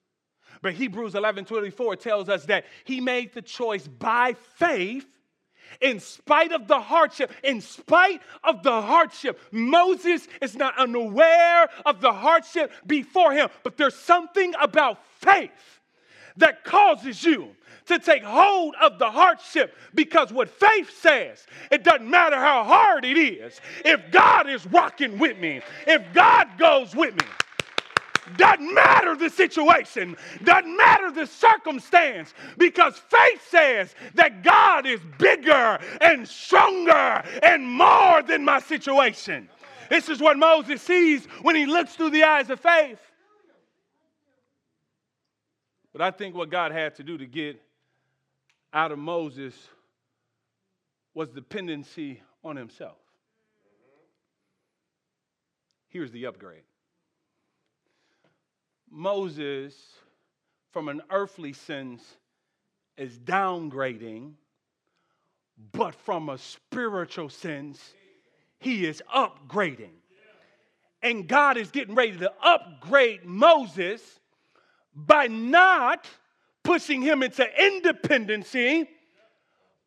But 0.63 0.75
Hebrews 0.75 1.15
11 1.15 1.45
24 1.45 1.97
tells 1.97 2.29
us 2.29 2.45
that 2.47 2.65
he 2.85 3.01
made 3.01 3.35
the 3.35 3.43
choice 3.43 3.87
by 3.87 4.35
faith 4.57 5.07
in 5.81 6.01
spite 6.01 6.53
of 6.53 6.69
the 6.69 6.81
hardship, 6.81 7.33
in 7.43 7.61
spite 7.61 8.23
of 8.45 8.63
the 8.63 8.81
hardship. 8.81 9.41
Moses 9.51 10.27
is 10.41 10.57
not 10.57 10.79
unaware 10.79 11.69
of 11.85 12.01
the 12.01 12.13
hardship 12.13 12.73
before 12.87 13.33
him, 13.33 13.49
but 13.63 13.77
there's 13.77 13.97
something 13.97 14.55
about 14.61 15.05
faith 15.19 15.81
that 16.37 16.65
causes 16.65 17.25
you 17.25 17.55
to 17.87 17.99
take 17.99 18.22
hold 18.22 18.74
of 18.80 18.99
the 18.99 19.11
hardship 19.11 19.74
because 19.95 20.32
what 20.32 20.49
faith 20.49 20.91
says, 21.01 21.47
it 21.70 21.84
doesn't 21.84 22.09
matter 22.09 22.37
how 22.37 22.64
hard 22.64 23.05
it 23.05 23.16
is. 23.16 23.61
If 23.84 24.11
God 24.11 24.49
is 24.49 24.66
rocking 24.66 25.18
with 25.18 25.39
me, 25.39 25.61
if 25.87 26.03
God 26.12 26.49
goes 26.59 26.95
with 26.95 27.14
me, 27.14 27.26
doesn't 28.37 28.74
matter 28.74 29.14
the 29.14 29.30
situation, 29.30 30.16
doesn't 30.43 30.76
matter 30.76 31.12
the 31.12 31.26
circumstance, 31.26 32.34
because 32.59 32.99
faith 32.99 33.49
says 33.49 33.95
that 34.14 34.43
God 34.43 34.84
is 34.84 35.01
bigger 35.18 35.78
and 36.01 36.26
stronger 36.26 37.22
and 37.43 37.64
more 37.64 38.22
than 38.22 38.45
my 38.45 38.59
situation. 38.61 39.49
This 39.89 40.09
is 40.09 40.20
what 40.20 40.37
Moses 40.37 40.82
sees 40.82 41.26
when 41.43 41.55
he 41.55 41.66
looks 41.66 41.95
through 41.95 42.11
the 42.11 42.24
eyes 42.24 42.51
of 42.51 42.59
faith. 42.59 42.99
But 45.93 46.03
I 46.03 46.11
think 46.11 46.34
what 46.34 46.51
God 46.51 46.72
had 46.72 46.97
to 46.97 47.05
do 47.05 47.16
to 47.16 47.26
get 47.26 47.62
out 48.77 48.93
of 48.93 48.99
Moses 48.99 49.55
was 51.14 51.31
dependency 51.31 52.20
on 52.45 52.57
himself. 52.57 52.99
Here's 55.89 56.12
the 56.12 56.27
upgrade 56.27 56.64
Moses, 58.91 59.74
from 60.72 60.91
an 60.91 61.01
earthly 61.11 61.55
sense, 61.55 62.05
is 62.99 63.18
downgrading, 63.18 64.33
but 65.72 65.95
from 65.95 66.29
a 66.29 66.37
spiritual 66.37 67.31
sense, 67.31 67.95
he 68.59 68.85
is 68.85 69.03
upgrading. 69.14 69.95
And 71.03 71.27
God 71.27 71.57
is 71.57 71.70
getting 71.70 71.95
ready 71.95 72.18
to 72.18 72.31
upgrade 72.43 73.24
Moses 73.24 74.03
by 74.95 75.29
not 75.29 76.07
pushing 76.67 77.01
him 77.01 77.23
into 77.23 77.47
independency, 77.64 78.91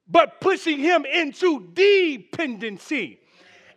but 0.08 0.40
pushing 0.40 0.80
him 0.80 1.06
into 1.06 1.68
dependency. 1.74 3.20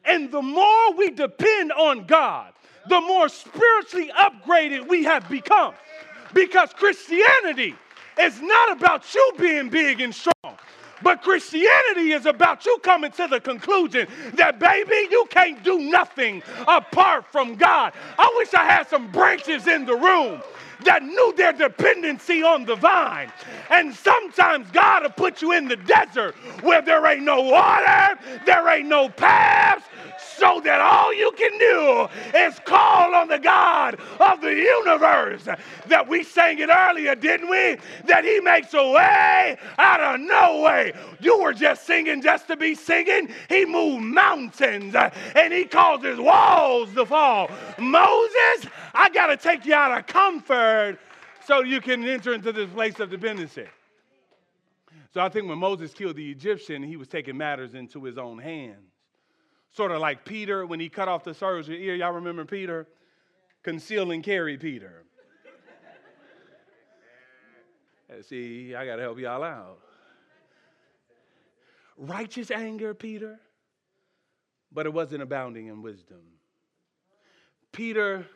And 0.05 0.31
the 0.31 0.41
more 0.41 0.95
we 0.95 1.11
depend 1.11 1.73
on 1.73 2.07
God, 2.07 2.53
the 2.89 3.01
more 3.01 3.29
spiritually 3.29 4.11
upgraded 4.17 4.89
we 4.89 5.03
have 5.05 5.29
become. 5.29 5.75
Because 6.33 6.73
Christianity 6.73 7.75
is 8.19 8.41
not 8.41 8.73
about 8.73 9.13
you 9.13 9.33
being 9.39 9.69
big 9.69 10.01
and 10.01 10.15
strong. 10.15 10.57
But 11.03 11.23
Christianity 11.23 12.13
is 12.13 12.27
about 12.27 12.65
you 12.65 12.79
coming 12.85 13.11
to 13.13 13.27
the 13.27 13.41
conclusion 13.41 14.07
that, 14.35 14.61
baby, 14.61 15.09
you 15.11 15.27
can't 15.29 15.63
do 15.65 15.81
nothing 15.81 16.43
apart 16.69 17.27
from 17.33 17.57
God. 17.57 17.93
I 18.17 18.33
wish 18.37 18.55
I 18.55 18.65
had 18.65 18.89
some 18.89 19.11
branches 19.11 19.67
in 19.67 19.85
the 19.85 19.97
room 19.97 20.41
that 20.85 21.03
knew 21.03 21.33
their 21.37 21.53
dependency 21.53 22.43
on 22.43 22.65
the 22.65 22.77
vine. 22.77 23.33
And 23.71 23.95
sometimes 23.95 24.71
God 24.71 25.03
will 25.03 25.11
put 25.11 25.43
you 25.43 25.53
in 25.53 25.69
the 25.69 25.77
desert 25.77 26.35
where 26.63 26.83
there 26.83 27.05
ain't 27.07 27.23
no 27.23 27.41
water, 27.43 28.19
there 28.47 28.69
ain't 28.69 28.89
no 28.89 29.09
paths, 29.09 29.85
so 30.37 30.61
that 30.65 30.81
all 30.81 31.13
you 31.15 31.33
can 31.33 31.59
do 31.59 32.09
is 32.39 32.59
call 32.65 33.15
on 33.15 33.29
the 33.29 33.39
God 33.39 33.99
of 34.21 34.41
the 34.41 34.55
universe. 34.55 35.49
That 35.87 36.09
we 36.09 36.25
sang 36.25 36.59
it 36.59 36.69
earlier, 36.69 37.15
didn't 37.15 37.49
we? 37.49 37.77
That 38.07 38.25
He 38.25 38.41
makes 38.41 38.75
a 38.75 38.91
way 38.91 39.57
out 39.79 40.01
of 40.01 40.21
no 40.21 40.63
way. 40.63 40.93
You 41.21 41.41
were 41.41 41.53
just 41.53 41.87
singing 41.87 42.23
just 42.23 42.49
to 42.49 42.57
be 42.57 42.75
singing. 42.75 43.29
He 43.49 43.65
moved 43.65 44.05
mountains 44.05 44.95
uh, 44.95 45.11
and 45.35 45.53
He 45.53 45.65
causes 45.65 46.19
walls 46.19 46.93
to 46.95 47.07
fall. 47.07 47.51
Moses, 47.79 48.71
I 48.95 49.11
got 49.13 49.27
to 49.27 49.37
take 49.37 49.65
you 49.67 49.75
out 49.75 49.99
of 49.99 50.07
comfort 50.07 50.99
so 51.47 51.63
you 51.63 51.81
can 51.81 52.05
enter 52.05 52.33
into 52.33 52.53
this 52.53 52.71
place 52.71 53.01
of 53.01 53.11
dependency. 53.11 53.67
So 55.13 55.21
I 55.21 55.29
think 55.29 55.49
when 55.49 55.59
Moses 55.59 55.93
killed 55.93 56.17
the 56.17 56.31
Egyptian, 56.31 56.83
he 56.83 56.97
was 56.97 57.09
taking 57.09 57.37
matters 57.37 57.75
into 57.75 58.03
his 58.05 58.17
own 58.17 58.39
hands. 58.39 58.92
Sort 59.73 59.91
of 59.91 60.01
like 60.01 60.25
Peter 60.27 60.67
when 60.67 60.81
he 60.81 60.91
cut 60.91 61.09
off 61.09 61.25
the 61.25 61.33
soldier's 61.33 61.69
ear. 61.71 61.95
Y'all 61.95 62.13
remember 62.13 62.45
Peter? 62.45 62.87
Conceal 63.63 64.11
and 64.11 64.23
carry 64.23 64.59
Peter. 64.59 65.05
See, 68.29 68.75
I 68.75 68.85
got 68.85 68.97
to 68.97 69.03
help 69.03 69.19
y'all 69.19 69.43
out. 69.43 69.79
Righteous 71.97 72.51
anger, 72.51 72.93
Peter, 72.93 73.41
but 74.71 74.87
it 74.87 74.93
wasn't 74.93 75.23
abounding 75.23 75.69
in 75.69 75.83
wisdom. 75.83 76.21
Peter, 77.71 78.27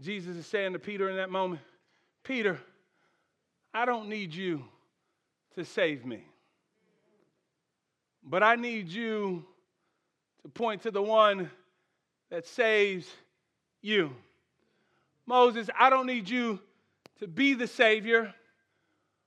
Jesus 0.00 0.36
is 0.36 0.46
saying 0.46 0.72
to 0.72 0.78
Peter 0.78 1.10
in 1.10 1.16
that 1.16 1.30
moment, 1.30 1.60
Peter, 2.22 2.58
I 3.74 3.84
don't 3.84 4.08
need 4.08 4.34
you 4.34 4.64
to 5.54 5.64
save 5.64 6.06
me, 6.06 6.24
but 8.22 8.42
I 8.42 8.54
need 8.54 8.88
you 8.88 9.44
to 10.42 10.48
point 10.48 10.82
to 10.82 10.90
the 10.90 11.02
one 11.02 11.50
that 12.30 12.46
saves 12.46 13.08
you. 13.80 14.14
Moses, 15.26 15.68
I 15.78 15.90
don't 15.90 16.06
need 16.06 16.28
you 16.28 16.58
to 17.20 17.28
be 17.28 17.54
the 17.54 17.66
Savior, 17.66 18.34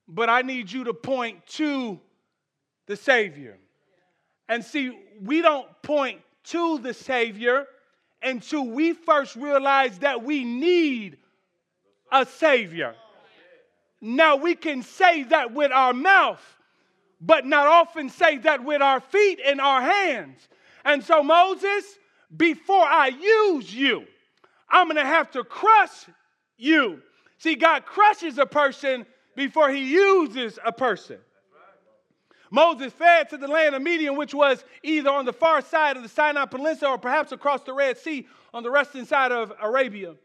but 0.07 0.29
I 0.29 0.41
need 0.41 0.71
you 0.71 0.83
to 0.85 0.93
point 0.93 1.45
to 1.47 1.99
the 2.87 2.97
Savior. 2.97 3.57
And 4.49 4.63
see, 4.63 4.97
we 5.23 5.41
don't 5.41 5.67
point 5.81 6.21
to 6.45 6.79
the 6.79 6.93
Savior 6.93 7.65
until 8.21 8.65
we 8.65 8.93
first 8.93 9.35
realize 9.35 9.99
that 9.99 10.23
we 10.23 10.43
need 10.43 11.17
a 12.11 12.25
Savior. 12.25 12.95
Now, 14.01 14.35
we 14.35 14.55
can 14.55 14.83
say 14.83 15.23
that 15.23 15.53
with 15.53 15.71
our 15.71 15.93
mouth, 15.93 16.41
but 17.21 17.45
not 17.45 17.67
often 17.67 18.09
say 18.09 18.37
that 18.39 18.63
with 18.63 18.81
our 18.81 18.99
feet 18.99 19.39
and 19.43 19.61
our 19.61 19.81
hands. 19.81 20.47
And 20.85 21.03
so, 21.03 21.23
Moses, 21.23 21.83
before 22.35 22.85
I 22.85 23.07
use 23.07 23.73
you, 23.73 24.05
I'm 24.69 24.85
going 24.85 24.97
to 24.97 25.05
have 25.05 25.31
to 25.31 25.43
crush 25.43 26.05
you. 26.57 27.01
See, 27.39 27.55
God 27.55 27.85
crushes 27.85 28.37
a 28.37 28.45
person 28.45 29.05
before 29.35 29.69
he 29.69 29.91
uses 29.91 30.57
a 30.63 30.71
person. 30.71 31.17
Moses 32.51 32.93
fled 32.93 33.29
to 33.31 33.37
the 33.37 33.47
land 33.47 33.75
of 33.75 33.81
Midian, 33.81 34.15
which 34.15 34.33
was 34.33 34.63
either 34.83 35.09
on 35.09 35.25
the 35.25 35.33
far 35.33 35.61
side 35.61 35.97
of 35.97 36.03
the 36.03 36.09
Sinai 36.09 36.45
Peninsula 36.45 36.91
or 36.91 36.97
perhaps 36.97 37.31
across 37.31 37.61
the 37.63 37.73
Red 37.73 37.97
Sea 37.97 38.27
on 38.53 38.63
the 38.63 38.71
western 38.71 39.05
side 39.05 39.31
of 39.31 39.51
Arabia. 39.61 40.15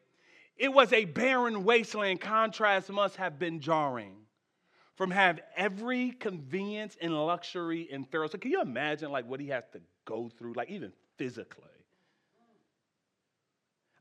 It 0.57 0.73
was 0.73 0.93
a 0.93 1.07
barren 1.07 1.65
wasteland. 1.65 2.21
Contrast 2.21 2.91
must 2.91 3.17
have 3.17 3.39
been 3.39 3.61
jarring 3.61 4.15
from 4.95 5.11
have 5.11 5.41
every 5.57 6.11
convenience 6.11 6.97
and 7.01 7.15
luxury 7.15 7.89
and 7.91 8.09
thorough. 8.11 8.29
So 8.29 8.37
can 8.37 8.51
you 8.51 8.61
imagine 8.61 9.11
like 9.11 9.27
what 9.27 9.41
he 9.41 9.49
has 9.49 9.65
to 9.73 9.81
go 10.05 10.31
through, 10.39 10.55
like 10.55 10.71
even 10.71 10.93
physically? 11.17 11.65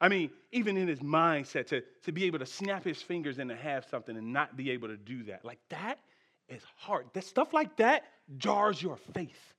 I 0.02 0.08
mean, 0.08 0.32
even 0.52 0.78
in 0.78 0.88
his 0.88 1.00
mindset, 1.00 1.68
to, 1.68 1.82
to 2.04 2.12
be 2.12 2.26
able 2.26 2.40
to 2.40 2.46
snap 2.46 2.84
his 2.84 3.02
fingers 3.02 3.38
and 3.38 3.50
to 3.50 3.56
have 3.56 3.86
something 3.86 4.16
and 4.16 4.32
not 4.32 4.56
be 4.56 4.72
able 4.72 4.88
to 4.88 4.98
do 4.98 5.24
that. 5.24 5.44
Like 5.44 5.60
that 5.70 6.00
is 6.48 6.62
hard. 6.78 7.08
That 7.14 7.26
stuff 7.26 7.54
like 7.54 7.76
that 7.78 8.04
jars 8.38 8.82
your 8.82 8.98
faith. 9.14 9.54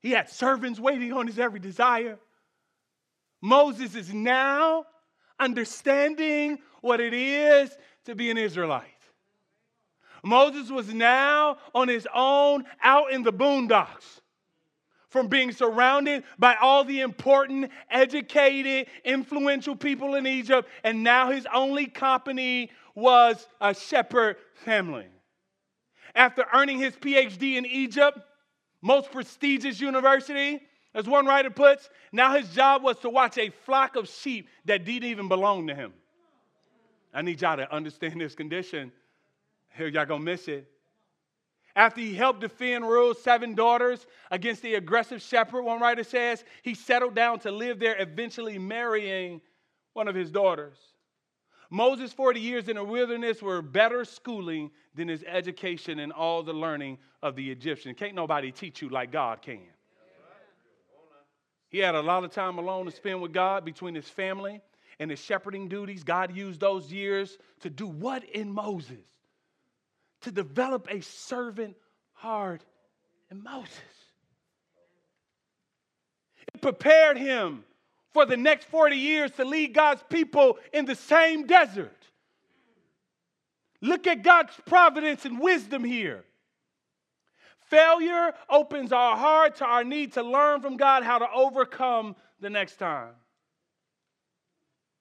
He 0.00 0.10
had 0.10 0.28
servants 0.28 0.80
waiting 0.80 1.12
on 1.12 1.28
his 1.28 1.38
every 1.38 1.60
desire. 1.60 2.18
Moses 3.40 3.94
is 3.94 4.12
now 4.12 4.86
understanding 5.38 6.58
what 6.80 7.00
it 7.00 7.14
is 7.14 7.70
to 8.06 8.16
be 8.16 8.30
an 8.30 8.38
Israelite. 8.38 8.88
Moses 10.24 10.70
was 10.70 10.92
now 10.92 11.58
on 11.74 11.86
his 11.88 12.06
own 12.12 12.64
out 12.82 13.12
in 13.12 13.22
the 13.22 13.32
boondocks 13.32 14.21
from 15.12 15.28
being 15.28 15.52
surrounded 15.52 16.24
by 16.38 16.56
all 16.56 16.84
the 16.84 17.00
important, 17.00 17.70
educated, 17.90 18.88
influential 19.04 19.76
people 19.76 20.14
in 20.14 20.26
Egypt, 20.26 20.68
and 20.82 21.04
now 21.04 21.30
his 21.30 21.46
only 21.52 21.86
company 21.86 22.70
was 22.94 23.46
a 23.60 23.74
shepherd 23.74 24.36
family. 24.64 25.06
After 26.14 26.44
earning 26.52 26.78
his 26.78 26.96
PhD 26.96 27.56
in 27.56 27.66
Egypt, 27.66 28.18
most 28.80 29.12
prestigious 29.12 29.80
university, 29.80 30.60
as 30.94 31.06
one 31.06 31.26
writer 31.26 31.50
puts, 31.50 31.90
now 32.10 32.34
his 32.34 32.48
job 32.50 32.82
was 32.82 32.98
to 33.00 33.10
watch 33.10 33.36
a 33.36 33.50
flock 33.50 33.96
of 33.96 34.08
sheep 34.08 34.48
that 34.64 34.84
didn't 34.84 35.08
even 35.08 35.28
belong 35.28 35.66
to 35.66 35.74
him. 35.74 35.92
I 37.12 37.20
need 37.20 37.40
y'all 37.42 37.56
to 37.58 37.70
understand 37.72 38.18
this 38.18 38.34
condition 38.34 38.90
here, 39.76 39.88
y'all 39.88 40.06
gonna 40.06 40.24
miss 40.24 40.48
it. 40.48 40.71
After 41.74 42.00
he 42.00 42.14
helped 42.14 42.40
defend 42.40 42.84
Reuel's 42.84 43.22
seven 43.22 43.54
daughters 43.54 44.06
against 44.30 44.62
the 44.62 44.74
aggressive 44.74 45.22
shepherd, 45.22 45.62
one 45.62 45.80
writer 45.80 46.04
says, 46.04 46.44
he 46.62 46.74
settled 46.74 47.14
down 47.14 47.38
to 47.40 47.50
live 47.50 47.78
there, 47.78 47.96
eventually 47.98 48.58
marrying 48.58 49.40
one 49.94 50.06
of 50.06 50.14
his 50.14 50.30
daughters. 50.30 50.76
Moses' 51.70 52.12
40 52.12 52.38
years 52.38 52.68
in 52.68 52.76
the 52.76 52.84
wilderness 52.84 53.40
were 53.40 53.62
better 53.62 54.04
schooling 54.04 54.70
than 54.94 55.08
his 55.08 55.24
education 55.26 56.00
and 56.00 56.12
all 56.12 56.42
the 56.42 56.52
learning 56.52 56.98
of 57.22 57.34
the 57.36 57.50
Egyptian. 57.50 57.94
Can't 57.94 58.14
nobody 58.14 58.52
teach 58.52 58.82
you 58.82 58.90
like 58.90 59.10
God 59.10 59.40
can. 59.40 59.60
He 61.70 61.78
had 61.78 61.94
a 61.94 62.02
lot 62.02 62.22
of 62.22 62.30
time 62.30 62.58
alone 62.58 62.84
to 62.84 62.90
spend 62.90 63.22
with 63.22 63.32
God 63.32 63.64
between 63.64 63.94
his 63.94 64.06
family 64.06 64.60
and 64.98 65.10
his 65.10 65.20
shepherding 65.20 65.68
duties. 65.68 66.04
God 66.04 66.36
used 66.36 66.60
those 66.60 66.92
years 66.92 67.38
to 67.60 67.70
do 67.70 67.86
what 67.86 68.24
in 68.24 68.52
Moses? 68.52 69.06
To 70.22 70.30
develop 70.30 70.88
a 70.90 71.00
servant 71.00 71.76
heart 72.12 72.64
in 73.30 73.42
Moses. 73.42 73.72
It 76.54 76.60
prepared 76.60 77.16
him 77.18 77.64
for 78.12 78.26
the 78.26 78.36
next 78.36 78.66
40 78.66 78.96
years 78.96 79.30
to 79.32 79.44
lead 79.44 79.74
God's 79.74 80.02
people 80.08 80.58
in 80.72 80.84
the 80.84 80.94
same 80.94 81.46
desert. 81.46 81.96
Look 83.80 84.06
at 84.06 84.22
God's 84.22 84.52
providence 84.66 85.24
and 85.24 85.40
wisdom 85.40 85.82
here. 85.82 86.24
Failure 87.68 88.34
opens 88.48 88.92
our 88.92 89.16
heart 89.16 89.56
to 89.56 89.64
our 89.64 89.82
need 89.82 90.12
to 90.12 90.22
learn 90.22 90.60
from 90.60 90.76
God 90.76 91.02
how 91.02 91.18
to 91.18 91.26
overcome 91.34 92.14
the 92.38 92.50
next 92.50 92.76
time. 92.76 93.14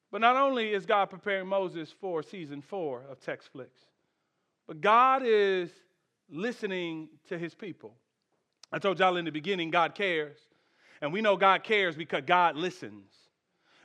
But 0.09 0.21
not 0.21 0.35
only 0.35 0.73
is 0.73 0.85
God 0.85 1.09
preparing 1.09 1.47
Moses 1.47 1.93
for 1.99 2.23
season 2.23 2.61
four 2.61 3.03
of 3.09 3.19
Text 3.19 3.49
Flicks, 3.51 3.81
but 4.67 4.81
God 4.81 5.23
is 5.25 5.69
listening 6.29 7.09
to 7.29 7.37
his 7.37 7.53
people. 7.53 7.93
I 8.71 8.79
told 8.79 8.99
y'all 8.99 9.17
in 9.17 9.25
the 9.25 9.31
beginning, 9.31 9.69
God 9.69 9.95
cares. 9.95 10.37
And 11.01 11.11
we 11.11 11.21
know 11.21 11.35
God 11.35 11.63
cares 11.63 11.95
because 11.95 12.23
God 12.25 12.55
listens. 12.55 13.11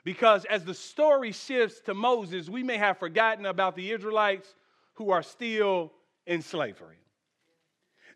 Because 0.04 0.44
as 0.44 0.64
the 0.64 0.74
story 0.74 1.32
shifts 1.32 1.80
to 1.86 1.94
Moses, 1.94 2.48
we 2.48 2.62
may 2.62 2.76
have 2.76 2.98
forgotten 2.98 3.46
about 3.46 3.74
the 3.74 3.90
Israelites 3.90 4.54
who 4.94 5.10
are 5.10 5.22
still 5.22 5.92
in 6.26 6.42
slavery. 6.42 6.98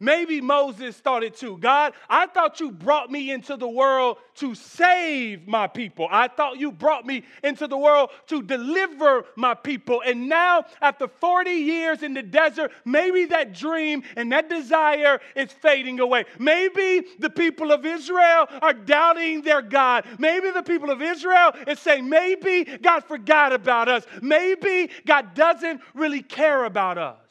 Maybe 0.01 0.41
Moses 0.41 0.97
thought 0.97 1.23
it 1.23 1.37
too. 1.37 1.59
God, 1.59 1.93
I 2.09 2.27
thought 2.27 2.59
you 2.59 2.73
brought 2.73 3.11
me 3.11 3.31
into 3.31 3.59
the 3.59 3.69
world 3.69 4.17
to 4.37 4.55
save 4.55 5.47
my 5.47 5.67
people. 5.67 6.09
I 6.11 6.29
thought 6.29 6.59
you 6.59 6.73
brought 6.73 7.05
me 7.05 7.25
into 7.45 7.67
the 7.67 7.77
world 7.77 8.09
to 8.29 8.43
deliver 8.43 9.27
my 9.37 9.53
people. 9.53 10.03
And 10.05 10.27
now, 10.27 10.65
after 10.81 11.07
40 11.07 11.51
years 11.51 12.03
in 12.03 12.15
the 12.15 12.23
desert, 12.23 12.73
maybe 12.87 13.27
that 13.27 13.53
dream 13.53 14.03
and 14.17 14.33
that 14.33 14.49
desire 14.49 15.21
is 15.37 15.53
fading 15.53 16.01
away. 16.01 16.25
Maybe 16.39 17.07
the 17.19 17.31
people 17.31 17.71
of 17.71 17.85
Israel 17.85 18.47
are 18.63 18.73
doubting 18.73 19.43
their 19.43 19.61
God. 19.61 20.07
Maybe 20.19 20.51
the 20.51 20.63
people 20.63 20.91
of 20.91 21.03
Israel 21.03 21.53
is 21.67 21.79
saying, 21.79 22.09
maybe 22.09 22.65
God 22.65 23.05
forgot 23.05 23.53
about 23.53 23.89
us. 23.89 24.07
Maybe 24.23 24.91
God 25.05 25.35
doesn't 25.35 25.83
really 25.95 26.23
care 26.23 26.65
about 26.65 26.97
us. 26.97 27.30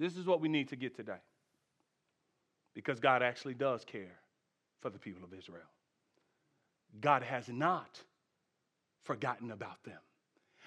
This 0.00 0.16
is 0.16 0.24
what 0.24 0.40
we 0.40 0.48
need 0.48 0.68
to 0.70 0.76
get 0.76 0.96
today. 0.96 1.20
Because 2.74 2.98
God 2.98 3.22
actually 3.22 3.52
does 3.52 3.84
care 3.84 4.18
for 4.80 4.88
the 4.88 4.98
people 4.98 5.22
of 5.22 5.34
Israel. 5.38 5.60
God 7.02 7.22
has 7.22 7.50
not 7.50 8.00
forgotten 9.04 9.50
about 9.50 9.84
them. 9.84 9.98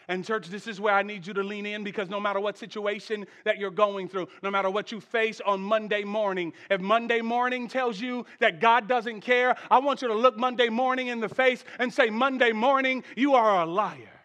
And, 0.08 0.24
church, 0.24 0.50
this 0.50 0.68
is 0.68 0.80
where 0.80 0.94
I 0.94 1.02
need 1.02 1.26
you 1.26 1.34
to 1.34 1.42
lean 1.42 1.66
in 1.66 1.84
because 1.84 2.10
no 2.10 2.20
matter 2.20 2.40
what 2.40 2.58
situation 2.58 3.26
that 3.46 3.58
you're 3.58 3.72
going 3.72 4.08
through, 4.08 4.28
no 4.44 4.52
matter 4.52 4.70
what 4.70 4.92
you 4.92 5.00
face 5.00 5.42
on 5.44 5.62
Monday 5.62 6.04
morning, 6.04 6.54
if 6.70 6.80
Monday 6.80 7.22
morning 7.22 7.68
tells 7.68 8.00
you 8.00 8.26
that 8.40 8.60
God 8.60 8.88
doesn't 8.88 9.22
care, 9.22 9.56
I 9.72 9.80
want 9.80 10.02
you 10.02 10.10
to 10.10 10.14
look 10.14 10.38
Monday 10.38 10.70
morning 10.70 11.08
in 11.08 11.22
the 11.22 11.30
face 11.30 11.64
and 11.80 11.92
say, 11.92 12.10
Monday 12.10 12.52
morning, 12.52 13.04
you 13.16 13.34
are 13.34 13.64
a 13.64 13.66
liar. 13.66 14.22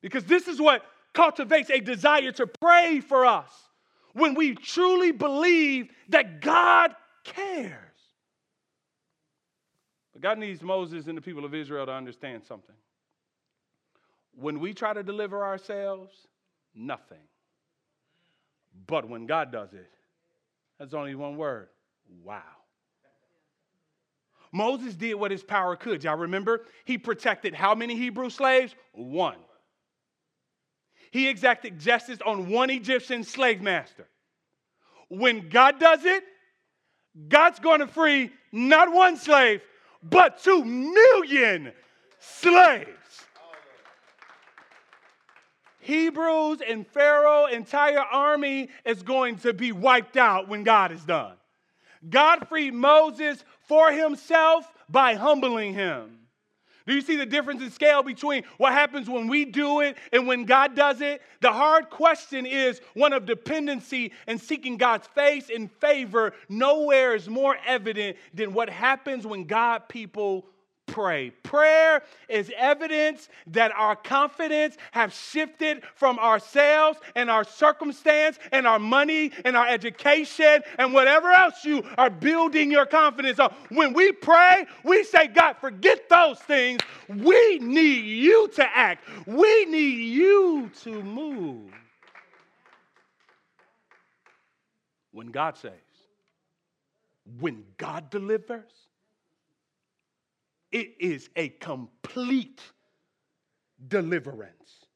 Because 0.00 0.24
this 0.24 0.46
is 0.46 0.60
what 0.60 0.84
cultivates 1.12 1.70
a 1.70 1.80
desire 1.80 2.32
to 2.32 2.46
pray 2.46 3.00
for 3.00 3.26
us 3.26 3.50
when 4.12 4.34
we 4.34 4.54
truly 4.54 5.12
believe 5.12 5.90
that 6.08 6.40
God 6.40 6.94
cares. 7.24 7.76
But 10.12 10.22
God 10.22 10.38
needs 10.38 10.62
Moses 10.62 11.06
and 11.06 11.16
the 11.16 11.22
people 11.22 11.44
of 11.44 11.54
Israel 11.54 11.86
to 11.86 11.92
understand 11.92 12.44
something. 12.44 12.74
When 14.34 14.60
we 14.60 14.72
try 14.72 14.92
to 14.92 15.02
deliver 15.02 15.44
ourselves, 15.44 16.12
nothing. 16.74 17.18
But 18.86 19.08
when 19.08 19.26
God 19.26 19.52
does 19.52 19.72
it, 19.72 19.90
that's 20.78 20.94
only 20.94 21.14
one 21.14 21.36
word 21.36 21.68
wow. 22.24 22.42
Moses 24.52 24.96
did 24.96 25.14
what 25.14 25.30
his 25.30 25.44
power 25.44 25.76
could. 25.76 26.02
Y'all 26.02 26.16
remember? 26.16 26.62
He 26.84 26.98
protected 26.98 27.54
how 27.54 27.74
many 27.74 27.96
Hebrew 27.96 28.30
slaves? 28.30 28.74
One 28.92 29.36
he 31.10 31.28
exacted 31.28 31.78
justice 31.78 32.18
on 32.24 32.48
one 32.48 32.70
Egyptian 32.70 33.24
slave 33.24 33.60
master. 33.60 34.06
When 35.08 35.48
God 35.48 35.80
does 35.80 36.04
it, 36.04 36.22
God's 37.28 37.58
going 37.58 37.80
to 37.80 37.88
free 37.88 38.30
not 38.52 38.92
one 38.92 39.16
slave, 39.16 39.60
but 40.02 40.42
two 40.42 40.64
million 40.64 41.72
slaves. 42.20 42.88
Hebrews 45.80 46.60
and 46.66 46.86
Pharaoh 46.86 47.46
entire 47.46 47.98
army 47.98 48.68
is 48.84 49.02
going 49.02 49.36
to 49.38 49.52
be 49.52 49.72
wiped 49.72 50.16
out 50.16 50.46
when 50.46 50.62
God 50.62 50.92
is 50.92 51.02
done. 51.04 51.34
God 52.08 52.48
freed 52.48 52.74
Moses 52.74 53.44
for 53.66 53.90
himself 53.90 54.70
by 54.88 55.14
humbling 55.14 55.74
him. 55.74 56.18
Do 56.90 56.96
you 56.96 57.02
see 57.02 57.14
the 57.14 57.24
difference 57.24 57.62
in 57.62 57.70
scale 57.70 58.02
between 58.02 58.42
what 58.56 58.72
happens 58.72 59.08
when 59.08 59.28
we 59.28 59.44
do 59.44 59.78
it 59.78 59.96
and 60.12 60.26
when 60.26 60.44
God 60.44 60.74
does 60.74 61.00
it? 61.00 61.22
The 61.40 61.52
hard 61.52 61.88
question 61.88 62.46
is 62.46 62.80
one 62.94 63.12
of 63.12 63.26
dependency 63.26 64.10
and 64.26 64.40
seeking 64.40 64.76
God's 64.76 65.06
face 65.06 65.50
and 65.54 65.70
favor. 65.70 66.34
Nowhere 66.48 67.14
is 67.14 67.28
more 67.28 67.56
evident 67.64 68.16
than 68.34 68.52
what 68.54 68.68
happens 68.68 69.24
when 69.24 69.44
God 69.44 69.88
people 69.88 70.46
pray. 70.90 71.30
Prayer 71.42 72.02
is 72.28 72.50
evidence 72.56 73.28
that 73.48 73.72
our 73.72 73.96
confidence 73.96 74.76
has 74.90 75.14
shifted 75.14 75.82
from 75.94 76.18
ourselves 76.18 76.98
and 77.14 77.30
our 77.30 77.44
circumstance 77.44 78.38
and 78.52 78.66
our 78.66 78.78
money 78.78 79.32
and 79.44 79.56
our 79.56 79.68
education 79.68 80.62
and 80.78 80.92
whatever 80.92 81.30
else 81.30 81.64
you 81.64 81.82
are 81.96 82.10
building 82.10 82.70
your 82.70 82.86
confidence 82.86 83.38
on. 83.38 83.54
When 83.70 83.92
we 83.92 84.12
pray, 84.12 84.66
we 84.84 85.04
say, 85.04 85.28
God, 85.28 85.56
forget 85.60 86.08
those 86.08 86.38
things. 86.40 86.80
We 87.08 87.58
need 87.60 88.04
you 88.04 88.48
to 88.56 88.76
act, 88.76 89.08
we 89.26 89.64
need 89.66 90.12
you 90.12 90.70
to 90.82 91.02
move. 91.02 91.70
When 95.12 95.28
God 95.28 95.56
saves, 95.56 95.74
when 97.40 97.64
God 97.76 98.10
delivers, 98.10 98.70
it 100.72 100.94
is 101.00 101.28
a 101.36 101.48
complete 101.48 102.60
deliverance. 103.88 104.86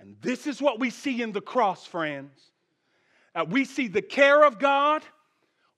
And 0.00 0.16
this 0.20 0.46
is 0.46 0.60
what 0.60 0.80
we 0.80 0.90
see 0.90 1.22
in 1.22 1.32
the 1.32 1.40
cross, 1.40 1.86
friends. 1.86 2.38
Uh, 3.34 3.44
we 3.48 3.64
see 3.64 3.88
the 3.88 4.02
care 4.02 4.44
of 4.44 4.58
God, 4.58 5.02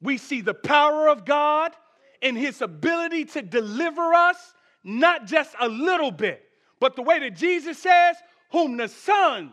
we 0.00 0.18
see 0.18 0.40
the 0.40 0.54
power 0.54 1.08
of 1.08 1.24
God 1.24 1.72
in 2.20 2.34
His 2.34 2.60
ability 2.62 3.26
to 3.26 3.42
deliver 3.42 4.14
us, 4.14 4.36
not 4.82 5.26
just 5.26 5.54
a 5.60 5.68
little 5.68 6.10
bit, 6.10 6.42
but 6.80 6.96
the 6.96 7.02
way 7.02 7.20
that 7.20 7.36
Jesus 7.36 7.78
says, 7.78 8.16
Whom 8.50 8.76
the 8.76 8.88
Son 8.88 9.52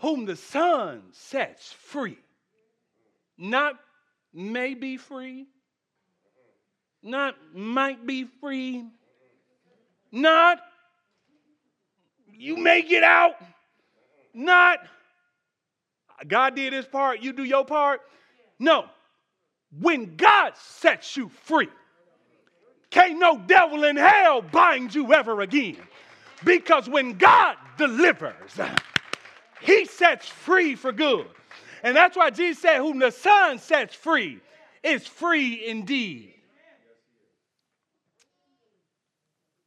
whom 0.00 0.24
the 0.24 0.36
Son 0.36 1.02
sets 1.12 1.72
free 1.72 2.18
not 3.40 3.74
may 4.34 4.74
be 4.74 4.98
free, 4.98 5.46
not 7.02 7.34
might 7.54 8.06
be 8.06 8.26
free, 8.40 8.84
not 10.12 10.60
you 12.32 12.56
may 12.56 12.82
get 12.82 13.02
out, 13.02 13.34
not 14.34 14.78
God 16.28 16.54
did 16.54 16.74
his 16.74 16.86
part, 16.86 17.20
you 17.20 17.32
do 17.32 17.44
your 17.44 17.64
part. 17.64 18.02
No, 18.58 18.84
when 19.80 20.16
God 20.16 20.52
sets 20.56 21.16
you 21.16 21.30
free, 21.44 21.68
can't 22.90 23.18
no 23.18 23.38
devil 23.38 23.84
in 23.84 23.96
hell 23.96 24.42
bind 24.42 24.94
you 24.94 25.14
ever 25.14 25.40
again. 25.40 25.78
Because 26.44 26.88
when 26.88 27.16
God 27.18 27.56
delivers, 27.78 28.58
he 29.60 29.86
sets 29.86 30.28
free 30.28 30.74
for 30.74 30.92
good. 30.92 31.26
And 31.82 31.96
that's 31.96 32.16
why 32.16 32.30
Jesus 32.30 32.62
said, 32.62 32.78
Whom 32.78 32.98
the 32.98 33.10
Son 33.10 33.58
sets 33.58 33.94
free 33.94 34.40
is 34.82 35.06
free 35.06 35.66
indeed. 35.66 36.34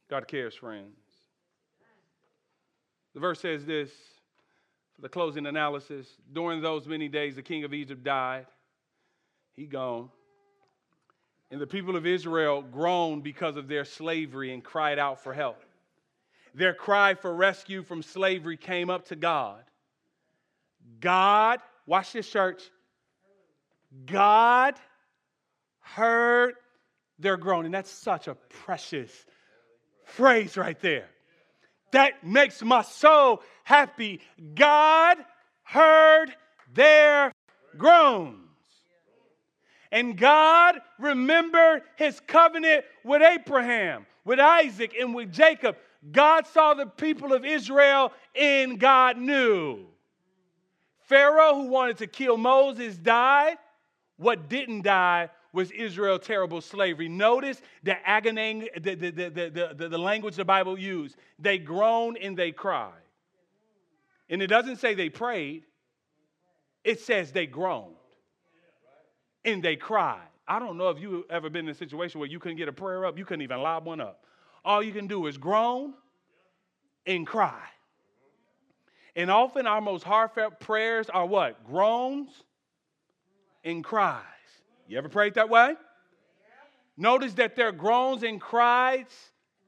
God 0.08 0.28
cares, 0.28 0.54
friends. 0.54 0.96
The 3.14 3.20
verse 3.20 3.40
says 3.40 3.64
this 3.64 3.90
for 4.94 5.02
the 5.02 5.08
closing 5.08 5.46
analysis. 5.46 6.06
During 6.32 6.60
those 6.60 6.86
many 6.86 7.08
days, 7.08 7.36
the 7.36 7.42
king 7.42 7.64
of 7.64 7.72
Egypt 7.72 8.04
died. 8.04 8.46
He 9.56 9.66
gone. 9.66 10.10
And 11.50 11.60
the 11.60 11.66
people 11.66 11.96
of 11.96 12.06
Israel 12.06 12.62
groaned 12.62 13.22
because 13.22 13.56
of 13.56 13.68
their 13.68 13.84
slavery 13.84 14.52
and 14.52 14.62
cried 14.62 14.98
out 14.98 15.22
for 15.22 15.32
help. 15.32 15.62
Their 16.54 16.74
cry 16.74 17.14
for 17.14 17.34
rescue 17.34 17.82
from 17.82 18.02
slavery 18.02 18.56
came 18.56 18.90
up 18.90 19.06
to 19.08 19.16
God. 19.16 19.62
God, 21.00 21.60
watch 21.86 22.12
this, 22.12 22.28
church. 22.28 22.62
God 24.06 24.74
heard 25.80 26.54
their 27.18 27.36
groaning. 27.36 27.72
That's 27.72 27.90
such 27.90 28.28
a 28.28 28.34
precious 28.34 29.10
phrase 30.04 30.56
right 30.56 30.78
there. 30.80 31.08
That 31.92 32.26
makes 32.26 32.62
my 32.62 32.82
soul 32.82 33.42
happy. 33.62 34.20
God 34.54 35.18
heard 35.62 36.34
their 36.72 37.32
groans. 37.78 38.40
And 39.92 40.18
God 40.18 40.80
remembered 40.98 41.82
his 41.96 42.18
covenant 42.26 42.84
with 43.04 43.22
Abraham, 43.22 44.06
with 44.24 44.40
Isaac, 44.40 44.92
and 44.98 45.14
with 45.14 45.32
Jacob. 45.32 45.76
God 46.10 46.48
saw 46.48 46.74
the 46.74 46.86
people 46.86 47.32
of 47.32 47.44
Israel 47.44 48.12
and 48.34 48.78
God 48.80 49.16
knew. 49.16 49.86
Pharaoh, 51.06 51.54
who 51.54 51.68
wanted 51.68 51.98
to 51.98 52.06
kill 52.06 52.36
Moses, 52.36 52.96
died. 52.96 53.56
What 54.16 54.48
didn't 54.48 54.82
die 54.82 55.30
was 55.52 55.70
Israel 55.70 56.18
terrible 56.18 56.60
slavery. 56.60 57.08
Notice 57.08 57.62
the, 57.82 57.96
agony, 58.08 58.68
the, 58.80 58.94
the, 58.94 59.10
the, 59.10 59.74
the, 59.76 59.88
the 59.88 59.98
language 59.98 60.34
the 60.34 60.44
Bible 60.44 60.78
used. 60.78 61.16
They 61.38 61.58
groaned 61.58 62.18
and 62.18 62.36
they 62.36 62.50
cried. 62.50 62.92
And 64.28 64.42
it 64.42 64.48
doesn't 64.48 64.76
say 64.76 64.94
they 64.94 65.10
prayed, 65.10 65.64
it 66.82 67.00
says 67.00 67.30
they 67.30 67.46
groaned 67.46 67.94
and 69.44 69.62
they 69.62 69.76
cried. 69.76 70.26
I 70.46 70.58
don't 70.58 70.76
know 70.76 70.90
if 70.90 70.98
you've 70.98 71.24
ever 71.30 71.48
been 71.48 71.66
in 71.66 71.70
a 71.70 71.74
situation 71.74 72.20
where 72.20 72.28
you 72.28 72.38
couldn't 72.38 72.58
get 72.58 72.68
a 72.68 72.72
prayer 72.72 73.06
up, 73.06 73.16
you 73.16 73.24
couldn't 73.24 73.42
even 73.42 73.60
lob 73.60 73.86
one 73.86 74.00
up. 74.00 74.24
All 74.64 74.82
you 74.82 74.92
can 74.92 75.06
do 75.06 75.26
is 75.26 75.36
groan 75.36 75.94
and 77.06 77.26
cry. 77.26 77.62
And 79.16 79.30
often 79.30 79.66
our 79.66 79.80
most 79.80 80.02
heartfelt 80.04 80.60
prayers 80.60 81.08
are 81.08 81.26
what? 81.26 81.64
Groans 81.64 82.30
and 83.62 83.82
cries. 83.84 84.22
You 84.88 84.98
ever 84.98 85.08
prayed 85.08 85.34
that 85.34 85.48
way? 85.48 85.74
Notice 86.96 87.34
that 87.34 87.56
their 87.56 87.72
groans 87.72 88.22
and 88.22 88.40
cries 88.40 89.06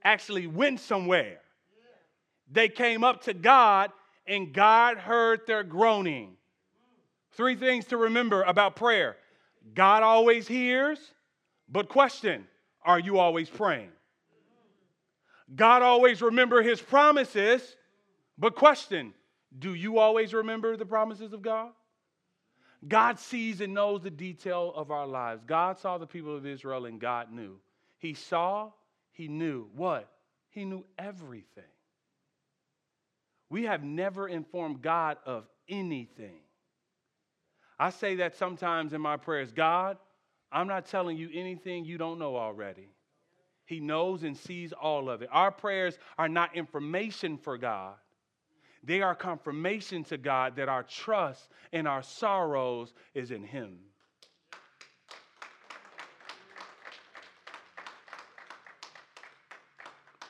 actually 0.03 0.47
went 0.47 0.81
somewhere. 0.81 1.39
They 2.51 2.69
came 2.69 3.03
up 3.03 3.23
to 3.25 3.35
God 3.35 3.91
and 4.27 4.53
God 4.53 4.99
heard 4.99 5.41
their 5.47 5.63
groaning. 5.63 6.37
Three 7.33 7.57
things 7.57 7.87
to 7.87 7.97
remember 7.97 8.43
about 8.43 8.77
prayer 8.77 9.17
God 9.75 10.03
always 10.03 10.47
hears, 10.47 10.99
but 11.69 11.89
question, 11.89 12.47
are 12.85 13.01
you 13.01 13.19
always 13.19 13.51
praying? 13.51 13.91
God 15.55 15.83
always 15.83 16.23
remember 16.23 16.63
his 16.63 16.81
promises, 16.81 17.77
but 18.39 18.55
question, 18.55 19.13
do 19.59 19.75
you 19.75 19.99
always 19.99 20.35
remember 20.35 20.77
the 20.77 20.87
promises 20.87 21.33
of 21.33 21.43
God? 21.43 21.71
God 22.87 23.19
sees 23.19 23.61
and 23.61 23.75
knows 23.75 24.03
the 24.03 24.11
detail 24.11 24.73
of 24.75 24.91
our 24.91 25.07
lives. 25.07 25.43
God 25.45 25.79
saw 25.79 25.99
the 25.99 26.07
people 26.07 26.37
of 26.37 26.47
Israel 26.47 26.87
and 26.87 27.01
God 27.01 27.33
knew. 27.33 27.59
He 27.99 28.15
saw, 28.15 28.71
he 29.13 29.29
knew. 29.29 29.69
What? 29.75 30.09
He 30.51 30.65
knew 30.65 30.85
everything. 30.99 31.65
We 33.49 33.65
have 33.65 33.83
never 33.83 34.29
informed 34.29 34.83
God 34.83 35.19
of 35.25 35.47
anything. 35.69 36.41
I 37.79 37.91
say 37.91 38.17
that 38.17 38.37
sometimes 38.37 38.93
in 38.93 39.01
my 39.01 39.17
prayers 39.17 39.53
God, 39.53 39.99
I'm 40.53 40.69
not 40.69 40.87
telling 40.87 41.17
you 41.17 41.29
anything 41.33 41.85
you 41.85 41.99
don't 41.99 42.19
know 42.19 42.37
already. 42.37 42.89
He 43.67 43.81
knows 43.81 44.23
and 44.23 44.37
sees 44.37 44.73
all 44.73 45.11
of 45.11 45.23
it. 45.23 45.29
Our 45.33 45.51
prayers 45.51 45.99
are 46.19 46.29
not 46.29 46.57
information 46.57 47.37
for 47.37 47.59
God, 47.59 47.95
they 48.87 49.03
are 49.03 49.15
confirmation 49.15 50.05
to 50.05 50.17
God 50.17 50.57
that 50.57 50.69
our 50.69 50.85
trust 50.85 51.49
and 51.73 51.89
our 51.89 52.03
sorrows 52.03 52.95
is 53.15 53.33
in 53.33 53.43
Him. 53.43 53.79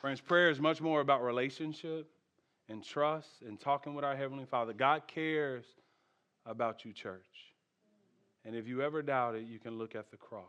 Friends, 0.00 0.20
prayer 0.20 0.50
is 0.50 0.58
much 0.58 0.80
more 0.80 1.00
about 1.00 1.22
relationship 1.22 2.08
and 2.68 2.82
trust 2.82 3.42
and 3.46 3.60
talking 3.60 3.94
with 3.94 4.04
our 4.04 4.16
Heavenly 4.16 4.46
Father. 4.46 4.72
God 4.72 5.02
cares 5.06 5.64
about 6.46 6.84
you, 6.84 6.92
church. 6.92 7.52
And 8.44 8.54
if 8.54 8.66
you 8.66 8.80
ever 8.80 9.02
doubt 9.02 9.34
it, 9.34 9.46
you 9.46 9.58
can 9.58 9.76
look 9.76 9.94
at 9.94 10.10
the 10.10 10.16
cross. 10.16 10.44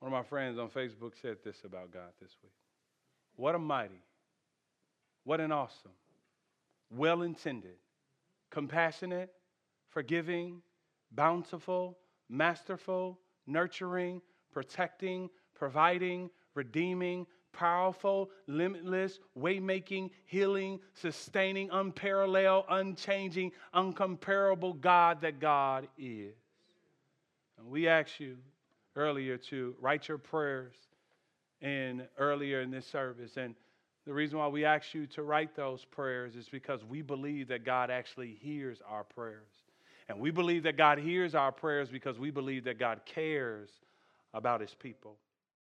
One 0.00 0.12
of 0.12 0.18
my 0.18 0.28
friends 0.28 0.58
on 0.58 0.68
Facebook 0.68 1.12
said 1.22 1.36
this 1.44 1.62
about 1.64 1.92
God 1.92 2.10
this 2.20 2.32
week 2.42 2.52
What 3.36 3.54
a 3.54 3.58
mighty, 3.58 4.02
what 5.24 5.40
an 5.40 5.52
awesome, 5.52 5.92
well 6.90 7.22
intended, 7.22 7.76
compassionate, 8.50 9.30
forgiving, 9.88 10.62
bountiful, 11.12 11.98
masterful, 12.28 13.18
nurturing, 13.46 14.20
protecting, 14.52 15.30
providing, 15.54 16.30
redeeming, 16.54 17.26
powerful, 17.52 18.30
limitless, 18.46 19.20
waymaking, 19.38 20.10
healing, 20.24 20.80
sustaining, 20.94 21.68
unparalleled, 21.70 22.64
unchanging, 22.70 23.52
uncomparable 23.74 24.80
God 24.80 25.20
that 25.20 25.38
God 25.38 25.86
is. 25.98 26.34
And 27.58 27.68
we 27.68 27.88
asked 27.88 28.18
you 28.18 28.38
earlier 28.96 29.36
to 29.36 29.74
write 29.80 30.08
your 30.08 30.18
prayers 30.18 30.74
in 31.60 32.02
earlier 32.18 32.60
in 32.60 32.70
this 32.70 32.86
service 32.86 33.36
and 33.36 33.54
the 34.06 34.12
reason 34.12 34.38
why 34.38 34.48
we 34.48 34.64
ask 34.64 34.94
you 34.94 35.06
to 35.08 35.22
write 35.22 35.54
those 35.54 35.84
prayers 35.84 36.34
is 36.34 36.48
because 36.48 36.84
we 36.84 37.02
believe 37.02 37.48
that 37.48 37.64
God 37.64 37.90
actually 37.90 38.36
hears 38.40 38.80
our 38.88 39.04
prayers. 39.04 39.48
And 40.08 40.18
we 40.18 40.30
believe 40.30 40.64
that 40.64 40.76
God 40.76 40.98
hears 40.98 41.34
our 41.34 41.52
prayers 41.52 41.88
because 41.88 42.18
we 42.18 42.30
believe 42.30 42.64
that 42.64 42.78
God 42.78 43.00
cares 43.06 43.70
about 44.34 44.60
his 44.60 44.74
people. 44.74 45.16